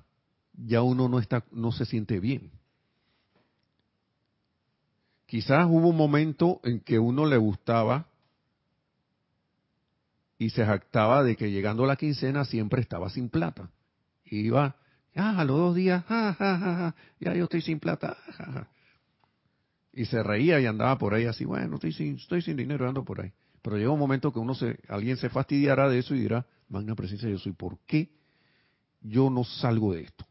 ya 0.53 0.83
uno 0.83 1.09
no 1.09 1.19
está, 1.19 1.45
no 1.53 1.73
se 1.73 1.85
siente 1.85 2.19
bien. 2.19 2.51
Quizás 5.27 5.67
hubo 5.69 5.89
un 5.89 5.97
momento 5.97 6.61
en 6.65 6.81
que 6.81 6.99
uno 6.99 7.27
le 7.27 7.37
gustaba 7.37 8.09
y 10.39 10.51
se 10.51 10.65
jactaba 10.65 11.23
de 11.23 11.37
que 11.37 11.51
llegando 11.51 11.87
la 11.87 11.97
quincena 11.97 12.45
siempre 12.45 12.81
estaba 12.81 13.11
sin 13.11 13.29
plata. 13.29 13.71
Iba 14.25 14.77
Ah, 15.19 15.41
a 15.41 15.45
los 15.47 15.57
dos 15.57 15.75
días, 15.75 16.05
ya 17.21 17.35
yo 17.35 17.45
estoy 17.45 17.63
sin 17.63 17.81
plata. 17.81 18.19
Y 19.97 20.05
se 20.05 20.23
reía 20.23 20.61
y 20.61 20.67
andaba 20.67 20.99
por 20.99 21.15
ahí 21.15 21.25
así, 21.25 21.47
bueno, 21.47 21.77
estoy 21.77 21.91
sin, 21.91 22.17
estoy 22.17 22.43
sin 22.43 22.55
dinero, 22.55 22.87
ando 22.87 23.03
por 23.03 23.23
ahí. 23.23 23.33
Pero 23.63 23.79
llega 23.79 23.91
un 23.91 23.99
momento 23.99 24.31
que 24.31 24.39
uno 24.39 24.55
se, 24.55 24.79
alguien 24.89 25.17
se 25.17 25.31
fastidiará 25.31 25.89
de 25.89 25.99
eso 25.99 26.15
y 26.15 26.21
dirá, 26.21 26.47
magna 26.69 26.95
presencia 26.95 27.31
yo 27.31 27.39
soy, 27.39 27.53
¿por 27.53 27.79
qué 27.87 28.11
yo 29.01 29.31
no 29.31 29.43
salgo 29.43 29.95
de 29.95 30.03
esto? 30.03 30.27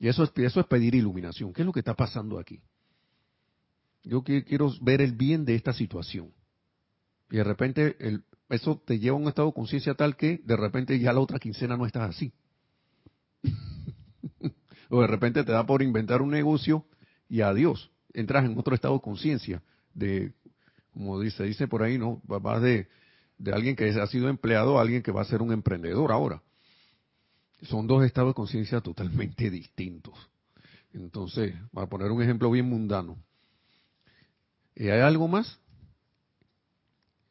Y 0.00 0.08
eso 0.08 0.24
es, 0.24 0.32
eso 0.34 0.58
es 0.58 0.66
pedir 0.66 0.96
iluminación. 0.96 1.52
¿Qué 1.52 1.62
es 1.62 1.66
lo 1.66 1.72
que 1.72 1.78
está 1.78 1.94
pasando 1.94 2.36
aquí? 2.36 2.60
Yo 4.02 4.24
quiero 4.24 4.72
ver 4.80 5.02
el 5.02 5.12
bien 5.12 5.44
de 5.44 5.54
esta 5.54 5.72
situación. 5.72 6.32
Y 7.30 7.36
de 7.36 7.44
repente 7.44 7.96
eso 8.48 8.82
te 8.84 8.98
lleva 8.98 9.16
a 9.16 9.20
un 9.20 9.28
estado 9.28 9.48
de 9.48 9.54
conciencia 9.54 9.94
tal 9.94 10.16
que 10.16 10.40
de 10.42 10.56
repente 10.56 10.98
ya 10.98 11.12
la 11.12 11.20
otra 11.20 11.38
quincena 11.38 11.76
no 11.76 11.86
estás 11.86 12.10
así. 12.10 12.32
o 14.90 15.00
de 15.00 15.06
repente 15.06 15.44
te 15.44 15.52
da 15.52 15.64
por 15.64 15.80
inventar 15.80 16.22
un 16.22 16.30
negocio 16.30 16.84
y 17.28 17.42
adiós, 17.42 17.92
entras 18.18 18.44
en 18.44 18.58
otro 18.58 18.74
estado 18.74 18.94
de 18.94 19.00
conciencia, 19.00 19.62
de, 19.94 20.32
como 20.92 21.20
dice, 21.20 21.44
dice 21.44 21.68
por 21.68 21.82
ahí, 21.82 21.98
¿no? 21.98 22.20
Vas 22.24 22.62
de, 22.62 22.88
de 23.38 23.52
alguien 23.52 23.76
que 23.76 23.88
ha 23.88 24.06
sido 24.06 24.28
empleado 24.28 24.78
a 24.78 24.82
alguien 24.82 25.02
que 25.02 25.12
va 25.12 25.22
a 25.22 25.26
ser 25.26 25.42
un 25.42 25.52
emprendedor 25.52 26.12
ahora. 26.12 26.42
Son 27.62 27.86
dos 27.86 28.04
estados 28.04 28.30
de 28.30 28.34
conciencia 28.34 28.80
totalmente 28.80 29.50
distintos. 29.50 30.14
Entonces, 30.92 31.54
para 31.72 31.86
poner 31.86 32.10
un 32.10 32.22
ejemplo 32.22 32.50
bien 32.50 32.66
mundano, 32.66 33.16
¿y 34.74 34.88
¿hay 34.88 35.00
algo 35.00 35.28
más? 35.28 35.60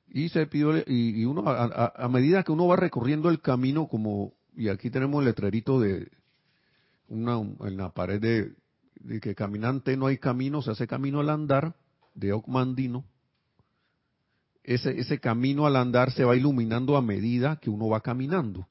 Y 0.09 0.29
se 0.29 0.47
pidió, 0.47 0.77
y, 0.87 1.25
uno, 1.25 1.43
a, 1.45 2.07
medida 2.07 2.43
que 2.43 2.51
uno 2.51 2.67
va 2.67 2.77
recorriendo 2.77 3.29
el 3.29 3.41
camino, 3.41 3.87
como 3.87 4.33
y 4.55 4.69
aquí 4.69 4.89
tenemos 4.89 5.19
el 5.19 5.25
letrerito 5.25 5.79
de 5.79 6.09
una 7.09 7.39
en 7.39 7.77
la 7.77 7.91
pared 7.93 8.19
de, 8.19 8.53
que 9.21 9.35
caminante 9.35 9.97
no 9.97 10.07
hay 10.07 10.17
camino, 10.17 10.61
se 10.61 10.71
hace 10.71 10.87
camino 10.87 11.19
al 11.19 11.29
andar, 11.29 11.75
de 12.13 12.33
Ocmandino. 12.33 13.05
Ese, 14.63 14.99
ese 14.99 15.19
camino 15.19 15.65
al 15.65 15.75
andar 15.75 16.11
se 16.11 16.25
va 16.25 16.35
iluminando 16.35 16.97
a 16.97 17.01
medida 17.01 17.57
que 17.57 17.69
uno 17.69 17.87
va 17.87 18.01
caminando. 18.01 18.67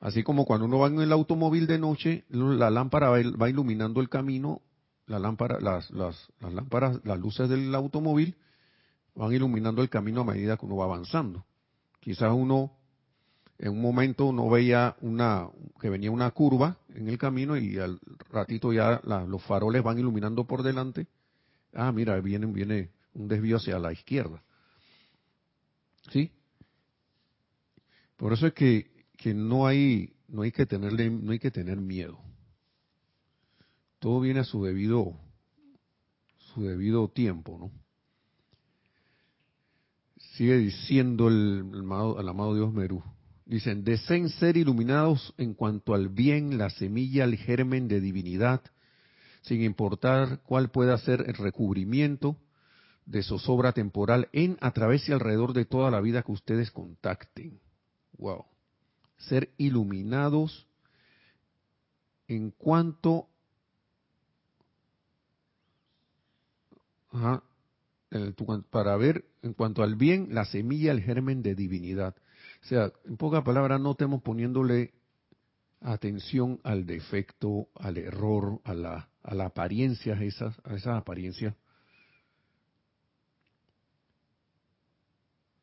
Así 0.00 0.22
como 0.22 0.44
cuando 0.44 0.66
uno 0.66 0.78
va 0.78 0.88
en 0.88 1.00
el 1.00 1.12
automóvil 1.12 1.66
de 1.66 1.78
noche, 1.78 2.24
la 2.28 2.70
lámpara 2.70 3.10
va 3.10 3.50
iluminando 3.50 4.00
el 4.00 4.08
camino, 4.08 4.62
las, 5.06 5.20
las 5.90 6.30
lámparas, 6.40 7.00
las 7.04 7.18
luces 7.18 7.48
del 7.48 7.74
automóvil 7.74 8.36
van 9.14 9.32
iluminando 9.32 9.82
el 9.82 9.90
camino 9.90 10.20
a 10.20 10.24
medida 10.24 10.56
que 10.56 10.66
uno 10.66 10.76
va 10.76 10.84
avanzando. 10.84 11.44
Quizás 12.00 12.32
uno 12.32 12.77
en 13.58 13.72
un 13.72 13.82
momento 13.82 14.26
uno 14.26 14.48
veía 14.48 14.96
una 15.00 15.48
que 15.80 15.90
venía 15.90 16.10
una 16.10 16.30
curva 16.30 16.78
en 16.94 17.08
el 17.08 17.18
camino 17.18 17.56
y 17.56 17.76
al 17.78 17.98
ratito 18.30 18.72
ya 18.72 19.00
los 19.04 19.42
faroles 19.42 19.82
van 19.82 19.98
iluminando 19.98 20.44
por 20.46 20.62
delante. 20.62 21.08
Ah, 21.74 21.90
mira, 21.90 22.20
viene, 22.20 22.46
viene 22.46 22.90
un 23.14 23.26
desvío 23.26 23.56
hacia 23.56 23.78
la 23.78 23.92
izquierda. 23.92 24.42
¿Sí? 26.12 26.30
Por 28.16 28.32
eso 28.32 28.46
es 28.46 28.52
que, 28.52 28.90
que 29.16 29.34
no 29.34 29.66
hay 29.66 30.14
no 30.28 30.42
hay 30.42 30.52
que 30.52 30.66
tenerle 30.66 31.10
no 31.10 31.32
hay 31.32 31.38
que 31.40 31.50
tener 31.50 31.78
miedo. 31.78 32.18
Todo 33.98 34.20
viene 34.20 34.40
a 34.40 34.44
su 34.44 34.64
debido 34.64 35.18
su 36.54 36.62
debido 36.62 37.08
tiempo, 37.08 37.58
¿no? 37.58 37.72
Sigue 40.36 40.56
diciendo 40.56 41.26
el, 41.26 41.70
el, 41.74 42.20
el 42.20 42.28
amado 42.28 42.54
Dios 42.54 42.72
Merú. 42.72 43.02
Dicen, 43.48 43.82
deseen 43.82 44.28
ser 44.28 44.58
iluminados 44.58 45.32
en 45.38 45.54
cuanto 45.54 45.94
al 45.94 46.10
bien, 46.10 46.58
la 46.58 46.68
semilla, 46.68 47.24
el 47.24 47.38
germen 47.38 47.88
de 47.88 47.98
divinidad, 47.98 48.60
sin 49.40 49.62
importar 49.62 50.42
cuál 50.42 50.70
pueda 50.70 50.98
ser 50.98 51.24
el 51.26 51.32
recubrimiento 51.32 52.36
de 53.06 53.22
zozobra 53.22 53.72
temporal 53.72 54.28
en, 54.32 54.58
a 54.60 54.72
través 54.72 55.08
y 55.08 55.12
alrededor 55.12 55.54
de 55.54 55.64
toda 55.64 55.90
la 55.90 56.02
vida 56.02 56.22
que 56.22 56.32
ustedes 56.32 56.70
contacten. 56.70 57.58
Wow. 58.18 58.44
Ser 59.16 59.50
iluminados 59.56 60.66
en 62.26 62.50
cuanto 62.50 63.28
para 68.70 68.94
ver 68.98 69.24
en 69.40 69.54
cuanto 69.54 69.82
al 69.82 69.94
bien 69.94 70.34
la 70.34 70.44
semilla, 70.44 70.92
el 70.92 71.00
germen 71.00 71.42
de 71.42 71.54
divinidad. 71.54 72.14
O 72.62 72.66
sea, 72.66 72.92
en 73.04 73.16
pocas 73.16 73.42
palabras, 73.44 73.80
no 73.80 73.92
estemos 73.92 74.22
poniéndole 74.22 74.92
atención 75.80 76.60
al 76.64 76.86
defecto, 76.86 77.68
al 77.74 77.98
error, 77.98 78.60
a 78.64 78.74
la, 78.74 79.08
a 79.22 79.34
la 79.34 79.46
apariencia, 79.46 80.14
esas, 80.22 80.58
a 80.64 80.74
esas 80.74 80.96
apariencias. 80.96 81.54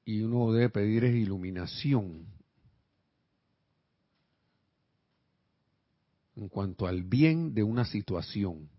Y 0.06 0.22
uno 0.22 0.54
debe 0.54 0.70
pedir 0.70 1.04
es 1.04 1.16
iluminación 1.16 2.28
en 6.36 6.50
cuanto 6.50 6.86
al 6.86 7.04
bien 7.04 7.54
de 7.54 7.64
una 7.64 7.86
situación, 7.86 8.70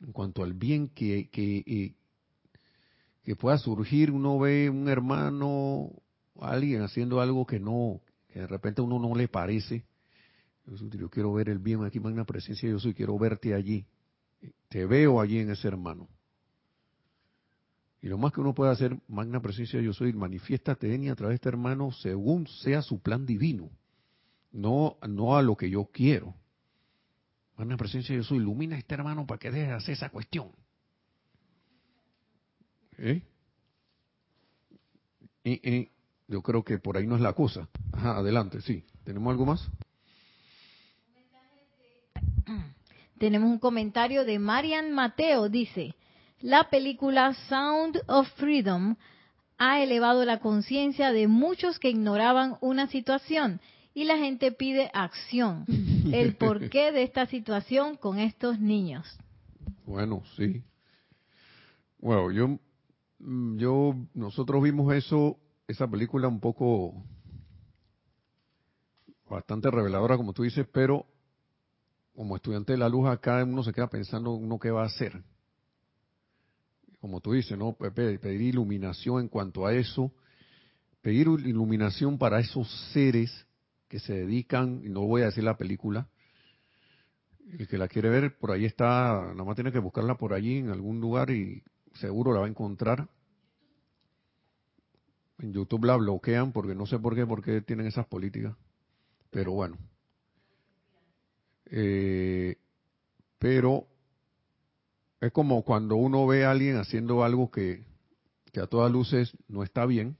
en 0.00 0.12
cuanto 0.12 0.42
al 0.42 0.54
bien 0.54 0.88
que, 0.88 1.30
eh, 1.32 1.94
que 3.26 3.34
pueda 3.36 3.58
surgir, 3.58 4.12
uno 4.12 4.38
ve 4.38 4.70
un 4.70 4.88
hermano, 4.88 5.90
alguien 6.40 6.82
haciendo 6.82 7.20
algo 7.20 7.44
que 7.44 7.58
no, 7.58 8.00
que 8.28 8.40
de 8.40 8.46
repente 8.46 8.80
a 8.80 8.84
uno 8.84 9.00
no 9.00 9.16
le 9.16 9.26
parece. 9.26 9.84
Yo 10.64 11.10
quiero 11.10 11.32
ver 11.32 11.48
el 11.48 11.58
bien 11.58 11.84
aquí, 11.84 12.00
magna 12.00 12.24
presencia, 12.24 12.68
yo 12.70 12.78
soy, 12.78 12.94
quiero 12.94 13.18
verte 13.18 13.52
allí. 13.52 13.84
Te 14.68 14.86
veo 14.86 15.20
allí 15.20 15.40
en 15.40 15.50
ese 15.50 15.66
hermano. 15.66 16.08
Y 18.00 18.08
lo 18.08 18.16
más 18.16 18.32
que 18.32 18.40
uno 18.40 18.54
puede 18.54 18.70
hacer, 18.70 18.96
magna 19.08 19.42
presencia, 19.42 19.80
yo 19.80 19.92
soy, 19.92 20.12
manifiéstate 20.12 20.94
en 20.94 21.04
y 21.04 21.08
a 21.08 21.16
través 21.16 21.32
de 21.32 21.36
este 21.36 21.48
hermano 21.48 21.90
según 21.90 22.46
sea 22.46 22.80
su 22.80 23.00
plan 23.00 23.26
divino 23.26 23.70
no, 24.52 24.98
no 25.06 25.36
a 25.36 25.42
lo 25.42 25.56
que 25.56 25.68
yo 25.68 25.86
quiero. 25.92 26.34
Magna 27.56 27.76
presencia 27.76 28.14
yo 28.14 28.22
soy, 28.22 28.38
ilumina 28.38 28.76
a 28.76 28.78
este 28.78 28.94
hermano 28.94 29.26
para 29.26 29.38
que 29.38 29.50
deje 29.50 29.66
de 29.66 29.72
hacer 29.72 29.94
esa 29.94 30.10
cuestión. 30.10 30.50
¿Eh? 32.98 33.22
Y, 35.44 35.88
yo 36.28 36.42
creo 36.42 36.64
que 36.64 36.78
por 36.78 36.96
ahí 36.96 37.06
no 37.06 37.14
es 37.14 37.20
la 37.20 37.34
cosa. 37.34 37.68
Ajá, 37.92 38.16
adelante, 38.16 38.60
sí. 38.60 38.84
¿Tenemos 39.04 39.30
algo 39.30 39.46
más? 39.46 39.70
Tenemos 43.18 43.48
un 43.50 43.58
comentario 43.58 44.24
de 44.24 44.38
Marian 44.38 44.92
Mateo, 44.92 45.48
dice, 45.48 45.94
la 46.40 46.68
película 46.68 47.32
Sound 47.48 48.02
of 48.08 48.28
Freedom 48.34 48.96
ha 49.56 49.82
elevado 49.82 50.24
la 50.24 50.40
conciencia 50.40 51.12
de 51.12 51.26
muchos 51.26 51.78
que 51.78 51.88
ignoraban 51.88 52.56
una 52.60 52.88
situación 52.88 53.60
y 53.94 54.04
la 54.04 54.18
gente 54.18 54.52
pide 54.52 54.90
acción. 54.92 55.64
El 56.12 56.34
porqué 56.36 56.92
de 56.92 57.04
esta 57.04 57.26
situación 57.26 57.96
con 57.96 58.18
estos 58.18 58.60
niños. 58.60 59.06
Bueno, 59.86 60.22
sí. 60.36 60.62
Bueno, 61.98 62.30
yo, 62.30 62.58
yo, 63.18 63.94
nosotros 64.14 64.62
vimos 64.62 64.94
eso, 64.94 65.38
esa 65.66 65.88
película 65.88 66.28
un 66.28 66.40
poco 66.40 67.04
bastante 69.28 69.70
reveladora, 69.70 70.16
como 70.16 70.32
tú 70.32 70.42
dices, 70.42 70.66
pero 70.72 71.06
como 72.14 72.36
estudiante 72.36 72.72
de 72.72 72.78
la 72.78 72.88
luz 72.88 73.08
acá 73.08 73.44
uno 73.44 73.62
se 73.62 73.72
queda 73.72 73.88
pensando 73.88 74.32
uno 74.32 74.58
qué 74.58 74.70
va 74.70 74.82
a 74.82 74.86
hacer. 74.86 75.22
Como 77.00 77.20
tú 77.20 77.32
dices, 77.32 77.56
¿no? 77.58 77.74
Pedir 77.74 78.40
iluminación 78.40 79.20
en 79.20 79.28
cuanto 79.28 79.66
a 79.66 79.74
eso, 79.74 80.12
pedir 81.02 81.28
iluminación 81.44 82.18
para 82.18 82.40
esos 82.40 82.68
seres 82.92 83.46
que 83.88 84.00
se 84.00 84.14
dedican, 84.14 84.80
y 84.84 84.88
no 84.88 85.02
voy 85.02 85.22
a 85.22 85.26
decir 85.26 85.44
la 85.44 85.56
película, 85.56 86.08
el 87.58 87.68
que 87.68 87.78
la 87.78 87.86
quiere 87.86 88.08
ver, 88.08 88.36
por 88.38 88.50
ahí 88.50 88.64
está, 88.64 89.30
nada 89.32 89.44
más 89.44 89.54
tiene 89.54 89.70
que 89.70 89.78
buscarla 89.78 90.16
por 90.16 90.32
allí 90.32 90.58
en 90.58 90.70
algún 90.70 91.00
lugar 91.00 91.30
y 91.30 91.62
seguro 91.96 92.32
la 92.32 92.40
va 92.40 92.46
a 92.46 92.48
encontrar. 92.50 93.08
En 95.38 95.52
YouTube 95.52 95.84
la 95.84 95.96
bloquean 95.96 96.52
porque 96.52 96.74
no 96.74 96.86
sé 96.86 96.98
por 96.98 97.14
qué, 97.14 97.26
por 97.26 97.42
qué 97.42 97.60
tienen 97.60 97.86
esas 97.86 98.06
políticas. 98.06 98.56
Pero 99.30 99.52
bueno. 99.52 99.76
Eh, 101.66 102.56
pero 103.38 103.86
es 105.20 105.32
como 105.32 105.62
cuando 105.62 105.96
uno 105.96 106.26
ve 106.26 106.44
a 106.44 106.52
alguien 106.52 106.76
haciendo 106.76 107.24
algo 107.24 107.50
que, 107.50 107.84
que 108.52 108.60
a 108.60 108.66
todas 108.66 108.90
luces 108.90 109.36
no 109.48 109.62
está 109.62 109.84
bien 109.84 110.16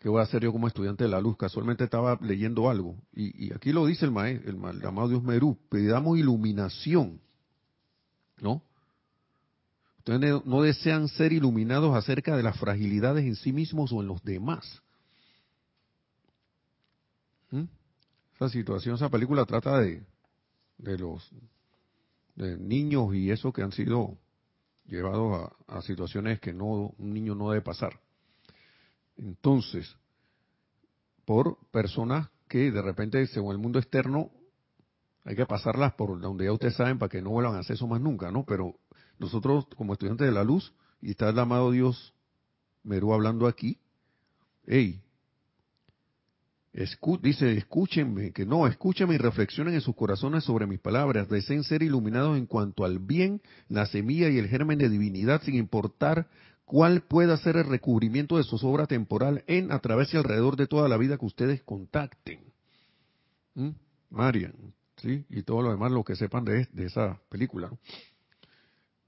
¿Qué 0.00 0.08
voy 0.08 0.20
a 0.20 0.22
hacer 0.22 0.42
yo 0.42 0.50
como 0.50 0.66
estudiante 0.66 1.04
de 1.04 1.10
la 1.10 1.20
luz? 1.20 1.36
Casualmente 1.36 1.84
estaba 1.84 2.18
leyendo 2.22 2.70
algo, 2.70 2.96
y, 3.12 3.52
aquí 3.52 3.70
lo 3.70 3.84
dice 3.84 4.06
el 4.06 4.10
maestro, 4.10 4.50
el, 4.50 4.86
amado 4.86 5.08
Dios 5.08 5.22
Merú, 5.22 5.58
pedamos 5.68 6.18
iluminación, 6.18 7.20
¿no? 8.40 8.62
Ustedes 10.00 10.46
no 10.46 10.62
desean 10.62 11.08
ser 11.08 11.30
iluminados 11.30 11.94
acerca 11.94 12.34
de 12.34 12.42
las 12.42 12.58
fragilidades 12.58 13.22
en 13.26 13.36
sí 13.36 13.52
mismos 13.52 13.92
o 13.92 14.00
en 14.00 14.08
los 14.08 14.22
demás. 14.24 14.82
¿Mm? 17.50 17.64
Esa 18.34 18.48
situación, 18.48 18.94
esa 18.94 19.10
película 19.10 19.44
trata 19.44 19.78
de, 19.78 20.02
de 20.78 20.98
los 20.98 21.30
de 22.34 22.56
niños 22.56 23.14
y 23.14 23.30
eso 23.30 23.52
que 23.52 23.60
han 23.60 23.72
sido 23.72 24.16
llevados 24.86 25.52
a, 25.68 25.76
a 25.76 25.82
situaciones 25.82 26.40
que 26.40 26.54
no 26.54 26.94
un 26.96 27.12
niño 27.12 27.34
no 27.34 27.50
debe 27.50 27.60
pasar. 27.60 28.00
Entonces, 29.18 29.94
por 31.26 31.58
personas 31.70 32.30
que 32.48 32.70
de 32.70 32.80
repente, 32.80 33.26
según 33.26 33.52
el 33.52 33.58
mundo 33.58 33.78
externo, 33.78 34.30
hay 35.24 35.36
que 35.36 35.44
pasarlas 35.44 35.92
por 35.92 36.18
donde 36.18 36.46
ya 36.46 36.52
ustedes 36.52 36.76
saben 36.76 36.98
para 36.98 37.10
que 37.10 37.20
no 37.20 37.30
vuelvan 37.30 37.56
a 37.56 37.58
hacer 37.58 37.76
eso 37.76 37.86
más 37.86 38.00
nunca, 38.00 38.30
¿no? 38.30 38.46
Pero 38.46 38.76
nosotros, 39.20 39.66
como 39.76 39.92
estudiantes 39.92 40.26
de 40.26 40.32
la 40.32 40.42
luz, 40.42 40.72
y 41.00 41.10
está 41.12 41.28
el 41.28 41.38
amado 41.38 41.70
Dios 41.70 42.14
Merú 42.82 43.12
hablando 43.12 43.46
aquí, 43.46 43.78
hey, 44.66 45.00
dice, 47.22 47.56
escúchenme, 47.56 48.32
que 48.32 48.46
no, 48.46 48.66
escúchenme 48.66 49.14
y 49.14 49.18
reflexionen 49.18 49.74
en 49.74 49.80
sus 49.80 49.94
corazones 49.94 50.44
sobre 50.44 50.66
mis 50.66 50.80
palabras, 50.80 51.28
deseen 51.28 51.64
ser 51.64 51.82
iluminados 51.82 52.38
en 52.38 52.46
cuanto 52.46 52.84
al 52.84 52.98
bien, 52.98 53.42
la 53.68 53.86
semilla 53.86 54.28
y 54.30 54.38
el 54.38 54.48
germen 54.48 54.78
de 54.78 54.88
divinidad, 54.88 55.42
sin 55.42 55.56
importar 55.56 56.28
cuál 56.64 57.02
pueda 57.02 57.36
ser 57.36 57.56
el 57.56 57.64
recubrimiento 57.64 58.36
de 58.36 58.44
su 58.44 58.56
obra 58.66 58.86
temporal 58.86 59.44
en, 59.48 59.72
a 59.72 59.80
través 59.80 60.14
y 60.14 60.16
alrededor 60.16 60.56
de 60.56 60.66
toda 60.66 60.88
la 60.88 60.96
vida 60.96 61.18
que 61.18 61.26
ustedes 61.26 61.62
contacten. 61.62 62.40
¿Mm? 63.54 63.70
Marian, 64.10 64.54
¿sí? 64.96 65.24
Y 65.28 65.42
todo 65.42 65.62
lo 65.62 65.70
demás, 65.70 65.90
lo 65.90 66.04
que 66.04 66.16
sepan 66.16 66.44
de, 66.44 66.68
esa 66.76 67.20
película. 67.28 67.70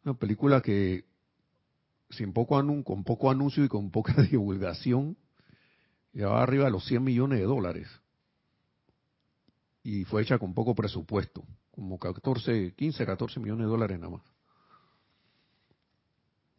Una 0.04 0.14
película 0.14 0.60
que, 0.60 1.04
sin 2.10 2.32
poco 2.32 2.56
con 2.84 3.04
poco 3.04 3.30
anuncio 3.30 3.64
y 3.64 3.68
con 3.68 3.90
poca 3.90 4.14
divulgación, 4.30 5.16
llevaba 6.12 6.42
arriba 6.42 6.64
de 6.66 6.70
los 6.72 6.84
100 6.86 7.02
millones 7.02 7.38
de 7.38 7.44
dólares. 7.44 7.88
Y 9.82 10.04
fue 10.04 10.22
hecha 10.22 10.38
con 10.38 10.54
poco 10.54 10.74
presupuesto, 10.74 11.44
como 11.70 11.98
14, 11.98 12.74
15, 12.74 13.06
14 13.06 13.40
millones 13.40 13.66
de 13.66 13.70
dólares 13.70 13.98
nada 13.98 14.12
más 14.12 14.32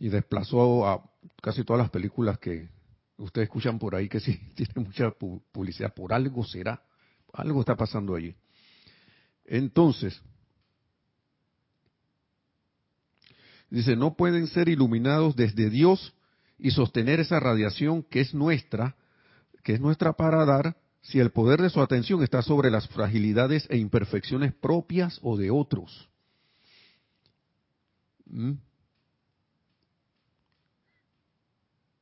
y 0.04 0.10
desplazó 0.10 0.86
a 0.86 1.02
casi 1.42 1.64
todas 1.64 1.82
las 1.82 1.90
películas 1.90 2.38
que 2.38 2.68
ustedes 3.16 3.46
escuchan 3.46 3.80
por 3.80 3.96
ahí 3.96 4.10
que 4.10 4.20
sí 4.20 4.38
tienen 4.56 4.84
mucha 4.88 5.12
publicidad. 5.12 5.94
Por 5.94 6.12
algo 6.12 6.44
será, 6.44 6.84
algo 7.32 7.62
está 7.62 7.78
pasando 7.78 8.14
allí. 8.14 8.36
Entonces, 9.46 10.22
dice, 13.78 13.96
no 13.96 14.16
pueden 14.16 14.48
ser 14.48 14.70
iluminados 14.70 15.36
desde 15.36 15.70
Dios 15.70 16.14
y 16.60 16.72
sostener 16.72 17.20
esa 17.20 17.40
radiación 17.40 18.04
que 18.04 18.22
es 18.22 18.34
nuestra, 18.34 18.96
que 19.64 19.74
es 19.74 19.82
nuestra 19.82 20.14
para 20.14 20.46
dar, 20.46 20.78
si 21.02 21.20
el 21.20 21.32
poder 21.32 21.60
de 21.60 21.72
su 21.72 21.82
atención 21.82 22.24
está 22.24 22.44
sobre 22.44 22.70
las 22.70 22.88
fragilidades 22.88 23.66
e 23.70 23.78
imperfecciones 23.78 24.54
propias 24.54 25.20
o 25.24 25.38
de 25.38 25.50
otros. 25.50 26.08
¿Mm? 28.28 28.54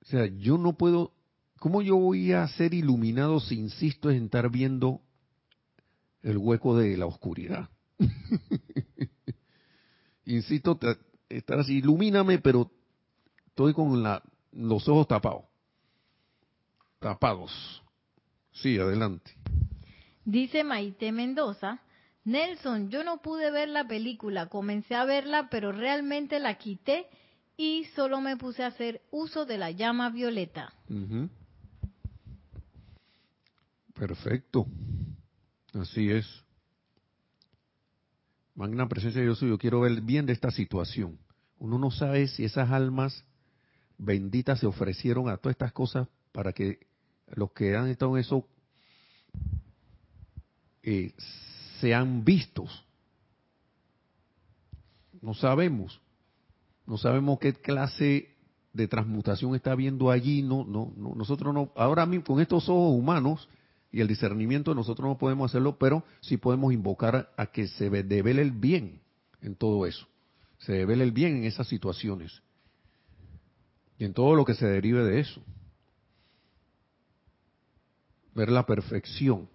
O 0.02 0.06
sea, 0.06 0.26
yo 0.26 0.58
no 0.58 0.74
puedo, 0.74 1.14
¿cómo 1.58 1.82
yo 1.82 1.96
voy 1.96 2.34
a 2.34 2.46
ser 2.50 2.74
iluminado 2.74 3.40
si 3.40 3.56
insisto 3.56 4.12
en 4.12 4.26
estar 4.26 4.52
viendo 4.52 5.02
el 6.22 6.38
hueco 6.38 6.78
de 6.78 6.98
la 6.98 7.06
oscuridad? 7.06 7.70
insisto, 10.26 10.78
estar 11.38 11.60
así, 11.60 11.78
ilumíname, 11.78 12.40
pero 12.40 12.72
estoy 13.48 13.74
con 13.74 14.02
la, 14.02 14.22
los 14.52 14.88
ojos 14.88 15.08
tapados. 15.08 15.44
Tapados. 17.00 17.82
Sí, 18.52 18.78
adelante. 18.78 19.32
Dice 20.26 20.64
Maite 20.64 21.12
Mendoza, 21.12 21.82
Nelson, 22.24 22.90
yo 22.90 23.04
no 23.04 23.22
pude 23.22 23.50
ver 23.50 23.70
la 23.70 23.88
película, 23.88 24.48
comencé 24.48 24.94
a 24.94 25.06
verla, 25.06 25.50
pero 25.50 25.72
realmente 25.72 26.40
la 26.40 26.56
quité 26.58 27.08
y 27.58 27.86
solo 27.96 28.22
me 28.22 28.38
puse 28.38 28.64
a 28.64 28.68
hacer 28.68 29.02
uso 29.12 29.46
de 29.46 29.58
la 29.58 29.72
llama 29.72 30.10
violeta. 30.10 30.74
Perfecto. 33.94 34.66
Así 35.74 36.10
es. 36.10 36.28
magna 38.56 38.88
presencia 38.88 39.24
yo 39.24 39.36
soy, 39.36 39.50
yo 39.50 39.58
quiero 39.58 39.82
ver 39.82 40.02
bien 40.02 40.26
de 40.26 40.34
esta 40.34 40.52
situación. 40.52 41.18
Uno 41.62 41.78
no 41.78 41.92
sabe 41.92 42.28
si 42.28 42.44
esas 42.44 42.72
almas 42.72 43.24
benditas 44.00 44.60
se 44.60 44.66
ofrecieron 44.66 45.30
a 45.30 45.38
todas 45.38 45.54
estas 45.54 45.72
cosas 45.72 46.08
para 46.32 46.54
que 46.54 46.88
los 47.28 47.52
que 47.52 47.76
han 47.78 47.88
estado 47.88 48.18
en 48.18 48.22
eso 48.22 48.48
eh, 50.82 51.14
sean 51.80 52.26
vistos. 52.26 52.84
No 55.22 55.36
sabemos. 55.36 56.02
No 56.88 56.98
sabemos 56.98 57.38
qué 57.38 57.54
clase 57.54 58.36
de 58.74 58.88
transmutación 58.88 59.54
está 59.54 59.74
habiendo 59.74 60.10
allí. 60.10 60.42
No, 60.42 60.66
no, 60.66 60.92
nosotros 60.98 61.54
no, 61.54 61.72
ahora 61.76 62.08
mismo 62.08 62.26
con 62.26 62.42
estos 62.42 62.68
ojos 62.70 62.98
humanos 62.98 63.48
y 63.92 64.02
el 64.02 64.08
discernimiento 64.08 64.74
nosotros 64.74 65.08
no 65.08 65.20
podemos 65.20 65.52
hacerlo, 65.52 65.78
pero 65.78 66.04
sí 66.22 66.38
podemos 66.38 66.74
invocar 66.74 67.32
a 67.38 67.46
que 67.46 67.68
se 67.68 67.92
devele 67.92 68.42
el 68.42 68.52
bien 68.52 69.00
en 69.44 69.54
todo 69.54 69.86
eso. 69.86 70.08
Se 70.62 70.74
devele 70.74 71.04
el 71.04 71.12
bien 71.12 71.38
en 71.38 71.44
esas 71.46 71.68
situaciones. 71.68 72.42
Y 73.98 74.06
en 74.06 74.14
todo 74.14 74.36
lo 74.36 74.46
que 74.46 74.54
se 74.54 74.66
derive 74.66 75.04
de 75.04 75.20
eso. 75.20 75.42
Ver 78.34 78.50
la 78.50 78.66
perfección. 78.66 79.50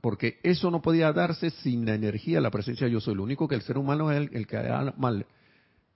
Porque 0.00 0.40
eso 0.42 0.70
no 0.70 0.82
podía 0.82 1.12
darse 1.12 1.50
sin 1.50 1.86
la 1.86 1.94
energía, 1.94 2.40
la 2.40 2.50
presencia 2.50 2.86
de 2.86 2.92
yo 2.92 3.00
soy. 3.00 3.14
Lo 3.14 3.22
único 3.22 3.48
que 3.48 3.54
el 3.54 3.62
ser 3.62 3.78
humano 3.78 4.10
es 4.10 4.30
el, 4.32 4.46
que 4.46 4.56
ha, 4.56 4.94
mal, 4.96 5.26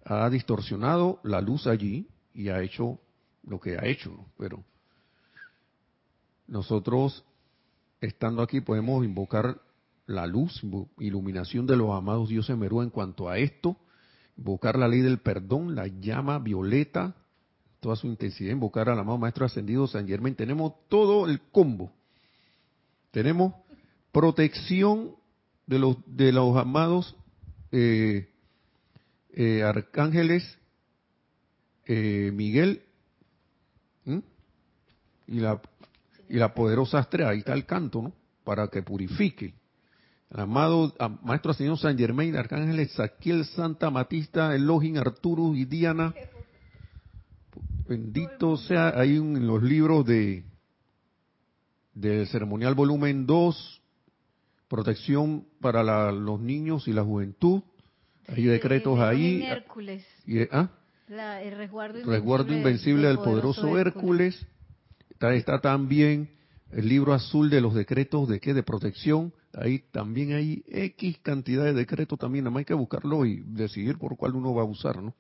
ha 0.04 0.28
distorsionado 0.30 1.20
la 1.22 1.40
luz 1.40 1.66
allí 1.66 2.08
y 2.32 2.48
ha 2.48 2.62
hecho 2.62 2.98
lo 3.42 3.60
que 3.60 3.76
ha 3.76 3.84
hecho. 3.86 4.26
Pero 4.38 4.64
nosotros, 6.46 7.24
estando 8.00 8.42
aquí, 8.42 8.60
podemos 8.60 9.04
invocar 9.04 9.60
la 10.08 10.26
luz, 10.26 10.60
iluminación 10.98 11.66
de 11.66 11.76
los 11.76 11.90
amados 11.90 12.30
dioses 12.30 12.56
Merú 12.56 12.82
en 12.82 12.90
cuanto 12.90 13.28
a 13.28 13.38
esto 13.38 13.76
invocar 14.38 14.78
la 14.78 14.88
ley 14.88 15.00
del 15.00 15.18
perdón, 15.18 15.74
la 15.74 15.86
llama 15.86 16.38
violeta, 16.38 17.14
toda 17.80 17.96
su 17.96 18.06
intensidad, 18.06 18.52
invocar 18.52 18.88
al 18.88 18.98
amado 18.98 19.18
Maestro 19.18 19.44
Ascendido 19.44 19.86
San 19.86 20.06
Germán. 20.06 20.34
Tenemos 20.34 20.72
todo 20.88 21.28
el 21.28 21.40
combo. 21.40 21.92
Tenemos 23.10 23.52
protección 24.12 25.16
de 25.66 25.78
los, 25.78 25.96
de 26.06 26.32
los 26.32 26.56
amados 26.56 27.16
eh, 27.72 28.30
eh, 29.34 29.62
arcángeles 29.62 30.58
eh, 31.86 32.30
Miguel 32.32 32.82
y 35.26 35.40
la 35.40 35.60
y 36.30 36.36
la 36.36 36.54
poderosa 36.54 37.00
estrella, 37.00 37.30
ahí 37.30 37.38
está 37.38 37.54
el 37.54 37.64
canto, 37.64 38.02
¿no? 38.02 38.12
Para 38.44 38.68
que 38.68 38.82
purifique 38.82 39.54
amado 40.30 40.94
Maestro 41.22 41.52
Ascendido 41.52 41.76
San 41.76 41.96
Germain, 41.96 42.36
Arcángel 42.36 42.80
Ezequiel, 42.80 43.44
Santa 43.44 43.90
Matista, 43.90 44.54
Elohim, 44.54 44.98
Arturo 44.98 45.54
y 45.54 45.64
Diana. 45.64 46.14
Bendito 47.88 48.56
sea, 48.56 48.98
ahí 48.98 49.16
en 49.16 49.46
los 49.46 49.62
libros 49.62 50.04
de 50.04 50.44
del 51.94 52.28
ceremonial 52.28 52.74
volumen 52.74 53.26
2, 53.26 53.82
protección 54.68 55.46
para 55.60 56.12
los 56.12 56.40
niños 56.40 56.86
y 56.86 56.92
la 56.92 57.02
juventud. 57.02 57.62
Hay 58.28 58.44
decretos 58.44 59.00
ahí. 59.00 59.42
Hércules. 59.42 60.04
¿ah? 60.52 60.68
el 61.42 61.56
resguardo 61.56 62.52
invencible, 62.52 63.08
del, 63.08 63.18
poderoso, 63.18 63.78
Hércules. 63.78 64.46
Está, 65.10 65.34
está 65.34 65.60
también 65.60 66.30
el 66.70 66.88
libro 66.88 67.14
azul 67.14 67.50
de 67.50 67.60
los 67.60 67.74
decretos 67.74 68.28
de 68.28 68.38
qué, 68.38 68.54
de 68.54 68.62
protección 68.62 69.32
Ahí 69.60 69.80
también 69.90 70.34
hay 70.34 70.62
X 70.66 71.18
cantidad 71.18 71.64
de 71.64 71.72
decretos 71.72 72.18
también, 72.18 72.44
nada 72.44 72.52
más 72.52 72.60
hay 72.60 72.64
que 72.64 72.74
buscarlo 72.74 73.26
y 73.26 73.42
decidir 73.44 73.98
por 73.98 74.16
cuál 74.16 74.36
uno 74.36 74.54
va 74.54 74.62
a 74.62 74.66
usar, 74.66 75.02
¿no? 75.02 75.14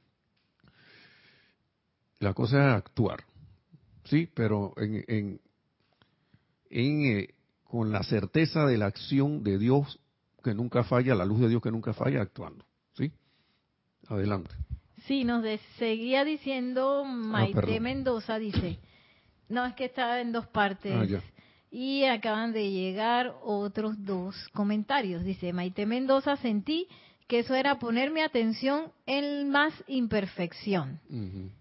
La 2.20 2.34
cosa 2.34 2.68
es 2.68 2.74
actuar, 2.74 3.24
sí, 4.04 4.28
pero 4.32 4.74
en, 4.76 5.04
en, 5.08 5.40
eh, 6.70 7.34
con 7.64 7.90
la 7.90 8.02
certeza 8.02 8.64
de 8.66 8.78
la 8.78 8.86
acción 8.86 9.42
de 9.42 9.58
Dios 9.58 9.98
que 10.42 10.54
nunca 10.54 10.84
falla, 10.84 11.14
la 11.14 11.24
luz 11.24 11.40
de 11.40 11.48
Dios 11.48 11.62
que 11.62 11.70
nunca 11.72 11.92
falla, 11.92 12.22
actuando, 12.22 12.64
¿sí? 12.94 13.12
Adelante. 14.06 14.54
Sí, 15.06 15.24
nos 15.24 15.44
seguía 15.78 16.24
diciendo 16.24 17.02
ah, 17.04 17.12
Maite 17.12 17.80
Mendoza, 17.80 18.38
dice, 18.38 18.78
no, 19.48 19.66
es 19.66 19.74
que 19.74 19.86
está 19.86 20.20
en 20.20 20.32
dos 20.32 20.46
partes. 20.46 20.92
Ah, 20.94 21.20
y 21.70 22.04
acaban 22.04 22.52
de 22.52 22.70
llegar 22.70 23.34
otros 23.42 24.04
dos 24.04 24.34
comentarios. 24.52 25.24
Dice 25.24 25.52
Maite 25.52 25.86
Mendoza, 25.86 26.36
sentí 26.36 26.88
que 27.26 27.40
eso 27.40 27.54
era 27.54 27.78
poner 27.78 28.10
mi 28.10 28.22
atención 28.22 28.90
en 29.06 29.50
más 29.50 29.74
imperfección. 29.86 31.00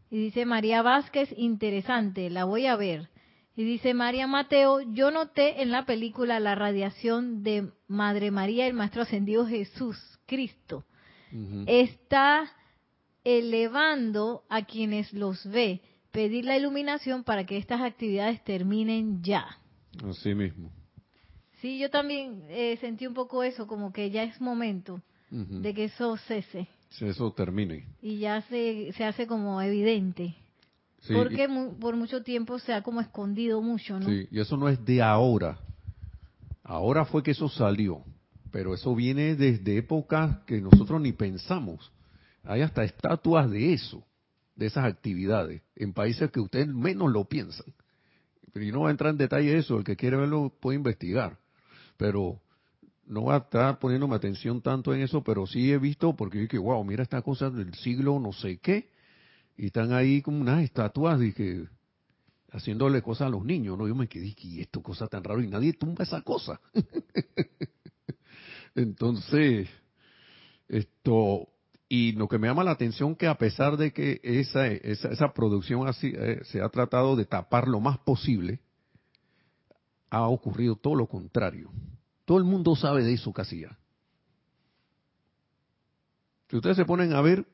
Y 0.09 0.17
dice 0.17 0.45
María 0.45 0.81
Vázquez, 0.81 1.29
interesante, 1.37 2.29
la 2.29 2.45
voy 2.45 2.67
a 2.67 2.77
ver. 2.77 3.09
Y 3.55 3.63
dice 3.63 3.93
María 3.93 4.27
Mateo, 4.27 4.81
yo 4.81 5.11
noté 5.11 5.61
en 5.61 5.71
la 5.71 5.85
película 5.85 6.39
la 6.39 6.55
radiación 6.55 7.43
de 7.43 7.71
Madre 7.87 8.31
María, 8.31 8.67
el 8.67 8.73
Maestro 8.73 9.01
Ascendido 9.01 9.45
Jesús, 9.45 9.97
Cristo. 10.25 10.85
Está 11.65 12.49
elevando 13.25 14.43
a 14.47 14.63
quienes 14.63 15.11
los 15.11 15.45
ve, 15.45 15.81
pedir 16.11 16.45
la 16.45 16.55
iluminación 16.55 17.25
para 17.25 17.45
que 17.45 17.57
estas 17.57 17.81
actividades 17.81 18.41
terminen 18.45 19.21
ya. 19.21 19.45
Así 20.03 20.33
mismo. 20.35 20.71
Sí, 21.61 21.79
yo 21.79 21.89
también 21.89 22.43
eh, 22.49 22.77
sentí 22.79 23.07
un 23.07 23.13
poco 23.13 23.43
eso, 23.43 23.65
como 23.65 23.91
que 23.91 24.11
ya 24.11 24.23
es 24.23 24.39
momento 24.39 25.01
de 25.29 25.73
que 25.73 25.85
eso 25.85 26.15
cese. 26.15 26.67
Eso 27.01 27.33
termine. 27.33 27.85
Y 28.01 28.19
ya 28.19 28.41
se, 28.43 28.93
se 28.93 29.03
hace 29.03 29.27
como 29.27 29.61
evidente. 29.61 30.35
porque 31.13 31.49
por 31.79 31.95
mucho 31.95 32.23
tiempo 32.23 32.59
se 32.59 32.73
ha 32.73 32.81
como 32.81 33.01
escondido 33.01 33.61
mucho, 33.61 33.99
¿no? 33.99 34.07
Sí, 34.07 34.27
y 34.31 34.39
eso 34.39 34.55
no 34.55 34.69
es 34.69 34.83
de 34.85 35.01
ahora. 35.01 35.59
Ahora 36.63 37.05
fue 37.05 37.23
que 37.23 37.31
eso 37.31 37.49
salió, 37.49 38.03
pero 38.51 38.73
eso 38.73 38.93
viene 38.95 39.35
desde 39.35 39.77
épocas 39.77 40.37
que 40.45 40.61
nosotros 40.61 41.01
ni 41.01 41.11
pensamos. 41.11 41.91
Hay 42.43 42.61
hasta 42.61 42.83
estatuas 42.83 43.49
de 43.49 43.73
eso, 43.73 44.03
de 44.55 44.67
esas 44.67 44.85
actividades, 44.85 45.61
en 45.75 45.93
países 45.93 46.31
que 46.31 46.39
ustedes 46.39 46.67
menos 46.67 47.11
lo 47.11 47.25
piensan 47.25 47.65
y 48.55 48.71
no 48.71 48.81
va 48.81 48.89
a 48.89 48.91
entrar 48.91 49.11
en 49.11 49.17
detalle 49.17 49.57
eso, 49.57 49.77
el 49.77 49.83
que 49.83 49.95
quiere 49.95 50.17
verlo 50.17 50.53
puede 50.59 50.77
investigar, 50.77 51.37
pero 51.97 52.39
no 53.05 53.25
va 53.25 53.35
a 53.35 53.39
estar 53.39 53.79
poniéndome 53.79 54.15
atención 54.15 54.61
tanto 54.61 54.93
en 54.93 55.01
eso, 55.01 55.23
pero 55.23 55.47
sí 55.47 55.71
he 55.71 55.77
visto, 55.77 56.15
porque 56.15 56.39
dije, 56.39 56.57
wow, 56.57 56.83
mira 56.83 57.03
estas 57.03 57.23
cosas 57.23 57.53
del 57.53 57.73
siglo 57.75 58.19
no 58.19 58.33
sé 58.33 58.57
qué, 58.57 58.89
y 59.57 59.67
están 59.67 59.93
ahí 59.93 60.21
como 60.21 60.41
unas 60.41 60.63
estatuas, 60.63 61.19
dije, 61.19 61.67
haciéndole 62.51 63.01
cosas 63.01 63.27
a 63.27 63.29
los 63.29 63.43
niños, 63.43 63.77
¿no? 63.77 63.87
Yo 63.87 63.95
me 63.95 64.07
quedé, 64.07 64.33
y 64.37 64.61
esto 64.61 64.81
cosa 64.81 65.07
tan 65.07 65.23
raro, 65.23 65.41
y 65.41 65.47
nadie 65.47 65.73
tumba 65.73 66.03
esa 66.03 66.21
cosa. 66.21 66.59
Entonces, 68.75 69.67
esto, 70.67 71.47
y 71.89 72.11
lo 72.13 72.27
que 72.27 72.37
me 72.37 72.47
llama 72.47 72.63
la 72.63 72.71
atención 72.71 73.15
que 73.15 73.27
a 73.27 73.37
pesar 73.37 73.77
de 73.77 73.93
que 73.93 74.19
esa, 74.23 74.67
esa, 74.67 75.33
producción 75.33 75.87
así, 75.87 76.13
eh, 76.15 76.41
se 76.43 76.61
ha 76.61 76.69
tratado 76.69 77.15
de 77.15 77.25
tapar 77.25 77.67
lo 77.67 77.79
más 77.79 77.97
posible, 77.99 78.59
ha 80.09 80.27
ocurrido 80.27 80.75
todo 80.75 80.95
lo 80.95 81.07
contrario. 81.07 81.71
Todo 82.25 82.37
el 82.37 82.43
mundo 82.43 82.75
sabe 82.75 83.03
de 83.03 83.13
eso 83.13 83.31
casi. 83.31 83.65
Si 86.49 86.55
ustedes 86.55 86.75
se 86.75 86.85
ponen 86.85 87.13
a 87.13 87.21
ver, 87.21 87.45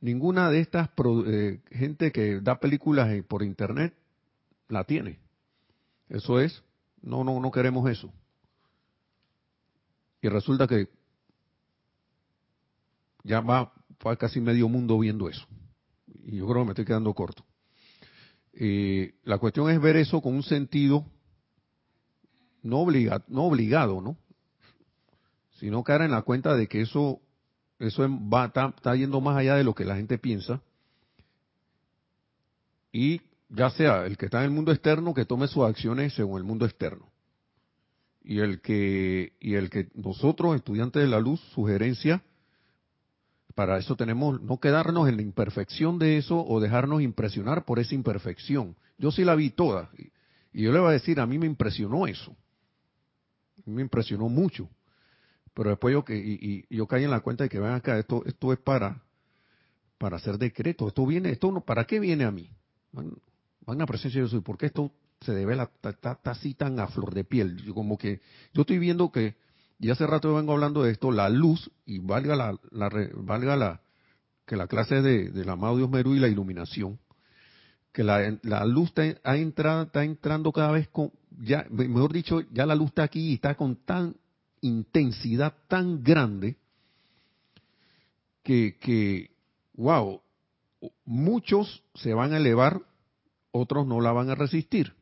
ninguna 0.00 0.50
de 0.50 0.60
estas 0.60 0.90
eh, 1.26 1.60
gente 1.70 2.10
que 2.10 2.40
da 2.40 2.58
películas 2.58 3.08
por 3.28 3.44
internet 3.44 3.94
la 4.68 4.84
tiene. 4.84 5.20
Eso 6.08 6.40
es, 6.40 6.62
no, 7.02 7.22
no, 7.22 7.38
no 7.40 7.50
queremos 7.52 7.88
eso. 7.88 8.12
Y 10.22 10.28
resulta 10.28 10.66
que 10.66 10.88
ya 13.26 13.40
va, 13.40 13.72
casi 14.18 14.40
medio 14.40 14.68
mundo 14.68 14.98
viendo 14.98 15.28
eso. 15.28 15.46
Y 16.24 16.36
yo 16.36 16.46
creo 16.46 16.62
que 16.62 16.64
me 16.64 16.70
estoy 16.70 16.84
quedando 16.84 17.12
corto. 17.12 17.44
Eh, 18.52 19.14
la 19.24 19.38
cuestión 19.38 19.68
es 19.68 19.80
ver 19.80 19.96
eso 19.96 20.22
con 20.22 20.34
un 20.34 20.42
sentido 20.42 21.04
no, 22.62 22.78
obliga, 22.78 23.24
no 23.28 23.44
obligado, 23.44 24.00
¿no? 24.00 24.16
Sino 25.58 25.82
caer 25.82 26.02
en 26.02 26.12
la 26.12 26.22
cuenta 26.22 26.54
de 26.54 26.68
que 26.68 26.80
eso, 26.80 27.20
eso 27.78 28.08
va, 28.32 28.46
está, 28.46 28.72
está 28.76 28.94
yendo 28.94 29.20
más 29.20 29.36
allá 29.36 29.56
de 29.56 29.64
lo 29.64 29.74
que 29.74 29.84
la 29.84 29.96
gente 29.96 30.18
piensa. 30.18 30.62
Y 32.92 33.20
ya 33.48 33.70
sea 33.70 34.06
el 34.06 34.16
que 34.16 34.26
está 34.26 34.38
en 34.38 34.44
el 34.44 34.50
mundo 34.52 34.72
externo 34.72 35.14
que 35.14 35.24
tome 35.24 35.48
sus 35.48 35.64
acciones 35.64 36.14
según 36.14 36.38
el 36.38 36.44
mundo 36.44 36.64
externo 36.64 37.10
y 38.22 38.40
el 38.40 38.60
que 38.60 39.34
y 39.38 39.54
el 39.54 39.70
que 39.70 39.88
nosotros 39.94 40.56
estudiantes 40.56 41.00
de 41.00 41.08
la 41.08 41.20
luz 41.20 41.40
sugerencia 41.54 42.24
para 43.56 43.78
eso 43.78 43.96
tenemos 43.96 44.38
no 44.42 44.60
quedarnos 44.60 45.08
en 45.08 45.16
la 45.16 45.22
imperfección 45.22 45.98
de 45.98 46.18
eso 46.18 46.46
o 46.46 46.60
dejarnos 46.60 47.00
impresionar 47.00 47.64
por 47.64 47.78
esa 47.78 47.94
imperfección. 47.94 48.76
Yo 48.98 49.10
sí 49.10 49.24
la 49.24 49.34
vi 49.34 49.48
toda 49.48 49.88
y 50.52 50.62
yo 50.62 50.72
le 50.72 50.78
voy 50.78 50.90
a 50.90 50.92
decir, 50.92 51.18
a 51.20 51.26
mí 51.26 51.38
me 51.38 51.46
impresionó 51.46 52.06
eso. 52.06 52.36
Me 53.64 53.80
impresionó 53.80 54.28
mucho. 54.28 54.68
Pero 55.54 55.70
después 55.70 55.94
yo 55.94 56.04
que 56.04 56.14
y, 56.18 56.66
yo 56.68 56.86
caí 56.86 57.04
en 57.04 57.10
la 57.10 57.20
cuenta 57.20 57.44
de 57.44 57.50
que 57.50 57.58
ven 57.58 57.72
acá, 57.72 57.98
esto 57.98 58.22
esto 58.26 58.52
es 58.52 58.58
para 58.58 59.02
para 59.96 60.16
hacer 60.18 60.36
decreto, 60.36 60.86
esto 60.86 61.06
viene, 61.06 61.30
esto 61.30 61.50
no, 61.50 61.62
¿para 61.62 61.86
qué 61.86 61.98
viene 61.98 62.24
a 62.24 62.30
mí? 62.30 62.50
Van 62.92 63.80
a 63.80 63.86
presencia 63.86 64.20
de 64.20 64.28
Dios, 64.28 64.42
¿por 64.44 64.58
qué 64.58 64.66
esto 64.66 64.92
se 65.22 65.32
debe 65.32 65.56
está 65.82 66.20
así 66.24 66.52
tan 66.52 66.78
a 66.78 66.88
flor 66.88 67.14
de 67.14 67.24
piel? 67.24 67.56
Yo 67.64 67.72
como 67.72 67.96
que 67.96 68.20
yo 68.52 68.60
estoy 68.60 68.78
viendo 68.78 69.10
que 69.10 69.34
y 69.78 69.90
hace 69.90 70.06
rato 70.06 70.34
vengo 70.34 70.52
hablando 70.52 70.82
de 70.82 70.92
esto, 70.92 71.10
la 71.10 71.28
luz 71.28 71.70
y 71.84 71.98
valga 71.98 72.34
la, 72.34 72.58
valga 73.14 73.56
la 73.56 73.80
que 74.46 74.56
la 74.56 74.68
clase 74.68 75.02
de, 75.02 75.30
del 75.30 75.48
amado 75.48 75.76
Dios 75.76 75.90
Merú 75.90 76.14
y 76.14 76.20
la 76.20 76.28
iluminación, 76.28 76.98
que 77.92 78.04
la, 78.04 78.38
la 78.42 78.64
luz 78.64 78.88
está, 78.88 79.02
ha 79.24 79.36
entrado, 79.36 79.82
está 79.82 80.04
entrando 80.04 80.52
cada 80.52 80.70
vez 80.70 80.88
con, 80.88 81.10
ya, 81.40 81.66
mejor 81.70 82.12
dicho, 82.12 82.40
ya 82.52 82.64
la 82.64 82.74
luz 82.74 82.88
está 82.88 83.02
aquí 83.02 83.30
y 83.30 83.34
está 83.34 83.54
con 83.56 83.76
tan 83.76 84.14
intensidad 84.60 85.54
tan 85.68 86.02
grande 86.02 86.56
que, 88.42 88.78
que, 88.80 89.30
wow, 89.74 90.20
muchos 91.04 91.82
se 91.94 92.14
van 92.14 92.32
a 92.32 92.36
elevar, 92.36 92.80
otros 93.50 93.86
no 93.86 94.00
la 94.00 94.12
van 94.12 94.30
a 94.30 94.34
resistir. 94.34 94.94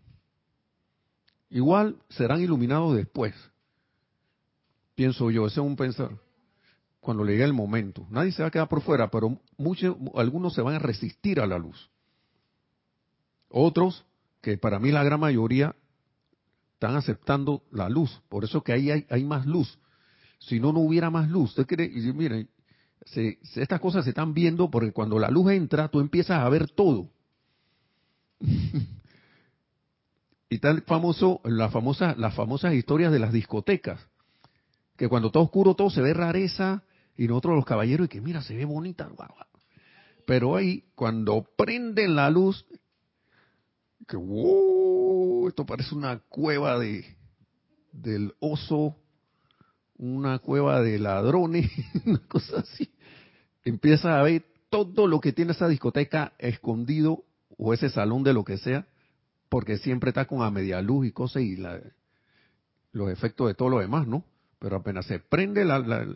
Igual 1.51 1.97
serán 2.09 2.41
iluminados 2.41 2.97
después. 2.97 3.35
Pienso 4.95 5.31
yo, 5.31 5.47
ese 5.47 5.61
es 5.61 5.67
un 5.67 5.77
pensar. 5.77 6.11
Cuando 7.01 7.25
llegue 7.25 7.45
el 7.45 7.53
momento. 7.53 8.07
Nadie 8.11 8.33
se 8.33 8.43
va 8.43 8.49
a 8.49 8.51
quedar 8.51 8.69
por 8.69 8.81
fuera, 8.81 9.11
pero 9.11 9.39
muchos, 9.59 9.97
algunos 10.15 10.55
se 10.55 10.63
van 10.63 10.75
a 10.75 10.79
resistir 10.79 11.41
a 11.41 11.47
la 11.47 11.59
luz. 11.59 11.91
Otros, 13.49 14.05
que 14.41 14.57
para 14.57 14.79
mí 14.79 14.91
la 14.91 15.05
gran 15.05 15.21
mayoría, 15.21 15.75
están 16.75 16.97
aceptando 16.97 17.63
la 17.71 17.89
luz. 17.89 18.23
Por 18.29 18.45
eso 18.45 18.63
que 18.63 18.73
ahí 18.73 18.91
hay, 18.91 19.25
más 19.25 19.47
luz. 19.47 19.79
Si 20.39 20.61
no, 20.61 20.73
no 20.73 20.81
hubiera 20.81 21.11
más 21.11 21.29
luz. 21.31 21.51
Usted 21.51 21.67
cree, 21.67 21.87
y 21.87 22.13
miren, 22.13 22.49
estas 23.55 23.81
cosas 23.81 24.05
se 24.05 24.11
están 24.11 24.35
viendo 24.35 24.71
porque 24.71 24.93
cuando 24.93 25.19
la 25.19 25.31
luz 25.31 25.53
entra, 25.53 25.89
tú 25.89 26.01
empiezas 26.01 26.41
a 26.41 26.49
ver 26.49 26.71
todo. 26.71 27.11
y 30.49 30.59
tal 30.59 30.83
famoso, 30.83 31.41
la 31.45 31.71
famosa, 31.71 32.15
las 32.17 32.35
famosas 32.35 32.75
historias 32.75 33.13
de 33.13 33.19
las 33.19 33.33
discotecas, 33.33 34.07
que 34.97 35.09
cuando 35.09 35.29
está 35.29 35.41
oscuro 35.41 35.75
todo 35.75 35.91
se 35.91 36.03
ve 36.03 36.15
rareza 36.15 36.83
y 37.17 37.27
nosotros 37.27 37.57
los 37.57 37.65
caballeros 37.65 38.07
y 38.07 38.09
que 38.09 38.21
mira, 38.21 38.43
se 38.43 38.57
ve 38.57 38.65
bonita. 38.65 39.09
Pero 40.27 40.57
ahí, 40.57 40.85
cuando 40.95 41.47
prenden 41.57 42.17
la 42.17 42.31
luz, 42.31 42.65
que 44.07 44.17
wow, 44.17 45.49
esto 45.49 45.67
parece 45.67 45.95
una 45.95 46.19
cueva 46.19 46.79
de 46.79 47.05
del 47.93 48.35
oso, 48.41 48.97
una 49.97 50.41
cueva 50.41 50.83
de 50.83 50.99
ladrones, 50.99 51.71
una 52.05 52.21
cosa 52.27 52.59
así. 52.61 52.91
Empieza 53.65 54.19
a 54.19 54.23
ver 54.23 54.45
todo 54.69 55.07
lo 55.07 55.21
que 55.21 55.33
tiene 55.33 55.53
esa 55.53 55.69
discoteca 55.69 56.33
escondido 56.39 57.25
o 57.57 57.73
ese 57.73 57.89
salón 57.89 58.25
de 58.25 58.35
lo 58.35 58.45
que 58.45 58.59
sea, 58.59 58.87
porque 59.49 59.79
siempre 59.79 60.11
está 60.11 60.27
con 60.27 60.43
a 60.43 60.51
media 60.51 60.83
luz 60.83 61.07
y 61.07 61.13
cosas 61.13 61.43
y 61.43 61.57
los 62.93 63.11
efectos 63.11 63.47
de 63.47 63.55
todo 63.55 63.69
lo 63.69 63.79
demás, 63.79 64.09
¿no? 64.09 64.25
Pero 64.59 64.77
apenas 64.77 65.07
se 65.07 65.19
prende 65.19 65.65
la, 65.65 65.79
la, 65.79 66.07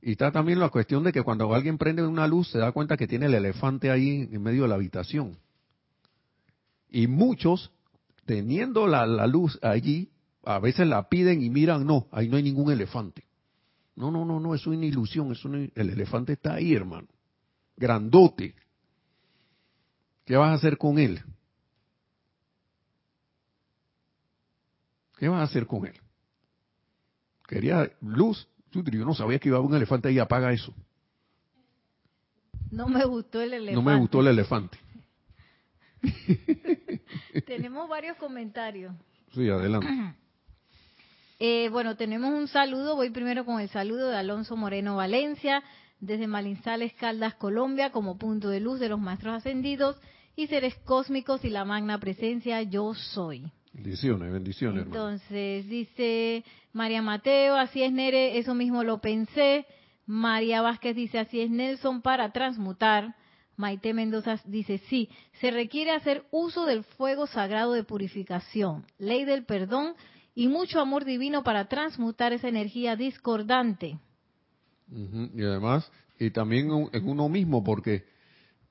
y 0.00 0.12
está 0.12 0.30
también 0.30 0.60
la 0.60 0.68
cuestión 0.68 1.02
de 1.02 1.12
que 1.12 1.22
cuando 1.22 1.52
alguien 1.52 1.76
prende 1.76 2.06
una 2.06 2.26
luz 2.26 2.50
se 2.50 2.58
da 2.58 2.72
cuenta 2.72 2.96
que 2.96 3.08
tiene 3.08 3.26
el 3.26 3.34
elefante 3.34 3.90
ahí 3.90 4.28
en 4.30 4.42
medio 4.42 4.62
de 4.62 4.68
la 4.68 4.76
habitación. 4.76 5.36
Y 6.88 7.06
muchos, 7.06 7.72
teniendo 8.24 8.86
la, 8.86 9.06
luz 9.26 9.58
allí, 9.62 10.10
a 10.44 10.58
veces 10.60 10.86
la 10.86 11.08
piden 11.08 11.42
y 11.42 11.50
miran, 11.50 11.84
no, 11.84 12.06
ahí 12.12 12.28
no 12.28 12.36
hay 12.36 12.42
ningún 12.42 12.70
elefante. 12.70 13.24
No, 13.96 14.10
no, 14.12 14.24
no, 14.24 14.38
no, 14.38 14.54
es 14.54 14.66
una 14.66 14.86
ilusión, 14.86 15.32
es 15.32 15.44
el 15.44 15.90
elefante 15.90 16.34
está 16.34 16.54
ahí, 16.54 16.72
hermano. 16.72 17.08
Grandote. 17.76 18.54
¿Qué 20.24 20.36
vas 20.36 20.50
a 20.50 20.54
hacer 20.54 20.78
con 20.78 20.98
él? 20.98 21.20
¿Qué 25.18 25.28
vas 25.28 25.40
a 25.40 25.44
hacer 25.44 25.66
con 25.66 25.86
él? 25.86 25.94
Quería 27.48 27.90
luz. 28.02 28.46
Yo 28.72 28.82
no 29.06 29.14
sabía 29.14 29.38
que 29.38 29.48
iba 29.48 29.56
a 29.56 29.60
haber 29.60 29.70
un 29.70 29.76
elefante 29.76 30.08
ahí, 30.08 30.18
apaga 30.18 30.52
eso. 30.52 30.74
No 32.70 32.86
me 32.86 33.02
gustó 33.06 33.40
el 33.40 33.54
elefante. 33.54 33.74
No 33.74 33.82
me 33.82 33.96
gustó 33.96 34.20
el 34.20 34.26
elefante. 34.26 34.78
tenemos 37.46 37.88
varios 37.88 38.18
comentarios. 38.18 38.94
Sí, 39.34 39.48
adelante. 39.48 39.88
Eh, 41.40 41.68
bueno, 41.70 41.96
tenemos 41.96 42.34
un 42.34 42.48
saludo. 42.48 42.96
Voy 42.96 43.10
primero 43.10 43.44
con 43.44 43.60
el 43.60 43.68
saludo 43.68 44.08
de 44.08 44.16
Alonso 44.16 44.56
Moreno 44.56 44.96
Valencia, 44.96 45.62
desde 46.00 46.26
Malinzales, 46.26 46.94
Caldas, 46.94 47.34
Colombia, 47.34 47.92
como 47.92 48.18
punto 48.18 48.48
de 48.48 48.58
luz 48.58 48.80
de 48.80 48.88
los 48.88 48.98
maestros 48.98 49.36
ascendidos 49.36 49.96
y 50.34 50.48
seres 50.48 50.74
cósmicos 50.84 51.44
y 51.44 51.50
la 51.50 51.64
magna 51.64 52.00
presencia 52.00 52.60
yo 52.62 52.92
soy. 52.92 53.52
Bendiciones, 53.72 54.32
bendiciones. 54.32 54.86
Entonces, 54.86 55.68
dice 55.68 56.44
María 56.72 57.02
Mateo, 57.02 57.56
así 57.56 57.82
es 57.82 57.92
Nere, 57.92 58.38
eso 58.38 58.54
mismo 58.54 58.82
lo 58.84 59.00
pensé. 59.00 59.66
María 60.06 60.62
Vázquez 60.62 60.96
dice, 60.96 61.18
así 61.18 61.40
es 61.40 61.50
Nelson 61.50 62.00
para 62.02 62.32
transmutar. 62.32 63.14
Maite 63.56 63.92
Mendoza 63.92 64.40
dice, 64.46 64.78
sí, 64.88 65.10
se 65.40 65.50
requiere 65.50 65.90
hacer 65.90 66.24
uso 66.30 66.64
del 66.64 66.84
fuego 66.84 67.26
sagrado 67.26 67.72
de 67.72 67.82
purificación, 67.82 68.86
ley 68.98 69.24
del 69.24 69.44
perdón 69.44 69.94
y 70.34 70.46
mucho 70.46 70.80
amor 70.80 71.04
divino 71.04 71.42
para 71.42 71.68
transmutar 71.68 72.32
esa 72.32 72.48
energía 72.48 72.94
discordante. 72.94 73.98
Y 74.90 75.42
además, 75.42 75.90
y 76.18 76.30
también 76.30 76.70
en 76.92 77.08
uno 77.08 77.28
mismo, 77.28 77.64
porque 77.64 78.04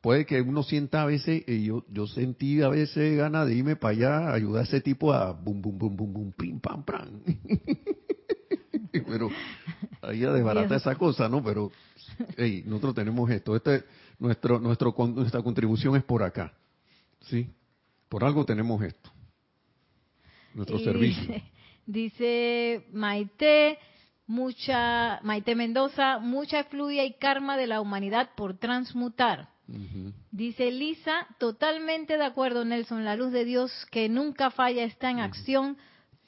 puede 0.01 0.25
que 0.25 0.41
uno 0.41 0.63
sienta 0.63 1.01
a 1.01 1.05
veces, 1.05 1.43
y 1.47 1.65
yo, 1.65 1.83
yo 1.89 2.07
sentí 2.07 2.61
a 2.61 2.69
veces 2.69 3.17
ganas 3.17 3.47
de 3.47 3.55
irme 3.55 3.75
para 3.75 3.93
allá, 3.93 4.33
ayudar 4.33 4.61
a 4.61 4.65
ese 4.65 4.81
tipo 4.81 5.13
a 5.13 5.31
bum, 5.31 5.61
bum, 5.61 5.77
bum, 5.77 5.95
bum, 5.95 6.13
bum, 6.13 6.31
pim, 6.31 6.59
pam, 6.59 6.83
pam. 6.83 7.21
Pero 8.91 9.29
ahí 10.01 10.23
a 10.23 10.31
desbaratar 10.31 10.77
esa 10.77 10.95
cosa, 10.95 11.29
¿no? 11.29 11.43
Pero, 11.43 11.71
hey, 12.37 12.63
nosotros 12.65 12.95
tenemos 12.95 13.29
esto. 13.29 13.55
Este, 13.55 13.83
nuestro, 14.19 14.59
nuestro, 14.59 14.93
nuestra 15.13 15.41
contribución 15.41 15.95
es 15.95 16.03
por 16.03 16.23
acá. 16.23 16.53
¿Sí? 17.21 17.49
Por 18.09 18.23
algo 18.23 18.45
tenemos 18.45 18.81
esto. 18.83 19.11
Nuestro 20.53 20.79
servicio. 20.79 21.41
Dice 21.85 22.85
Maite, 22.91 23.77
mucha, 24.25 25.19
Maite 25.23 25.55
Mendoza, 25.55 26.19
mucha 26.19 26.63
fluya 26.65 27.03
y 27.05 27.13
karma 27.13 27.57
de 27.57 27.67
la 27.67 27.81
humanidad 27.81 28.31
por 28.35 28.57
transmutar. 28.57 29.49
Dice 30.31 30.71
Lisa, 30.71 31.27
totalmente 31.39 32.17
de 32.17 32.23
acuerdo 32.23 32.63
Nelson, 32.63 33.03
la 33.03 33.15
luz 33.15 33.31
de 33.31 33.43
Dios 33.43 33.71
que 33.91 34.07
nunca 34.07 34.49
falla 34.49 34.83
está 34.83 35.11
en 35.11 35.19
acción, 35.19 35.77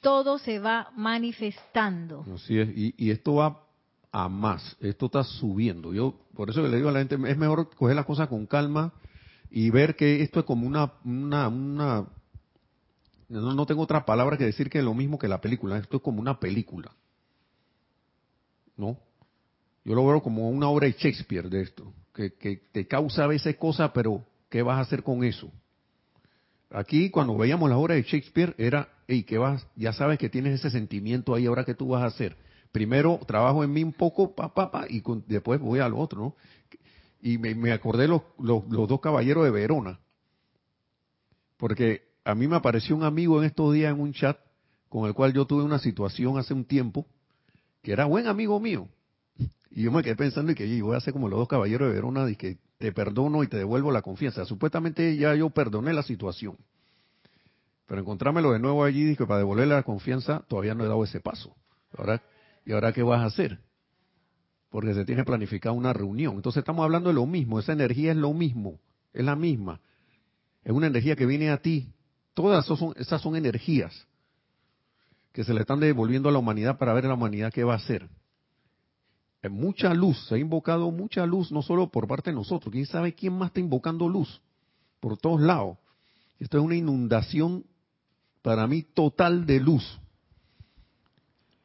todo 0.00 0.38
se 0.38 0.58
va 0.58 0.90
manifestando. 0.94 2.24
Así 2.34 2.58
es, 2.58 2.68
y, 2.76 2.94
y 2.98 3.10
esto 3.10 3.34
va 3.36 3.64
a 4.12 4.28
más. 4.28 4.76
Esto 4.80 5.06
está 5.06 5.24
subiendo. 5.24 5.94
Yo, 5.94 6.20
por 6.34 6.50
eso 6.50 6.62
le 6.62 6.76
digo 6.76 6.88
a 6.88 6.92
la 6.92 6.98
gente, 6.98 7.14
es 7.14 7.38
mejor 7.38 7.74
coger 7.74 7.96
las 7.96 8.06
cosas 8.06 8.28
con 8.28 8.46
calma 8.46 8.92
y 9.50 9.70
ver 9.70 9.96
que 9.96 10.22
esto 10.22 10.40
es 10.40 10.46
como 10.46 10.66
una, 10.66 10.92
una, 11.04 11.48
una 11.48 12.06
no, 13.28 13.54
no 13.54 13.66
tengo 13.66 13.82
otra 13.82 14.04
palabra 14.04 14.36
que 14.36 14.44
decir 14.44 14.68
que 14.68 14.78
es 14.78 14.84
lo 14.84 14.94
mismo 14.94 15.18
que 15.18 15.28
la 15.28 15.40
película. 15.40 15.78
Esto 15.78 15.98
es 15.98 16.02
como 16.02 16.20
una 16.20 16.40
película. 16.40 16.92
¿No? 18.76 18.98
Yo 19.84 19.94
lo 19.94 20.06
veo 20.06 20.22
como 20.22 20.50
una 20.50 20.68
obra 20.68 20.86
de 20.86 20.92
Shakespeare 20.92 21.48
de 21.48 21.62
esto, 21.62 21.92
que, 22.14 22.34
que 22.34 22.56
te 22.72 22.86
causa 22.86 23.24
a 23.24 23.28
veces 23.28 23.56
cosas, 23.56 23.90
pero 23.94 24.24
¿qué 24.48 24.62
vas 24.62 24.78
a 24.78 24.82
hacer 24.82 25.02
con 25.02 25.24
eso? 25.24 25.50
Aquí 26.70 27.10
cuando 27.10 27.36
veíamos 27.36 27.68
la 27.68 27.76
obra 27.76 27.94
de 27.94 28.02
Shakespeare 28.02 28.54
era, 28.58 28.88
hey, 29.08 29.24
¿qué 29.24 29.38
vas? 29.38 29.66
Ya 29.76 29.92
sabes 29.92 30.18
que 30.18 30.28
tienes 30.28 30.60
ese 30.60 30.70
sentimiento 30.70 31.34
ahí, 31.34 31.46
ahora 31.46 31.64
qué 31.64 31.74
tú 31.74 31.88
vas 31.88 32.02
a 32.02 32.06
hacer 32.06 32.36
primero 32.72 33.20
trabajo 33.26 33.64
en 33.64 33.72
mí 33.72 33.82
un 33.82 33.92
poco, 33.92 34.34
pa, 34.34 34.52
pa, 34.54 34.70
pa, 34.70 34.86
y 34.88 35.02
después 35.26 35.60
voy 35.60 35.80
al 35.80 35.94
otro, 35.94 36.20
¿no? 36.20 36.36
Y 37.22 37.36
me, 37.36 37.72
acordé 37.72 38.08
los, 38.08 38.22
los, 38.38 38.66
dos 38.68 39.00
caballeros 39.00 39.44
de 39.44 39.50
Verona, 39.50 40.00
porque 41.58 42.02
a 42.24 42.34
mí 42.34 42.48
me 42.48 42.56
apareció 42.56 42.96
un 42.96 43.04
amigo 43.04 43.38
en 43.38 43.46
estos 43.46 43.74
días 43.74 43.92
en 43.92 44.00
un 44.00 44.12
chat 44.14 44.38
con 44.88 45.06
el 45.06 45.14
cual 45.14 45.34
yo 45.34 45.44
tuve 45.44 45.62
una 45.62 45.78
situación 45.78 46.38
hace 46.38 46.54
un 46.54 46.64
tiempo, 46.64 47.06
que 47.82 47.92
era 47.92 48.06
buen 48.06 48.26
amigo 48.26 48.58
mío. 48.58 48.88
Y 49.70 49.82
yo 49.82 49.92
me 49.92 50.02
quedé 50.02 50.16
pensando 50.16 50.52
y 50.52 50.54
que 50.54 50.82
voy 50.82 50.94
a 50.94 50.98
hacer 50.98 51.12
como 51.12 51.28
los 51.28 51.38
dos 51.38 51.48
caballeros 51.48 51.88
de 51.88 51.94
Verona, 51.94 52.28
y 52.28 52.36
que 52.36 52.58
te 52.78 52.92
perdono 52.92 53.42
y 53.42 53.46
te 53.46 53.56
devuelvo 53.56 53.92
la 53.92 54.02
confianza. 54.02 54.44
Supuestamente 54.44 55.16
ya 55.16 55.34
yo 55.34 55.50
perdoné 55.50 55.92
la 55.92 56.02
situación. 56.02 56.56
Pero 57.86 58.00
encontrármelo 58.00 58.52
de 58.52 58.58
nuevo 58.58 58.84
allí, 58.84 59.04
dije, 59.04 59.26
para 59.26 59.38
devolverle 59.38 59.74
la 59.74 59.82
confianza, 59.82 60.44
todavía 60.48 60.74
no 60.74 60.84
he 60.84 60.88
dado 60.88 61.04
ese 61.04 61.20
paso. 61.20 61.54
Ahora 61.96 62.22
¿Y 62.64 62.72
ahora 62.72 62.92
qué 62.92 63.02
vas 63.02 63.20
a 63.20 63.26
hacer? 63.26 63.58
Porque 64.70 64.94
se 64.94 65.04
tiene 65.04 65.24
planificada 65.24 65.72
una 65.72 65.92
reunión. 65.92 66.36
Entonces 66.36 66.60
estamos 66.60 66.84
hablando 66.84 67.08
de 67.08 67.14
lo 67.14 67.26
mismo, 67.26 67.58
esa 67.58 67.72
energía 67.72 68.12
es 68.12 68.16
lo 68.16 68.32
mismo, 68.32 68.78
es 69.12 69.24
la 69.24 69.36
misma. 69.36 69.80
Es 70.62 70.72
una 70.72 70.86
energía 70.86 71.16
que 71.16 71.26
viene 71.26 71.50
a 71.50 71.58
ti. 71.58 71.92
Todas 72.34 72.64
son, 72.66 72.94
esas 72.96 73.20
son 73.20 73.36
energías 73.36 74.06
que 75.32 75.44
se 75.44 75.54
le 75.54 75.60
están 75.60 75.80
devolviendo 75.80 76.28
a 76.28 76.32
la 76.32 76.38
humanidad 76.38 76.78
para 76.78 76.92
ver 76.92 77.06
a 77.06 77.08
la 77.08 77.14
humanidad 77.14 77.52
qué 77.52 77.64
va 77.64 77.74
a 77.74 77.78
hacer. 77.78 78.08
Eh, 79.42 79.48
mucha 79.48 79.94
luz, 79.94 80.26
se 80.28 80.34
ha 80.34 80.38
invocado 80.38 80.90
mucha 80.90 81.24
luz, 81.26 81.50
no 81.50 81.62
solo 81.62 81.90
por 81.90 82.06
parte 82.06 82.30
de 82.30 82.36
nosotros, 82.36 82.72
quién 82.72 82.86
sabe 82.86 83.14
quién 83.14 83.32
más 83.32 83.48
está 83.48 83.60
invocando 83.60 84.08
luz, 84.08 84.40
por 85.00 85.16
todos 85.16 85.40
lados. 85.40 85.78
Esto 86.38 86.58
es 86.58 86.64
una 86.64 86.76
inundación 86.76 87.64
para 88.42 88.66
mí 88.66 88.82
total 88.82 89.46
de 89.46 89.60
luz. 89.60 89.98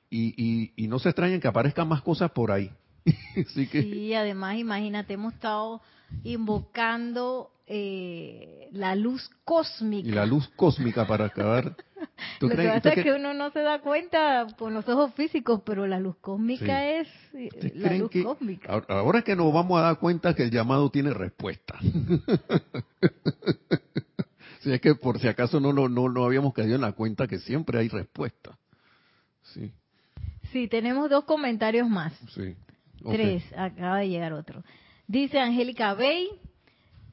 Y, 0.10 0.72
y, 0.78 0.88
no 0.88 1.00
se 1.00 1.10
extrañen 1.10 1.42
que 1.42 1.48
aparezcan 1.48 1.90
más 1.90 2.02
cosas 2.02 2.32
por 2.32 2.50
ahí. 2.50 2.72
Así 3.36 3.68
que... 3.68 3.82
Sí, 3.82 4.14
además 4.14 4.58
imagínate, 4.58 5.16
hemos 5.16 5.34
estado 5.34 5.82
invocando 6.24 7.52
eh, 7.68 8.70
la 8.72 8.96
luz 8.96 9.30
cósmica. 9.44 10.08
Y 10.08 10.12
la 10.12 10.26
luz 10.26 10.48
cósmica 10.56 11.06
para 11.08 11.26
acabar. 11.26 11.76
Lo 12.40 12.50
que 12.50 12.56
pasa 12.56 12.94
es 12.94 13.04
que 13.04 13.14
uno 13.14 13.34
no 13.34 13.52
se 13.52 13.60
da 13.60 13.80
cuenta 13.80 14.48
con 14.58 14.74
los 14.74 14.88
ojos 14.88 15.14
físicos, 15.16 15.62
pero 15.66 15.88
la 15.88 16.00
luz 16.00 16.16
cósmica 16.18 16.88
es 16.88 17.08
eh, 17.34 17.50
la 17.76 17.94
luz 17.94 18.12
cósmica. 18.24 18.84
Ahora 18.88 19.20
es 19.20 19.26
que 19.26 19.36
nos 19.36 19.54
vamos 19.54 19.80
a 19.80 19.84
dar 19.84 20.00
cuenta 20.00 20.36
que 20.36 20.44
el 20.44 20.52
llamado 20.52 20.90
tiene 20.90 21.12
respuesta. 21.12 21.80
si 24.62 24.72
es 24.72 24.82
que 24.82 24.96
por 24.96 25.20
si 25.20 25.28
acaso 25.28 25.60
no, 25.60 25.74
no, 25.74 25.90
no, 25.90 26.10
no 26.10 26.26
habíamos 26.26 26.54
caído 26.54 26.76
en 26.76 26.82
la 26.82 26.92
cuenta 26.92 27.28
que 27.28 27.40
siempre 27.40 27.80
hay 27.80 27.88
respuesta. 27.88 28.58
Sí. 29.42 29.72
Sí, 30.52 30.68
tenemos 30.68 31.10
dos 31.10 31.26
comentarios 31.26 31.90
más. 31.90 32.14
Sí. 32.34 32.56
Tres, 33.04 33.44
acaba 33.56 34.00
de 34.00 34.10
llegar 34.10 34.34
otro. 34.34 34.64
Dice 35.08 35.40
Angélica 35.40 35.94
Bey, 35.94 36.30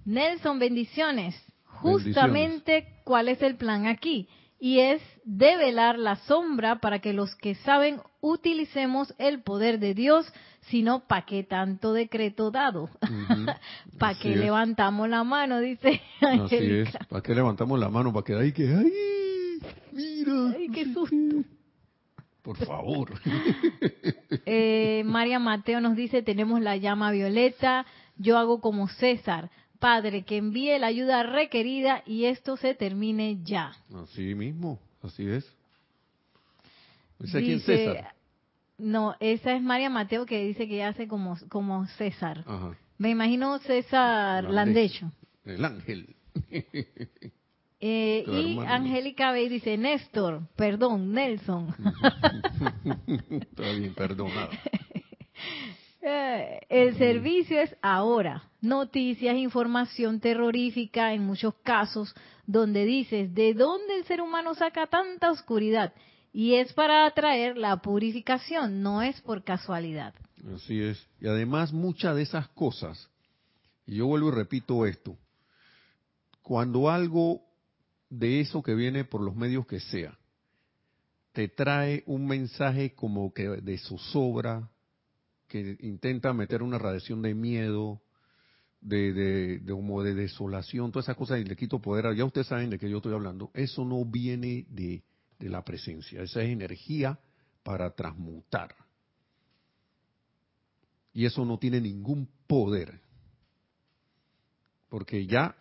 Nelson, 0.04 0.58
bendiciones. 0.58 1.34
Justamente 1.66 2.86
cuál 3.04 3.28
es 3.28 3.42
el 3.42 3.56
plan 3.56 3.86
aquí. 3.86 4.28
Y 4.58 4.78
es 4.78 5.02
develar 5.24 5.98
la 5.98 6.16
sombra 6.16 6.80
para 6.80 7.00
que 7.00 7.12
los 7.12 7.34
que 7.34 7.56
saben 7.56 8.00
utilicemos 8.20 9.12
el 9.18 9.42
poder 9.42 9.80
de 9.80 9.92
Dios, 9.94 10.32
sino 10.68 11.00
¿para 11.08 11.26
qué 11.26 11.42
tanto 11.42 11.92
decreto 11.92 12.52
dado? 12.52 12.88
¿Para 13.98 14.18
qué 14.18 14.36
levantamos 14.36 15.08
la 15.08 15.24
mano? 15.24 15.58
Dice. 15.58 16.00
Así 16.20 16.56
es, 16.56 16.96
¿para 17.08 17.22
qué 17.22 17.34
levantamos 17.34 17.78
la 17.80 17.88
mano? 17.88 18.12
Para 18.12 18.24
que 18.24 18.34
ahí 18.36 18.52
que, 18.52 18.68
¡ay! 18.68 18.92
Mira. 19.92 20.54
¡Ay, 20.56 20.68
qué 20.68 20.92
susto! 20.92 21.44
Por 22.42 22.56
favor. 22.58 23.10
Eh, 24.44 25.02
María 25.04 25.38
Mateo 25.38 25.80
nos 25.80 25.94
dice, 25.94 26.22
tenemos 26.22 26.60
la 26.60 26.76
llama 26.76 27.12
violeta, 27.12 27.86
yo 28.16 28.38
hago 28.38 28.60
como 28.60 28.88
César, 28.88 29.50
Padre, 29.82 30.22
que 30.22 30.36
envíe 30.36 30.78
la 30.78 30.86
ayuda 30.86 31.24
requerida 31.24 32.04
y 32.06 32.26
esto 32.26 32.56
se 32.56 32.76
termine 32.76 33.38
ya. 33.42 33.72
Así 33.92 34.32
mismo, 34.36 34.78
así 35.02 35.28
es. 35.28 35.44
¿Dice 37.18 37.42
quién 37.42 37.58
César? 37.58 38.14
No, 38.78 39.16
esa 39.18 39.56
es 39.56 39.60
María 39.62 39.90
Mateo 39.90 40.24
que 40.24 40.44
dice 40.44 40.68
que 40.68 40.84
hace 40.84 41.08
como, 41.08 41.36
como 41.48 41.84
César. 41.98 42.44
Me 42.96 43.10
imagino 43.10 43.58
César 43.58 44.44
Landecho. 44.44 45.10
El 45.44 45.64
ángel. 45.64 46.14
Eh, 47.84 48.24
y 48.28 48.60
Angélica 48.60 49.32
Bey 49.32 49.48
dice, 49.48 49.76
Néstor, 49.76 50.42
perdón, 50.54 51.12
Nelson. 51.12 51.74
Está 53.28 53.72
bien, 53.72 53.92
perdonado. 53.92 54.50
Eh, 56.04 56.60
el 56.68 56.98
servicio 56.98 57.60
es 57.60 57.76
ahora. 57.80 58.50
Noticias, 58.60 59.36
información 59.36 60.18
terrorífica 60.18 61.14
en 61.14 61.24
muchos 61.24 61.54
casos 61.62 62.12
donde 62.44 62.84
dices, 62.84 63.32
¿de 63.34 63.54
dónde 63.54 63.96
el 63.98 64.04
ser 64.04 64.20
humano 64.20 64.54
saca 64.54 64.88
tanta 64.88 65.30
oscuridad? 65.30 65.92
Y 66.32 66.54
es 66.54 66.72
para 66.72 67.06
atraer 67.06 67.56
la 67.56 67.76
purificación, 67.76 68.82
no 68.82 69.00
es 69.00 69.20
por 69.20 69.44
casualidad. 69.44 70.12
Así 70.54 70.82
es. 70.82 71.06
Y 71.20 71.28
además 71.28 71.72
muchas 71.72 72.16
de 72.16 72.22
esas 72.22 72.48
cosas, 72.48 73.08
y 73.86 73.96
yo 73.96 74.06
vuelvo 74.06 74.28
y 74.28 74.32
repito 74.32 74.86
esto, 74.86 75.16
cuando 76.42 76.90
algo 76.90 77.42
de 78.10 78.40
eso 78.40 78.60
que 78.62 78.74
viene 78.74 79.04
por 79.04 79.20
los 79.20 79.36
medios 79.36 79.66
que 79.66 79.78
sea, 79.78 80.18
te 81.32 81.48
trae 81.48 82.02
un 82.06 82.26
mensaje 82.26 82.92
como 82.94 83.32
que 83.32 83.48
de 83.48 83.78
zozobra, 83.78 84.71
que 85.52 85.76
intenta 85.80 86.32
meter 86.32 86.62
una 86.62 86.78
radiación 86.78 87.20
de 87.20 87.34
miedo, 87.34 88.00
de, 88.80 89.12
de, 89.12 89.58
de, 89.58 89.72
como 89.72 90.02
de 90.02 90.14
desolación, 90.14 90.90
todas 90.90 91.04
esas 91.04 91.16
cosas, 91.16 91.40
y 91.40 91.44
le 91.44 91.56
quito 91.56 91.78
poder, 91.78 92.16
ya 92.16 92.24
ustedes 92.24 92.46
saben 92.46 92.70
de 92.70 92.78
qué 92.78 92.88
yo 92.88 92.96
estoy 92.96 93.12
hablando, 93.12 93.50
eso 93.52 93.84
no 93.84 94.02
viene 94.06 94.64
de, 94.70 95.04
de 95.38 95.48
la 95.50 95.62
presencia, 95.62 96.22
esa 96.22 96.42
es 96.42 96.48
energía 96.48 97.20
para 97.62 97.90
transmutar. 97.94 98.74
Y 101.12 101.26
eso 101.26 101.44
no 101.44 101.58
tiene 101.58 101.82
ningún 101.82 102.30
poder, 102.46 103.02
porque 104.88 105.26
ya 105.26 105.54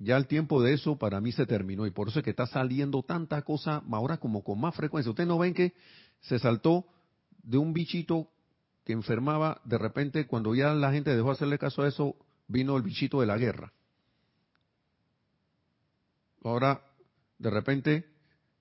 ya 0.00 0.16
el 0.16 0.28
tiempo 0.28 0.62
de 0.62 0.74
eso 0.74 0.96
para 0.96 1.20
mí 1.20 1.32
se 1.32 1.44
terminó 1.44 1.84
y 1.84 1.90
por 1.90 2.08
eso 2.08 2.20
es 2.20 2.24
que 2.24 2.30
está 2.30 2.46
saliendo 2.46 3.02
tanta 3.02 3.42
cosa 3.42 3.82
ahora 3.90 4.18
como 4.18 4.44
con 4.44 4.60
más 4.60 4.76
frecuencia. 4.76 5.10
Ustedes 5.10 5.28
no 5.28 5.38
ven 5.38 5.54
que 5.54 5.74
se 6.20 6.38
saltó 6.38 6.86
de 7.42 7.58
un 7.58 7.72
bichito 7.72 8.28
que 8.84 8.92
enfermaba, 8.92 9.60
de 9.64 9.78
repente 9.78 10.26
cuando 10.26 10.54
ya 10.54 10.72
la 10.74 10.92
gente 10.92 11.14
dejó 11.14 11.28
de 11.28 11.32
hacerle 11.34 11.58
caso 11.58 11.82
a 11.82 11.88
eso, 11.88 12.16
vino 12.46 12.76
el 12.76 12.82
bichito 12.82 13.20
de 13.20 13.26
la 13.26 13.36
guerra. 13.36 13.72
Ahora, 16.42 16.82
de 17.38 17.50
repente 17.50 18.06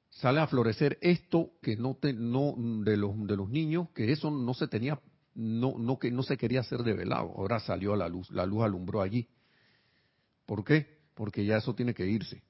sale 0.09 0.39
a 0.39 0.47
florecer 0.47 0.97
esto 1.01 1.51
que 1.61 1.75
no, 1.77 1.95
te, 1.95 2.13
no 2.13 2.55
de 2.83 2.97
los 2.97 3.15
de 3.27 3.37
los 3.37 3.49
niños, 3.49 3.89
que 3.93 4.11
eso 4.11 4.31
no 4.31 4.53
se 4.53 4.67
tenía, 4.67 4.99
no 5.35 5.77
no 5.77 5.99
que 5.99 6.11
no 6.11 6.23
se 6.23 6.37
quería 6.37 6.61
hacer 6.61 6.79
develado. 6.83 7.33
Ahora 7.37 7.59
salió 7.59 7.93
a 7.93 7.97
la 7.97 8.09
luz, 8.09 8.29
la 8.31 8.45
luz 8.45 8.63
alumbró 8.63 9.01
allí. 9.01 9.29
¿Por 10.45 10.63
qué? 10.63 10.97
porque 11.17 11.43
ya 11.43 11.57
eso 11.57 11.73
tiene 11.73 11.95
que 11.95 12.07
irse. 12.07 12.43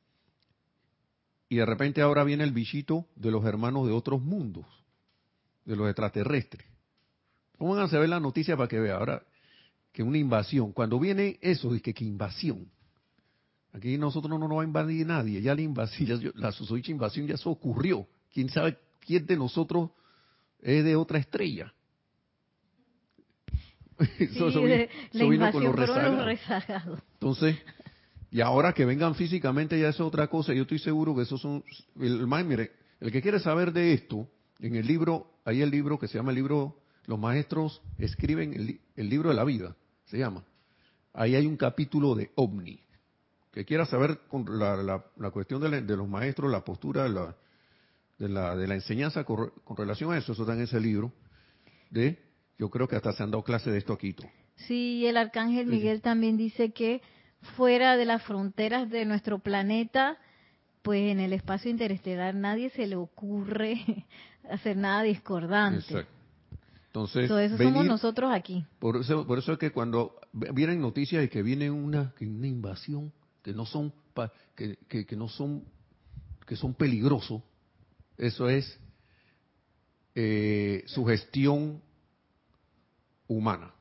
Y 1.47 1.55
de 1.55 1.65
repente 1.65 2.01
ahora 2.01 2.25
viene 2.25 2.43
el 2.43 2.51
bichito 2.51 3.07
de 3.15 3.31
los 3.31 3.45
hermanos 3.45 3.87
de 3.87 3.93
otros 3.93 4.21
mundos, 4.21 4.65
de 5.67 5.75
los 5.75 5.87
extraterrestres. 5.87 6.65
Pónganse 7.57 7.97
a 7.97 7.99
ver 7.99 8.09
la 8.09 8.19
noticia 8.19 8.55
para 8.55 8.69
que 8.69 8.79
vean 8.79 8.97
ahora 8.97 9.23
que 9.91 10.01
una 10.01 10.17
invasión. 10.17 10.71
Cuando 10.71 10.99
viene 10.99 11.37
eso, 11.41 11.71
dice 11.73 11.93
que, 11.93 12.05
invasión. 12.05 12.71
Aquí 13.73 13.97
nosotros 13.97 14.29
no 14.29 14.47
nos 14.47 14.57
va 14.57 14.61
a 14.61 14.65
invadir 14.65 15.05
nadie. 15.05 15.41
Ya 15.41 15.53
la 15.53 15.61
invasión, 15.61 16.31
la 16.35 16.51
susodicha 16.51 16.91
invasión 16.91 17.27
ya 17.27 17.35
eso 17.35 17.49
ocurrió. 17.49 18.07
¿Quién 18.33 18.49
sabe 18.49 18.77
quién 19.01 19.25
de 19.25 19.35
nosotros 19.35 19.91
es 20.61 20.83
de 20.83 20.95
otra 20.95 21.19
estrella? 21.19 21.73
eso, 24.19 24.61
vino, 25.27 25.51
con 25.51 25.63
los 25.63 25.75
rezagados. 25.75 27.01
Entonces, 27.13 27.57
y 28.31 28.39
ahora 28.39 28.71
que 28.71 28.85
vengan 28.85 29.15
físicamente 29.15 29.79
ya 29.79 29.89
es 29.89 29.99
otra 29.99 30.27
cosa. 30.27 30.53
Yo 30.53 30.61
estoy 30.61 30.79
seguro 30.79 31.15
que 31.15 31.23
esos 31.23 31.41
son... 31.41 31.63
El, 31.99 32.25
mire, 32.27 32.71
el 32.99 33.11
que 33.11 33.21
quiere 33.21 33.39
saber 33.39 33.73
de 33.73 33.93
esto, 33.93 34.29
en 34.59 34.75
el 34.75 34.85
libro, 34.85 35.36
hay 35.47 35.61
el 35.61 35.71
libro 35.71 35.97
que 35.97 36.09
se 36.09 36.17
llama 36.17 36.31
el 36.31 36.35
libro, 36.35 36.75
los 37.05 37.17
maestros 37.17 37.81
escriben 37.97 38.53
el, 38.97 39.09
libro 39.09 39.29
de 39.29 39.35
la 39.35 39.45
vida, 39.45 39.77
se 40.03 40.17
llama. 40.17 40.43
Ahí 41.13 41.35
hay 41.35 41.47
un 41.47 41.55
capítulo 41.55 42.15
de 42.15 42.31
ovni. 42.35 42.81
Que 43.53 43.63
quiera 43.63 43.85
saber 43.85 44.19
con 44.27 44.59
la, 44.59 44.75
la, 45.15 45.31
cuestión 45.31 45.61
de, 45.61 45.95
los 45.95 46.09
maestros, 46.09 46.51
la 46.51 46.65
postura 46.65 47.03
de 47.03 47.09
la, 47.09 47.35
de 48.19 48.27
la, 48.27 48.57
de 48.57 48.67
la 48.67 48.75
enseñanza 48.75 49.23
con, 49.23 49.53
relación 49.77 50.11
a 50.11 50.17
eso, 50.17 50.33
eso 50.33 50.41
está 50.41 50.53
en 50.53 50.63
ese 50.63 50.81
libro. 50.81 51.13
De, 51.91 52.19
yo 52.59 52.69
creo 52.69 52.89
que 52.89 52.97
hasta 52.97 53.13
se 53.13 53.23
han 53.23 53.31
dado 53.31 53.45
clase 53.45 53.71
de 53.71 53.77
esto 53.77 53.93
aquí. 53.93 54.13
Sí, 54.67 55.07
el 55.07 55.15
arcángel 55.15 55.67
Miguel 55.67 56.01
también 56.01 56.35
dice 56.35 56.73
que 56.73 57.01
fuera 57.55 57.95
de 57.95 58.03
las 58.03 58.21
fronteras 58.23 58.89
de 58.89 59.05
nuestro 59.05 59.39
planeta, 59.39 60.17
pues 60.81 61.09
en 61.09 61.21
el 61.21 61.31
espacio 61.31 61.71
interestelar 61.71 62.35
nadie 62.35 62.69
se 62.71 62.85
le 62.85 62.97
ocurre 62.97 64.05
hacer 64.49 64.77
nada 64.77 65.03
discordante. 65.03 65.79
Exacto. 65.79 66.11
Entonces, 66.87 67.29
eso 67.29 67.57
somos 67.57 67.85
nosotros 67.85 68.31
aquí. 68.33 68.65
Por 68.79 68.97
eso, 68.97 69.27
por 69.27 69.37
eso 69.37 69.53
es 69.53 69.59
que 69.59 69.71
cuando 69.71 70.19
vienen 70.33 70.81
noticias 70.81 71.21
de 71.21 71.29
que 71.29 71.43
viene 71.43 71.69
una, 71.69 72.13
una 72.19 72.47
invasión, 72.47 73.13
que 73.43 73.53
no 73.53 73.65
son 73.65 73.93
que, 74.55 74.77
que, 74.87 75.15
no 75.15 75.29
son 75.29 75.63
que 76.47 76.55
son 76.55 76.73
peligrosos, 76.73 77.43
eso 78.17 78.49
es 78.49 78.79
eh, 80.15 80.83
sugestión 80.87 81.81
humana 83.27 83.71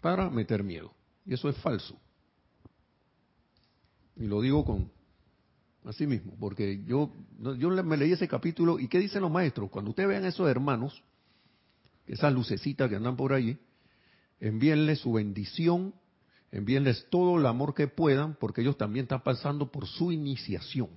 para 0.00 0.28
meter 0.30 0.64
miedo. 0.64 0.92
Y 1.24 1.34
eso 1.34 1.48
es 1.48 1.56
falso. 1.58 1.96
Y 4.16 4.26
lo 4.26 4.40
digo 4.40 4.64
con 4.64 4.90
así 5.84 6.06
mismo, 6.06 6.36
porque 6.38 6.82
yo, 6.84 7.12
yo 7.58 7.70
me 7.70 7.96
leí 7.96 8.12
ese 8.12 8.28
capítulo 8.28 8.78
y 8.78 8.88
¿qué 8.88 8.98
dicen 8.98 9.22
los 9.22 9.30
maestros? 9.30 9.70
Cuando 9.70 9.90
ustedes 9.90 10.08
vean 10.08 10.24
esos 10.24 10.48
hermanos, 10.48 11.02
esas 12.06 12.32
lucecitas 12.32 12.88
que 12.88 12.96
andan 12.96 13.16
por 13.16 13.32
allí, 13.32 13.58
envíenles 14.40 15.00
su 15.00 15.12
bendición, 15.12 15.94
envíenles 16.50 17.06
todo 17.10 17.38
el 17.38 17.46
amor 17.46 17.74
que 17.74 17.88
puedan, 17.88 18.34
porque 18.34 18.62
ellos 18.62 18.76
también 18.76 19.04
están 19.04 19.22
pasando 19.22 19.70
por 19.70 19.86
su 19.86 20.12
iniciación. 20.12 20.88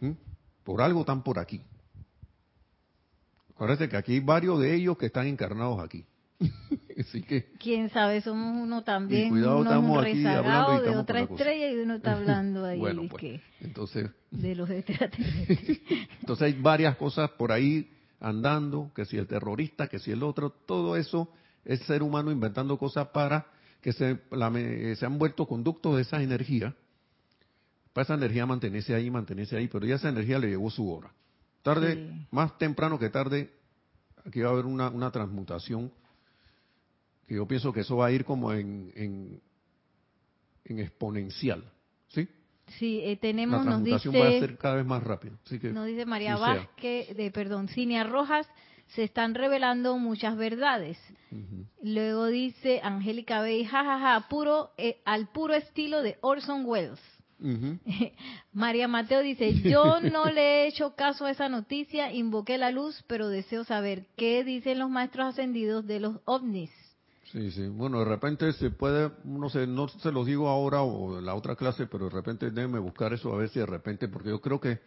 ¿Mm? 0.00 0.12
Por 0.64 0.82
algo 0.82 1.00
están 1.00 1.22
por 1.22 1.38
aquí. 1.38 1.62
Acuérdate 3.50 3.88
que 3.88 3.96
aquí 3.96 4.12
hay 4.12 4.20
varios 4.20 4.60
de 4.60 4.74
ellos 4.74 4.96
que 4.96 5.06
están 5.06 5.26
encarnados 5.26 5.80
aquí. 5.80 6.04
Así 6.98 7.22
que. 7.22 7.52
Quién 7.58 7.90
sabe, 7.90 8.20
somos 8.20 8.62
uno 8.62 8.82
también. 8.84 9.28
cuidado, 9.28 9.58
uno 9.60 9.70
estamos 9.70 9.90
es 9.90 9.98
un 9.98 10.04
aquí 10.04 10.16
rezagado 10.24 10.46
hablando 10.68 10.82
y 10.84 10.88
de 10.92 10.96
otra 10.96 11.20
estrella 11.20 11.70
y 11.72 11.76
uno 11.78 11.94
está 11.94 12.12
hablando 12.12 12.64
ahí 12.64 12.78
bueno, 12.80 13.02
de 13.02 13.08
pues, 13.08 13.20
que- 13.20 13.40
entonces, 13.60 14.10
de 14.30 14.54
los 14.54 14.68
extraterrestres. 14.70 15.80
entonces 16.20 16.42
hay 16.54 16.60
varias 16.60 16.96
cosas 16.96 17.30
por 17.30 17.52
ahí 17.52 17.90
andando, 18.20 18.90
que 18.94 19.04
si 19.04 19.16
el 19.16 19.26
terrorista, 19.26 19.86
que 19.88 19.98
si 19.98 20.10
el 20.10 20.22
otro, 20.22 20.50
todo 20.50 20.96
eso 20.96 21.32
es 21.64 21.80
ser 21.82 22.02
humano 22.02 22.30
inventando 22.32 22.76
cosas 22.78 23.08
para 23.08 23.46
que 23.80 23.92
se, 23.92 24.18
la 24.32 24.50
me- 24.50 24.94
se 24.96 25.06
han 25.06 25.18
vuelto 25.18 25.46
conductos 25.46 25.96
de 25.96 26.02
esa 26.02 26.20
energía, 26.22 26.74
para 27.92 28.04
esa 28.04 28.14
energía 28.14 28.44
mantenerse 28.46 28.94
ahí, 28.94 29.10
mantenerse 29.10 29.56
ahí, 29.56 29.68
pero 29.68 29.86
ya 29.86 29.96
esa 29.96 30.08
energía 30.08 30.38
le 30.38 30.48
llegó 30.48 30.70
su 30.70 30.90
hora. 30.90 31.10
Tarde, 31.62 31.94
Sí. 31.94 32.26
más 32.30 32.56
temprano 32.58 32.98
que 32.98 33.08
tarde, 33.08 33.52
aquí 34.24 34.40
va 34.40 34.48
a 34.50 34.52
haber 34.52 34.66
una, 34.66 34.88
una 34.90 35.10
transmutación, 35.10 35.92
que 37.28 37.34
yo 37.34 37.46
pienso 37.46 37.72
que 37.72 37.80
eso 37.80 37.96
va 37.96 38.06
a 38.06 38.10
ir 38.10 38.24
como 38.24 38.52
en, 38.52 38.90
en, 38.96 39.40
en 40.64 40.78
exponencial, 40.78 41.62
¿sí? 42.08 42.26
Sí, 42.78 43.00
eh, 43.02 43.14
La 43.14 43.20
tenemos, 43.20 43.64
nos 43.64 43.66
transmutación 43.66 44.14
va 44.14 44.24
a 44.24 44.28
dice, 44.28 44.40
ser 44.40 44.58
cada 44.58 44.74
vez 44.76 44.86
más 44.86 45.02
rápido. 45.02 45.38
Así 45.44 45.58
que, 45.58 45.70
nos 45.70 45.86
dice 45.86 46.06
María. 46.06 46.36
Vázquez, 46.36 47.16
de, 47.16 47.30
perdón, 47.30 47.68
Cinia 47.68 48.04
Rojas, 48.04 48.48
se 48.88 49.04
están 49.04 49.34
revelando 49.34 49.98
muchas 49.98 50.36
verdades. 50.36 50.98
Luego 51.82 52.26
dice 52.26 52.80
Angélica 52.82 53.42
Bey, 53.42 53.64
jajaja, 53.64 54.28
puro, 54.28 54.70
eh, 54.78 55.00
al 55.04 55.28
puro 55.28 55.54
estilo 55.54 56.02
de 56.02 56.16
Orson 56.22 56.64
Welles. 56.64 57.00
María 58.52 58.88
Mateo 58.88 59.20
dice, 59.20 59.54
yo 59.60 60.00
no 60.00 60.24
le 60.26 60.40
he 60.64 60.66
hecho 60.66 60.94
caso 60.96 61.26
a 61.26 61.30
esa 61.30 61.48
noticia, 61.48 62.12
invoqué 62.12 62.58
la 62.58 62.70
luz, 62.70 63.04
pero 63.06 63.28
deseo 63.28 63.64
saber 63.64 64.06
qué 64.16 64.42
dicen 64.42 64.78
los 64.78 64.90
maestros 64.90 65.28
ascendidos 65.28 65.86
de 65.86 66.00
los 66.00 66.16
ovnis. 66.24 66.70
Sí, 67.32 67.50
sí. 67.50 67.66
Bueno, 67.68 67.98
de 67.98 68.04
repente 68.06 68.52
se 68.52 68.70
puede, 68.70 69.10
no 69.24 69.48
sé, 69.50 69.66
no 69.66 69.88
se 69.88 70.10
los 70.12 70.26
digo 70.26 70.48
ahora 70.48 70.82
o 70.82 71.18
en 71.18 71.26
la 71.26 71.34
otra 71.34 71.56
clase, 71.56 71.86
pero 71.86 72.04
de 72.06 72.10
repente 72.14 72.50
déjenme 72.50 72.78
buscar 72.78 73.12
eso 73.12 73.32
a 73.32 73.36
ver 73.36 73.48
si 73.50 73.58
de 73.58 73.66
repente, 73.66 74.08
porque 74.08 74.30
yo 74.30 74.40
creo 74.40 74.60
que 74.60 74.78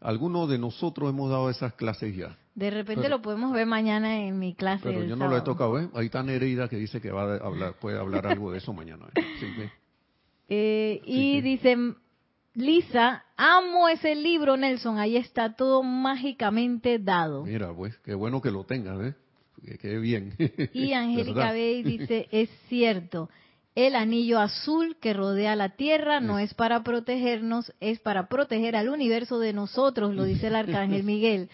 algunos 0.00 0.48
de 0.48 0.58
nosotros 0.58 1.08
hemos 1.10 1.30
dado 1.30 1.48
esas 1.50 1.72
clases 1.74 2.14
ya. 2.14 2.36
De 2.54 2.70
repente 2.70 3.02
Pero- 3.02 3.16
lo 3.16 3.22
podemos 3.22 3.52
ver 3.52 3.66
mañana 3.66 4.18
en 4.20 4.38
mi 4.38 4.54
clase. 4.54 4.82
Pero 4.84 5.02
yo 5.04 5.16
no 5.16 5.28
lo 5.28 5.36
he 5.36 5.40
tocado, 5.42 5.78
¿eh? 5.80 5.88
Ahí 5.94 6.06
está 6.06 6.22
Nereida 6.22 6.68
que 6.68 6.76
dice 6.76 7.00
que 7.00 7.10
va 7.10 7.34
a 7.34 7.36
hablar, 7.38 7.74
puede 7.80 7.98
hablar 7.98 8.26
algo 8.26 8.52
de 8.52 8.58
eso 8.58 8.72
mañana. 8.72 9.06
¿eh? 9.14 9.20
Así 9.36 9.46
que, 9.56 9.70
Eh, 10.50 11.00
Sí, 11.04 11.10
y 11.10 11.34
sí. 11.36 11.40
dice 11.42 11.76
Lisa, 12.54 13.24
amo 13.36 13.88
ese 13.88 14.14
libro, 14.14 14.56
Nelson, 14.56 14.98
ahí 14.98 15.16
está 15.16 15.54
todo 15.54 15.82
mágicamente 15.82 16.98
dado. 16.98 17.44
mira, 17.44 17.72
pues, 17.74 17.96
qué 17.98 18.14
bueno 18.14 18.40
que 18.40 18.50
lo 18.50 18.64
tengas, 18.64 18.98
¿eh? 19.00 19.14
Que 19.64 19.78
quede 19.78 19.98
bien. 19.98 20.34
Y 20.72 20.92
Angélica. 20.92 21.52
Bey 21.52 21.82
dice, 21.84 22.28
es 22.30 22.48
cierto, 22.68 23.28
el 23.74 23.94
anillo 23.94 24.40
azul 24.40 24.96
que 25.00 25.12
rodea 25.12 25.54
la 25.56 25.70
Tierra 25.76 26.20
no 26.20 26.38
Es- 26.38 26.54
para 26.54 26.82
protegernos, 26.82 27.72
es 27.80 28.00
para 28.00 28.28
proteger 28.28 28.76
al 28.76 28.88
universo 28.88 29.38
de 29.38 29.52
nosotros, 29.52 30.14
lo 30.14 30.24
dice 30.24 30.48
el 30.48 30.56
arcángel 30.56 31.02
Miguel. 31.04 31.48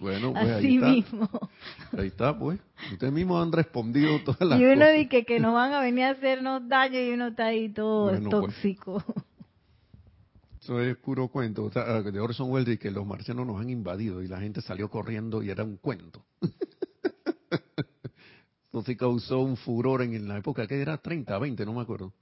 Bueno, 0.00 0.32
pues 0.32 0.48
Así 0.50 0.66
ahí 0.66 0.74
está. 0.76 0.88
mismo. 0.88 1.30
Ahí 1.96 2.06
está, 2.08 2.38
pues. 2.38 2.58
Ustedes 2.92 3.12
mismos 3.12 3.42
han 3.44 3.52
respondido 3.52 4.18
todas 4.24 4.40
las 4.42 4.60
Y 4.60 4.64
uno 4.64 4.88
dice 4.90 5.08
que, 5.08 5.24
que 5.24 5.40
nos 5.40 5.54
van 5.54 5.72
a 5.72 5.80
venir 5.80 6.04
a 6.04 6.10
hacernos 6.10 6.68
daño 6.68 7.00
y 7.00 7.10
uno 7.10 7.28
está 7.28 7.46
ahí 7.46 7.68
todo 7.70 8.10
Bueno, 8.10 8.28
pues. 8.30 8.42
tóxico. 8.54 9.02
Eso 10.60 10.80
es 10.80 10.96
puro 10.96 11.28
cuento. 11.28 11.64
O 11.64 11.70
sea, 11.70 12.02
de 12.02 12.20
Orson 12.20 12.50
Welles 12.50 12.78
que 12.78 12.90
los 12.90 13.06
marcianos 13.06 13.46
nos 13.46 13.60
han 13.60 13.70
invadido 13.70 14.22
y 14.22 14.28
la 14.28 14.40
gente 14.40 14.60
salió 14.60 14.90
corriendo 14.90 15.42
y 15.42 15.50
era 15.50 15.64
un 15.64 15.76
cuento. 15.76 16.22
Eso 18.70 18.82
sí 18.84 18.96
causó 18.96 19.40
un 19.40 19.56
furor 19.56 20.02
en, 20.02 20.28
la 20.28 20.36
época 20.38 20.66
que 20.66 20.80
era 20.80 20.98
30, 20.98 21.38
20, 21.38 21.64
no 21.64 21.72
me 21.72 21.80
acuerdo. 21.82 22.12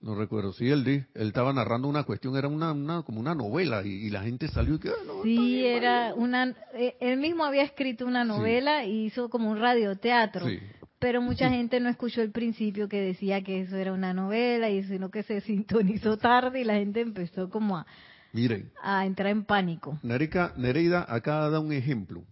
No 0.00 0.14
recuerdo. 0.16 0.52
Sí, 0.52 0.68
él, 0.68 0.82
di- 0.84 1.04
él 1.14 1.28
estaba 1.28 1.52
narrando 1.52 1.86
una 1.88 2.02
cuestión, 2.02 2.36
era 2.36 2.48
una, 2.48 2.72
una 2.72 3.02
como 3.02 3.20
una 3.20 3.34
novela 3.36 3.82
y, 3.84 3.88
y 3.90 4.10
la 4.10 4.22
gente 4.22 4.48
salió 4.48 4.74
y 4.74 4.78
que, 4.80 4.88
"Ah, 4.88 4.92
no, 5.06 5.22
Sí, 5.22 5.64
era 5.64 6.08
vale". 6.10 6.14
una, 6.14 6.56
eh, 6.74 6.96
él 7.00 7.18
mismo 7.18 7.44
había 7.44 7.62
escrito 7.62 8.04
una 8.04 8.24
novela 8.24 8.84
y 8.84 9.04
hizo 9.06 9.28
como 9.28 9.50
un 9.50 9.58
radioteatro. 9.60 10.48
Sí. 10.48 10.58
Pero 10.98 11.20
mucha 11.20 11.48
gente 11.50 11.80
no 11.80 11.88
escuchó 11.88 12.22
el 12.22 12.30
principio 12.30 12.88
que 12.88 13.00
decía 13.00 13.42
que 13.42 13.60
eso 13.62 13.76
era 13.76 13.92
una 13.92 14.12
novela 14.14 14.70
y 14.70 14.82
sino 14.84 15.10
que 15.10 15.22
se 15.24 15.40
sintonizó 15.40 16.16
tarde 16.16 16.60
y 16.60 16.64
la 16.64 16.74
gente 16.74 17.00
empezó 17.00 17.48
como 17.50 17.76
a, 17.78 17.86
Miren, 18.32 18.70
a 18.82 19.04
entrar 19.06 19.30
en 19.30 19.44
pánico. 19.44 19.98
Nereida 20.02 21.04
acá 21.08 21.48
da 21.50 21.58
un 21.60 21.72
ejemplo 21.72 22.24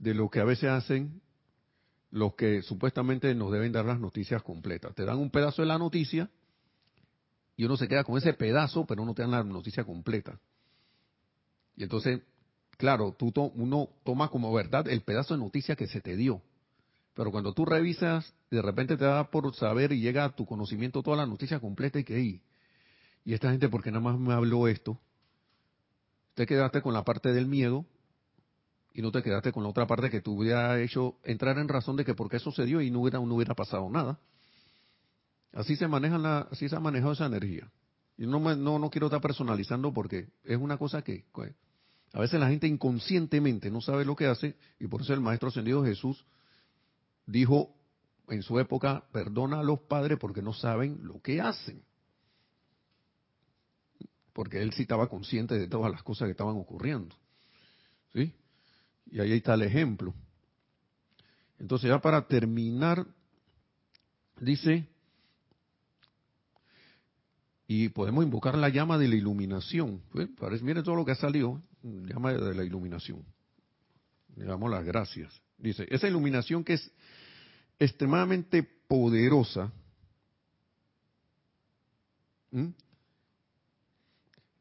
de 0.00 0.14
lo 0.14 0.28
que 0.30 0.40
a 0.40 0.44
veces 0.44 0.70
hacen 0.70 1.20
los 2.10 2.34
que 2.34 2.62
supuestamente 2.62 3.32
nos 3.34 3.52
deben 3.52 3.70
dar 3.70 3.84
las 3.84 4.00
noticias 4.00 4.42
completas. 4.42 4.94
Te 4.94 5.04
dan 5.04 5.18
un 5.18 5.30
pedazo 5.30 5.62
de 5.62 5.68
la 5.68 5.78
noticia 5.78 6.28
y 7.56 7.64
uno 7.64 7.76
se 7.76 7.86
queda 7.86 8.02
con 8.02 8.16
ese 8.16 8.32
pedazo, 8.32 8.86
pero 8.86 9.04
no 9.04 9.14
te 9.14 9.22
dan 9.22 9.30
la 9.30 9.44
noticia 9.44 9.84
completa. 9.84 10.40
Y 11.76 11.84
entonces, 11.84 12.20
claro, 12.78 13.14
tú 13.16 13.32
uno 13.54 13.90
toma 14.02 14.28
como 14.28 14.52
verdad 14.52 14.88
el 14.88 15.02
pedazo 15.02 15.34
de 15.34 15.40
noticia 15.40 15.76
que 15.76 15.86
se 15.86 16.00
te 16.00 16.16
dio. 16.16 16.42
Pero 17.14 17.30
cuando 17.30 17.52
tú 17.52 17.66
revisas, 17.66 18.34
de 18.50 18.62
repente 18.62 18.96
te 18.96 19.04
da 19.04 19.30
por 19.30 19.54
saber 19.54 19.92
y 19.92 20.00
llega 20.00 20.24
a 20.24 20.34
tu 20.34 20.46
conocimiento 20.46 21.02
toda 21.02 21.18
la 21.18 21.26
noticia 21.26 21.60
completa 21.60 21.98
y 21.98 22.04
que, 22.04 22.16
"Ey, 22.16 22.42
y 23.24 23.34
esta 23.34 23.50
gente, 23.50 23.68
¿por 23.68 23.82
qué 23.82 23.90
nada 23.90 24.02
más 24.02 24.18
me 24.18 24.32
habló 24.32 24.66
esto? 24.66 24.98
Te 26.34 26.46
quedaste 26.46 26.80
con 26.80 26.94
la 26.94 27.04
parte 27.04 27.32
del 27.32 27.46
miedo 27.46 27.84
y 28.92 29.02
no 29.02 29.12
te 29.12 29.22
quedaste 29.22 29.52
con 29.52 29.62
la 29.62 29.68
otra 29.70 29.86
parte 29.86 30.10
que 30.10 30.20
te 30.20 30.30
hubiera 30.30 30.80
hecho 30.80 31.16
entrar 31.24 31.58
en 31.58 31.68
razón 31.68 31.96
de 31.96 32.04
que 32.04 32.14
por 32.14 32.28
qué 32.28 32.38
sucedió 32.38 32.80
y 32.80 32.90
no 32.90 33.00
hubiera, 33.00 33.18
no 33.20 33.34
hubiera 33.34 33.54
pasado 33.54 33.88
nada. 33.88 34.18
Así 35.52 35.76
se 35.76 35.88
maneja 35.88 36.18
la, 36.18 36.40
así 36.50 36.68
se 36.68 36.76
ha 36.76 36.80
manejado 36.80 37.12
esa 37.12 37.26
energía. 37.26 37.70
Y 38.16 38.26
no, 38.26 38.38
me- 38.40 38.56
no, 38.56 38.78
no 38.78 38.90
quiero 38.90 39.06
estar 39.06 39.20
personalizando 39.20 39.92
porque 39.92 40.28
es 40.44 40.58
una 40.58 40.76
cosa 40.76 41.02
que 41.02 41.24
pues, 41.32 41.54
a 42.12 42.20
veces 42.20 42.38
la 42.40 42.48
gente 42.48 42.66
inconscientemente 42.66 43.70
no 43.70 43.80
sabe 43.80 44.04
lo 44.04 44.14
que 44.16 44.26
hace 44.26 44.56
y 44.78 44.86
por 44.86 45.02
eso 45.02 45.14
el 45.14 45.20
Maestro 45.20 45.48
Ascendido 45.48 45.84
Jesús 45.84 46.24
dijo 47.26 47.74
en 48.28 48.42
su 48.42 48.58
época, 48.60 49.04
perdona 49.12 49.60
a 49.60 49.62
los 49.64 49.80
padres 49.80 50.18
porque 50.20 50.42
no 50.42 50.52
saben 50.52 50.98
lo 51.02 51.20
que 51.20 51.40
hacen. 51.40 51.82
Porque 54.32 54.62
él 54.62 54.72
sí 54.72 54.82
estaba 54.82 55.08
consciente 55.08 55.58
de 55.58 55.66
todas 55.66 55.90
las 55.90 56.02
cosas 56.02 56.26
que 56.26 56.32
estaban 56.32 56.56
ocurriendo. 56.56 57.14
¿Sí? 58.12 58.32
Y 59.12 59.20
ahí 59.20 59.32
está 59.32 59.54
el 59.54 59.62
ejemplo. 59.62 60.14
Entonces 61.58 61.88
ya 61.90 62.00
para 62.00 62.26
terminar, 62.26 63.06
dice, 64.40 64.86
y 67.66 67.88
podemos 67.90 68.24
invocar 68.24 68.56
la 68.56 68.68
llama 68.68 68.98
de 68.98 69.08
la 69.08 69.14
iluminación. 69.16 70.02
Parece- 70.38 70.64
Miren 70.64 70.82
todo 70.82 70.96
lo 70.96 71.04
que 71.04 71.12
ha 71.12 71.16
salido, 71.16 71.60
llama 71.82 72.32
de 72.32 72.54
la 72.54 72.64
iluminación. 72.64 73.24
Le 74.36 74.44
damos 74.44 74.70
las 74.70 74.84
gracias. 74.84 75.40
Dice, 75.58 75.86
esa 75.90 76.08
iluminación 76.08 76.64
que 76.64 76.74
es 76.74 76.90
extremadamente 77.78 78.62
poderosa. 78.62 79.70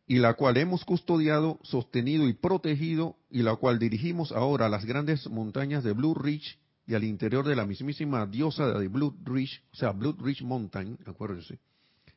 Y 0.10 0.18
la 0.18 0.34
cual 0.34 0.58
hemos 0.58 0.84
custodiado, 0.86 1.60
sostenido 1.62 2.28
y 2.28 2.34
protegido, 2.34 3.16
y 3.30 3.44
la 3.44 3.56
cual 3.58 3.78
dirigimos 3.78 4.32
ahora 4.32 4.66
a 4.66 4.70
las 4.70 4.84
grandes 4.84 5.30
montañas 5.30 5.84
de 5.84 5.94
Blue 5.94 6.16
Ridge 6.16 6.58
y 6.88 6.96
al 6.96 7.04
interior 7.04 7.48
de 7.48 7.56
la 7.56 7.64
mismísima 7.64 8.26
diosa 8.26 8.68
de 8.80 8.88
Blue 8.88 9.16
Ridge, 9.24 9.62
o 9.72 9.76
sea, 9.76 9.92
Blue 9.92 10.18
Ridge 10.20 10.42
Mountain, 10.42 10.98
acuérdense, 11.06 11.60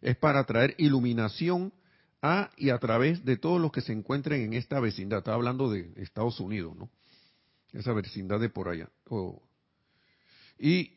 es 0.00 0.16
para 0.16 0.42
traer 0.44 0.74
iluminación 0.78 1.70
a 2.22 2.50
y 2.56 2.70
a 2.70 2.78
través 2.78 3.26
de 3.26 3.36
todos 3.36 3.60
los 3.60 3.70
que 3.70 3.82
se 3.82 3.92
encuentren 3.92 4.40
en 4.40 4.54
esta 4.54 4.80
vecindad. 4.80 5.18
Estaba 5.18 5.36
hablando 5.36 5.70
de 5.70 5.92
Estados 5.96 6.40
Unidos, 6.40 6.74
¿no? 6.74 6.88
Esa 7.74 7.92
vecindad 7.92 8.40
de 8.40 8.48
por 8.48 8.70
allá. 8.70 8.88
O- 9.10 9.42
y 10.58 10.92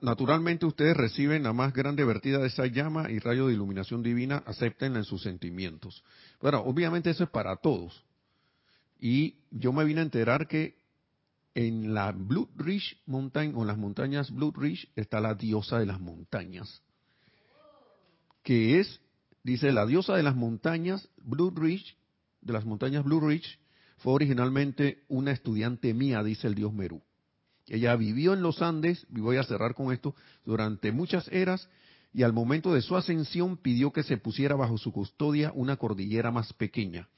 naturalmente 0.00 0.66
ustedes 0.66 0.96
reciben 0.96 1.42
la 1.42 1.52
más 1.52 1.72
grande 1.72 2.04
vertida 2.04 2.38
de 2.38 2.48
esa 2.48 2.66
llama 2.66 3.10
y 3.10 3.18
rayo 3.18 3.46
de 3.46 3.54
iluminación 3.54 4.02
divina, 4.02 4.42
acéptenla 4.46 4.98
en 4.98 5.04
sus 5.04 5.22
sentimientos. 5.22 6.04
Bueno, 6.40 6.60
obviamente 6.60 7.10
eso 7.10 7.24
es 7.24 7.30
para 7.30 7.56
todos. 7.56 8.04
Y 9.00 9.36
yo 9.50 9.72
me 9.72 9.84
vine 9.84 10.00
a 10.00 10.04
enterar 10.04 10.48
que 10.48 10.76
en 11.54 11.92
la 11.94 12.12
Blue 12.12 12.48
Ridge 12.56 13.00
Mountain, 13.06 13.54
o 13.56 13.62
en 13.62 13.66
las 13.66 13.78
montañas 13.78 14.30
Blue 14.30 14.52
Ridge, 14.56 14.88
está 14.94 15.20
la 15.20 15.34
diosa 15.34 15.78
de 15.78 15.86
las 15.86 16.00
montañas. 16.00 16.82
Que 18.42 18.80
es, 18.80 19.00
dice, 19.42 19.72
la 19.72 19.86
diosa 19.86 20.16
de 20.16 20.22
las 20.22 20.36
montañas 20.36 21.08
Blue 21.16 21.52
Ridge, 21.54 21.96
de 22.40 22.52
las 22.52 22.64
montañas 22.64 23.04
Blue 23.04 23.20
Ridge, 23.20 23.58
fue 23.98 24.12
originalmente 24.12 25.04
una 25.08 25.32
estudiante 25.32 25.92
mía, 25.94 26.22
dice 26.22 26.46
el 26.46 26.54
dios 26.54 26.72
Merú. 26.72 27.02
Ella 27.68 27.94
vivió 27.96 28.32
en 28.32 28.42
los 28.42 28.62
Andes, 28.62 29.06
y 29.14 29.20
voy 29.20 29.36
a 29.36 29.44
cerrar 29.44 29.74
con 29.74 29.92
esto, 29.92 30.14
durante 30.44 30.90
muchas 30.92 31.28
eras, 31.28 31.68
y 32.12 32.22
al 32.22 32.32
momento 32.32 32.72
de 32.72 32.80
su 32.80 32.96
ascensión 32.96 33.58
pidió 33.58 33.92
que 33.92 34.02
se 34.02 34.16
pusiera 34.16 34.56
bajo 34.56 34.78
su 34.78 34.92
custodia 34.92 35.52
una 35.54 35.76
cordillera 35.76 36.30
más 36.30 36.52
pequeña. 36.54 37.08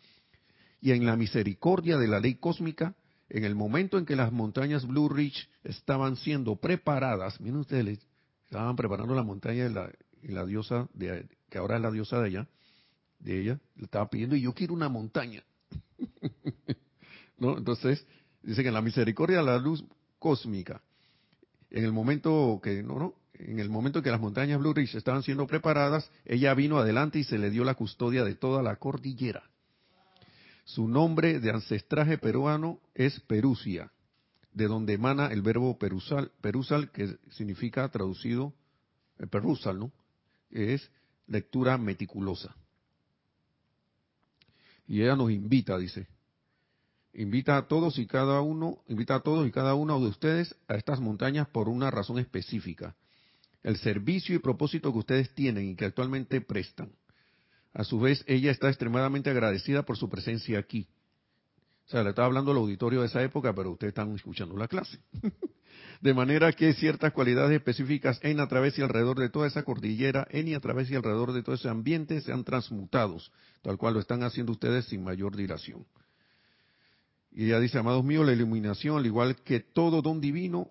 Y 0.81 0.93
en 0.93 1.07
la 1.07 1.17
misericordia 1.17 1.97
de 1.99 2.09
la 2.09 2.21
ley 2.21 2.35
cósmica, 2.35 2.97
en 3.29 3.45
el 3.45 3.55
momento 3.55 3.97
en 3.97 4.07
que 4.07 4.17
las 4.17 4.33
montañas 4.33 4.87
Blue 4.87 5.09
Ridge 5.09 5.49
estaban 5.63 6.17
siendo 6.17 6.57
preparadas, 6.57 7.41
miren 7.41 7.61
ustedes, 7.61 8.01
estaban 8.47 8.75
preparando 8.75 9.15
la 9.15 9.23
montaña 9.23 9.69
de 9.69 9.93
la, 10.25 10.45
diosa, 10.45 10.89
de, 10.95 11.29
que 11.49 11.59
ahora 11.59 11.77
es 11.77 11.83
la 11.83 11.93
diosa 11.93 12.21
de 12.21 12.29
ella, 12.29 12.49
de 13.21 13.41
ella, 13.41 13.61
le 13.77 13.85
estaba 13.85 14.11
pidiendo, 14.11 14.35
y 14.35 14.41
yo 14.41 14.53
quiero 14.53 14.75
una 14.75 14.89
montaña. 14.89 15.45
¿No? 17.39 17.57
Entonces, 17.57 18.05
dice 18.43 18.63
que 18.63 18.69
en 18.69 18.75
la 18.75 18.83
misericordia 18.83 19.39
de 19.39 19.45
la 19.45 19.59
luz 19.59 19.85
cósmica, 20.21 20.81
en 21.71 21.85
el 21.85 21.93
momento 21.93 22.61
que, 22.63 22.83
no, 22.85 22.99
no, 22.99 23.15
en 23.35 23.59
el 23.59 23.69
momento 23.69 24.03
que 24.03 24.11
las 24.11 24.21
montañas 24.21 24.61
Blue 24.61 24.75
Ridge 24.75 24.95
estaban 24.95 25.23
siendo 25.23 25.47
preparadas, 25.47 26.09
ella 26.25 26.55
vino 26.55 26.79
adelante 26.79 27.19
y 27.19 27.25
se 27.25 27.39
le 27.39 27.51
dio 27.51 27.65
la 27.65 27.75
custodia 27.75 28.23
de 28.23 28.35
toda 28.35 28.63
la 28.63 28.77
cordillera. 28.77 29.43
Su 30.65 30.87
nombre 30.87 31.41
de 31.41 31.51
ancestraje 31.51 32.19
peruano 32.19 32.79
es 32.95 33.19
Perusia, 33.21 33.91
de 34.53 34.69
donde 34.69 34.95
emana 34.95 35.29
el 35.29 35.43
verbo 35.43 35.79
perusal, 35.79 36.31
perusal 36.41 36.91
que 36.91 37.17
significa 37.31 37.89
traducido, 37.89 38.53
eh, 39.19 39.27
perusal, 39.27 39.79
¿no? 39.79 39.93
Es 40.51 40.91
lectura 41.27 41.79
meticulosa. 41.79 42.55
Y 44.87 45.03
ella 45.03 45.17
nos 45.17 45.31
invita, 45.31 45.79
dice, 45.79 46.09
invita 47.13 47.57
a 47.57 47.69
todos 47.69 47.99
y 47.99 48.07
cada 48.07 48.41
uno, 48.41 48.79
invita 48.89 49.17
a 49.17 49.21
todos 49.21 49.47
y 49.47 49.51
cada 49.51 49.75
uno 49.75 50.01
de 50.01 50.07
ustedes 50.07 50.57
a 50.69 50.75
estas 50.75 51.01
montañas 51.01 51.49
por 51.49 51.69
una 51.69 51.91
razón 51.91 52.19
específica 52.19 52.95
el 53.63 53.77
servicio 53.77 54.35
y 54.35 54.39
propósito 54.39 54.93
que 54.93 54.99
ustedes 54.99 55.35
tienen 55.35 55.71
y 55.71 55.77
que 55.77 55.85
actualmente 55.85 56.41
prestan. 56.41 56.93
A 57.73 57.85
su 57.85 58.01
vez, 58.01 58.25
ella 58.27 58.51
está 58.51 58.69
extremadamente 58.69 59.31
agradecida 59.31 59.85
por 59.85 59.97
su 59.97 60.09
presencia 60.09 60.59
aquí. 60.59 60.89
O 61.87 61.91
sea, 61.91 62.03
le 62.03 62.11
estaba 62.11 62.27
hablando 62.27 62.53
al 62.53 62.59
auditorio 62.59 63.01
de 63.01 63.07
esa 63.07 63.23
época, 63.23 63.55
pero 63.55 63.73
ustedes 63.73 63.91
están 63.91 64.15
escuchando 64.15 64.57
la 64.57 64.69
clase. 64.69 64.99
de 66.01 66.15
manera 66.15 66.53
que 66.53 66.73
ciertas 66.73 67.13
cualidades 67.13 67.57
específicas 67.57 68.19
en 68.23 68.41
a 68.41 68.49
través 68.49 68.79
y 68.79 68.83
alrededor 68.83 69.19
de 69.19 69.29
toda 69.29 69.47
esa 69.47 69.63
cordillera, 69.63 70.27
en 70.31 70.49
y 70.49 70.55
a 70.55 70.61
través 70.61 70.91
y 70.91 70.95
alrededor 70.95 71.33
de 71.33 71.43
todo 71.43 71.55
ese 71.55 71.69
ambiente 71.69 72.21
sean 72.23 72.45
transmutados, 72.45 73.33
tal 73.63 73.77
cual 73.77 73.95
lo 73.95 74.01
están 74.01 74.23
haciendo 74.23 74.53
ustedes 74.53 74.87
sin 74.87 75.05
mayor 75.05 75.37
dilación. 75.37 75.85
Y 77.33 77.47
ella 77.47 77.61
dice, 77.61 77.79
amados 77.79 78.05
míos, 78.05 78.27
la 78.27 78.33
iluminación, 78.33 78.99
al 78.99 79.07
igual 79.07 79.37
que 79.37 79.61
todo 79.61 80.03
don 80.03 80.21
divino, 80.21 80.71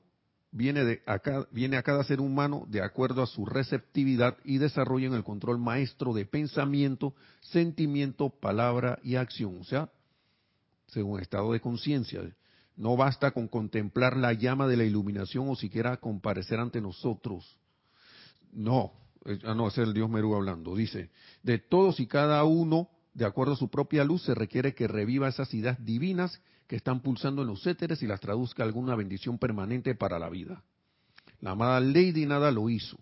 viene, 0.51 0.83
de 0.83 1.01
a 1.05 1.19
cada, 1.19 1.47
viene 1.51 1.77
a 1.77 1.83
cada 1.83 2.03
ser 2.03 2.19
humano 2.19 2.65
de 2.67 2.81
acuerdo 2.81 3.21
a 3.21 3.27
su 3.27 3.45
receptividad 3.45 4.37
y 4.43 4.57
desarrollo 4.57 5.07
en 5.07 5.13
el 5.13 5.23
control 5.23 5.59
maestro 5.59 6.13
de 6.13 6.25
pensamiento, 6.25 7.13
sentimiento, 7.41 8.29
palabra 8.29 8.99
y 9.03 9.15
acción. 9.15 9.57
O 9.61 9.63
sea, 9.63 9.89
según 10.87 11.19
estado 11.19 11.53
de 11.53 11.61
conciencia. 11.61 12.21
No 12.75 12.95
basta 12.95 13.31
con 13.31 13.47
contemplar 13.47 14.15
la 14.15 14.33
llama 14.33 14.67
de 14.67 14.77
la 14.77 14.85
iluminación 14.85 15.49
o 15.49 15.55
siquiera 15.55 15.97
comparecer 15.97 16.59
ante 16.59 16.79
nosotros. 16.79 17.57
No, 18.53 18.93
ah, 19.43 19.53
no, 19.53 19.67
es 19.67 19.77
el 19.77 19.93
Dios 19.93 20.09
Merú 20.09 20.33
hablando. 20.35 20.75
Dice, 20.75 21.09
de 21.43 21.59
todos 21.59 21.99
y 21.99 22.07
cada 22.07 22.43
uno, 22.45 22.89
de 23.13 23.25
acuerdo 23.25 23.53
a 23.53 23.57
su 23.57 23.69
propia 23.69 24.03
luz, 24.03 24.23
se 24.23 24.35
requiere 24.35 24.73
que 24.73 24.87
reviva 24.87 25.27
esas 25.27 25.53
ideas 25.53 25.83
divinas 25.83 26.41
que 26.67 26.75
están 26.75 27.01
pulsando 27.01 27.41
en 27.41 27.47
los 27.47 27.65
éteres 27.65 28.03
y 28.03 28.07
las 28.07 28.19
traduzca 28.19 28.63
alguna 28.63 28.95
bendición 28.95 29.37
permanente 29.37 29.95
para 29.95 30.19
la 30.19 30.29
vida. 30.29 30.63
La 31.41 31.51
amada 31.51 31.79
Lady 31.79 32.25
nada 32.25 32.51
lo 32.51 32.69
hizo. 32.69 32.97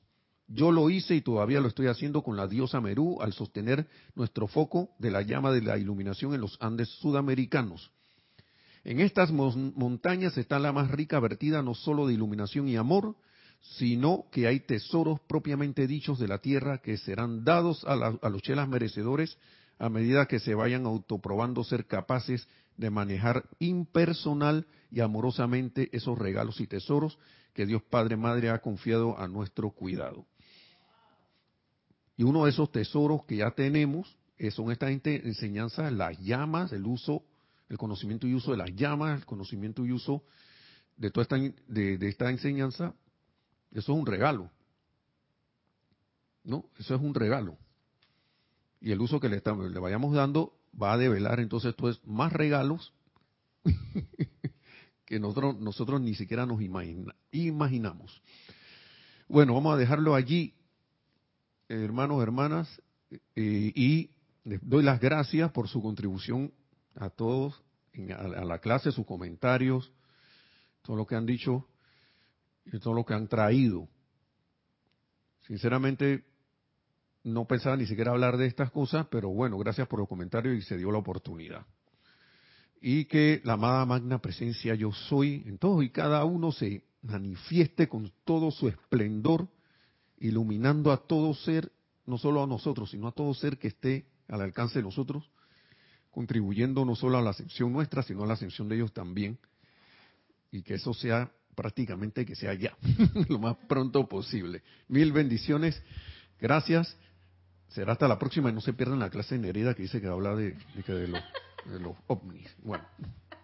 Yo 0.48 0.72
lo 0.72 0.90
hice 0.90 1.16
y 1.16 1.22
todavía 1.22 1.60
lo 1.60 1.68
estoy 1.68 1.88
haciendo 1.88 2.24
con 2.24 2.38
la 2.38 2.48
diosa 2.48 2.80
Merú 2.80 3.22
al 3.22 3.34
sostener 3.34 3.88
nuestro 4.16 4.48
foco 4.48 4.92
de 4.98 5.12
la 5.12 5.22
llama 5.22 5.52
de 5.52 5.62
la 5.62 5.78
iluminación 5.78 6.34
en 6.34 6.40
los 6.40 6.58
Andes 6.62 6.88
sudamericanos. 7.02 7.92
En 8.86 9.02
estas 9.02 9.32
montañas 9.32 10.38
está 10.38 10.60
la 10.60 10.72
más 10.72 10.90
rica 10.90 11.20
vertida 11.20 11.62
no 11.62 11.74
solo 11.74 12.08
de 12.08 12.14
iluminación 12.14 12.70
y 12.70 12.78
amor, 12.78 13.18
sino 13.60 14.28
que 14.32 14.48
hay 14.48 14.62
tesoros 14.62 15.20
propiamente 15.28 15.88
dichos 15.88 16.20
de 16.20 16.30
la 16.30 16.38
tierra 16.38 16.78
que 16.78 16.98
serán 16.98 17.44
dados 17.44 17.84
a, 17.84 18.18
a 18.22 18.30
los 18.30 18.42
chelas 18.42 18.70
merecedores 18.70 19.38
a 19.80 19.90
medida 19.90 20.28
que 20.28 20.40
se 20.40 20.56
vayan 20.56 20.86
autoprobando 20.86 21.64
ser 21.64 21.86
capaces 21.86 22.48
de 22.78 22.90
manejar 22.90 23.48
impersonal 23.60 24.68
y 24.92 25.02
amorosamente 25.02 25.90
esos 25.92 26.18
regalos 26.18 26.60
y 26.62 26.68
tesoros 26.68 27.18
que 27.54 27.66
Dios 27.66 27.82
Padre 27.84 28.18
Madre 28.18 28.50
ha 28.50 28.60
confiado 28.60 29.18
a 29.20 29.28
nuestro 29.28 29.72
cuidado. 29.72 30.26
Y 32.16 32.24
uno 32.24 32.46
de 32.46 32.52
esos 32.52 32.72
tesoros 32.72 33.26
que 33.26 33.38
ya 33.38 33.52
tenemos 33.52 34.18
son 34.52 34.72
estas 34.72 34.92
enseñanzas, 35.06 35.92
las 35.92 36.18
llamas, 36.20 36.72
el 36.72 36.86
uso, 36.86 37.24
el 37.70 37.78
conocimiento 37.78 38.28
y 38.28 38.34
uso 38.34 38.52
de 38.52 38.58
las 38.58 38.74
llamas, 38.76 39.20
el 39.20 39.26
conocimiento 39.26 39.86
y 39.86 39.92
uso 39.92 40.24
de 40.96 41.12
toda 41.12 41.24
esta, 41.24 41.38
de 41.68 42.08
esta 42.08 42.30
enseñanza, 42.30 42.94
eso 43.72 43.94
es 43.94 44.00
un 44.00 44.06
regalo. 44.06 44.50
¿No? 46.44 46.70
Eso 46.78 46.96
es 46.96 47.02
un 47.02 47.14
regalo. 47.14 47.58
Y 48.80 48.92
el 48.92 49.02
uso 49.02 49.20
que 49.20 49.30
le, 49.30 49.38
estamos, 49.38 49.70
le 49.72 49.80
vayamos 49.80 50.14
dando 50.14 50.54
va 50.80 50.94
a 50.94 50.98
develar 50.98 51.40
entonces 51.40 51.76
es 51.84 52.06
más 52.06 52.32
regalos 52.32 52.94
que 55.06 55.20
nosotros, 55.20 55.60
nosotros 55.60 56.02
ni 56.02 56.14
siquiera 56.16 56.46
nos 56.46 56.62
imaginamos. 57.32 58.22
Bueno, 59.28 59.54
vamos 59.54 59.74
a 59.74 59.78
dejarlo 59.78 60.16
allí, 60.16 60.54
hermanos, 61.68 62.22
hermanas, 62.22 62.82
eh, 63.36 63.72
y 63.76 64.12
les 64.44 64.60
doy 64.62 64.84
las 64.84 65.00
gracias 65.00 65.52
por 65.52 65.68
su 65.68 65.82
contribución 65.82 66.54
a 66.96 67.10
todos, 67.10 67.62
a, 68.16 68.46
la 68.46 68.60
clase, 68.60 68.92
sus 68.92 69.06
comentarios, 69.06 69.92
todo 70.82 70.96
lo 70.96 71.06
que 71.06 71.16
han 71.16 71.26
dicho 71.26 71.68
y 72.66 72.80
todo 72.80 72.94
lo 72.94 73.06
que 73.06 73.14
han 73.14 73.28
traído. 73.28 73.88
Sinceramente, 75.48 76.26
no 77.28 77.46
pensaba 77.46 77.76
ni 77.76 77.86
siquiera 77.86 78.12
hablar 78.12 78.38
de 78.38 78.48
estas 78.48 78.72
cosas, 78.72 79.08
pero 79.12 79.30
bueno, 79.30 79.58
gracias 79.58 79.88
por 79.88 80.00
los 80.00 80.08
comentarios 80.08 80.58
y 80.58 80.62
se 80.62 80.78
dio 80.78 80.92
la 80.92 81.00
oportunidad. 81.00 81.66
Y 82.80 83.06
que 83.06 83.42
la 83.44 83.54
amada 83.54 83.86
magna 83.86 84.20
presencia 84.20 84.76
yo 84.76 84.92
soy 84.92 85.44
en 85.46 85.58
todos 85.58 85.84
y 85.84 85.90
cada 85.90 86.24
uno 86.24 86.52
se 86.52 86.84
manifieste 87.02 87.90
con 87.90 88.12
todo 88.24 88.50
su 88.50 88.70
esplendor, 88.70 89.48
iluminando 90.20 90.92
a 90.92 91.06
todo 91.06 91.34
ser, 91.34 91.72
no 92.06 92.18
solo 92.18 92.44
a 92.44 92.48
nosotros, 92.48 92.92
sino 92.92 93.08
a 93.08 93.12
todo 93.12 93.34
ser 93.34 93.58
que 93.58 93.68
esté 93.68 94.06
al 94.30 94.42
alcance 94.42 94.80
de 94.80 94.84
nosotros, 94.84 95.30
contribuyendo 96.12 96.86
no 96.86 96.96
solo 96.96 97.18
a 97.18 97.22
la 97.22 97.32
ascensión 97.32 97.74
nuestra, 97.74 98.04
sino 98.04 98.24
a 98.24 98.28
la 98.28 98.34
ascensión 98.36 98.70
de 98.70 98.76
ellos 98.76 98.94
también, 98.94 99.38
y 100.52 100.62
que 100.62 100.76
eso 100.76 100.94
sea 100.94 101.30
prácticamente 101.56 102.26
que 102.26 102.36
sea 102.36 102.54
ya, 102.54 102.78
lo 103.28 103.40
más 103.40 103.58
pronto 103.68 104.08
posible. 104.08 104.64
Mil 104.88 105.12
bendiciones, 105.12 105.82
gracias 106.40 106.96
será 107.70 107.94
hasta 107.94 108.08
la 108.08 108.18
próxima 108.20 108.50
y 108.50 108.54
no 108.54 108.62
se 108.62 108.74
pierdan 108.74 109.00
la 109.00 109.10
clase 109.10 109.36
de 109.36 109.42
Nerida 109.42 109.74
que 109.74 109.84
dice 109.84 110.02
que 110.02 110.08
habla 110.08 110.36
de, 110.36 110.56
de, 110.76 110.94
de, 110.94 111.08
los, 111.08 111.24
de 111.66 111.80
los 111.80 111.96
ovnis. 112.08 112.56
Bueno, 112.64 112.84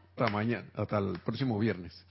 hasta 0.09 0.27
mañana, 0.27 0.65
hasta 0.75 0.99
el 0.99 1.19
próximo 1.19 1.57
viernes. 1.59 2.05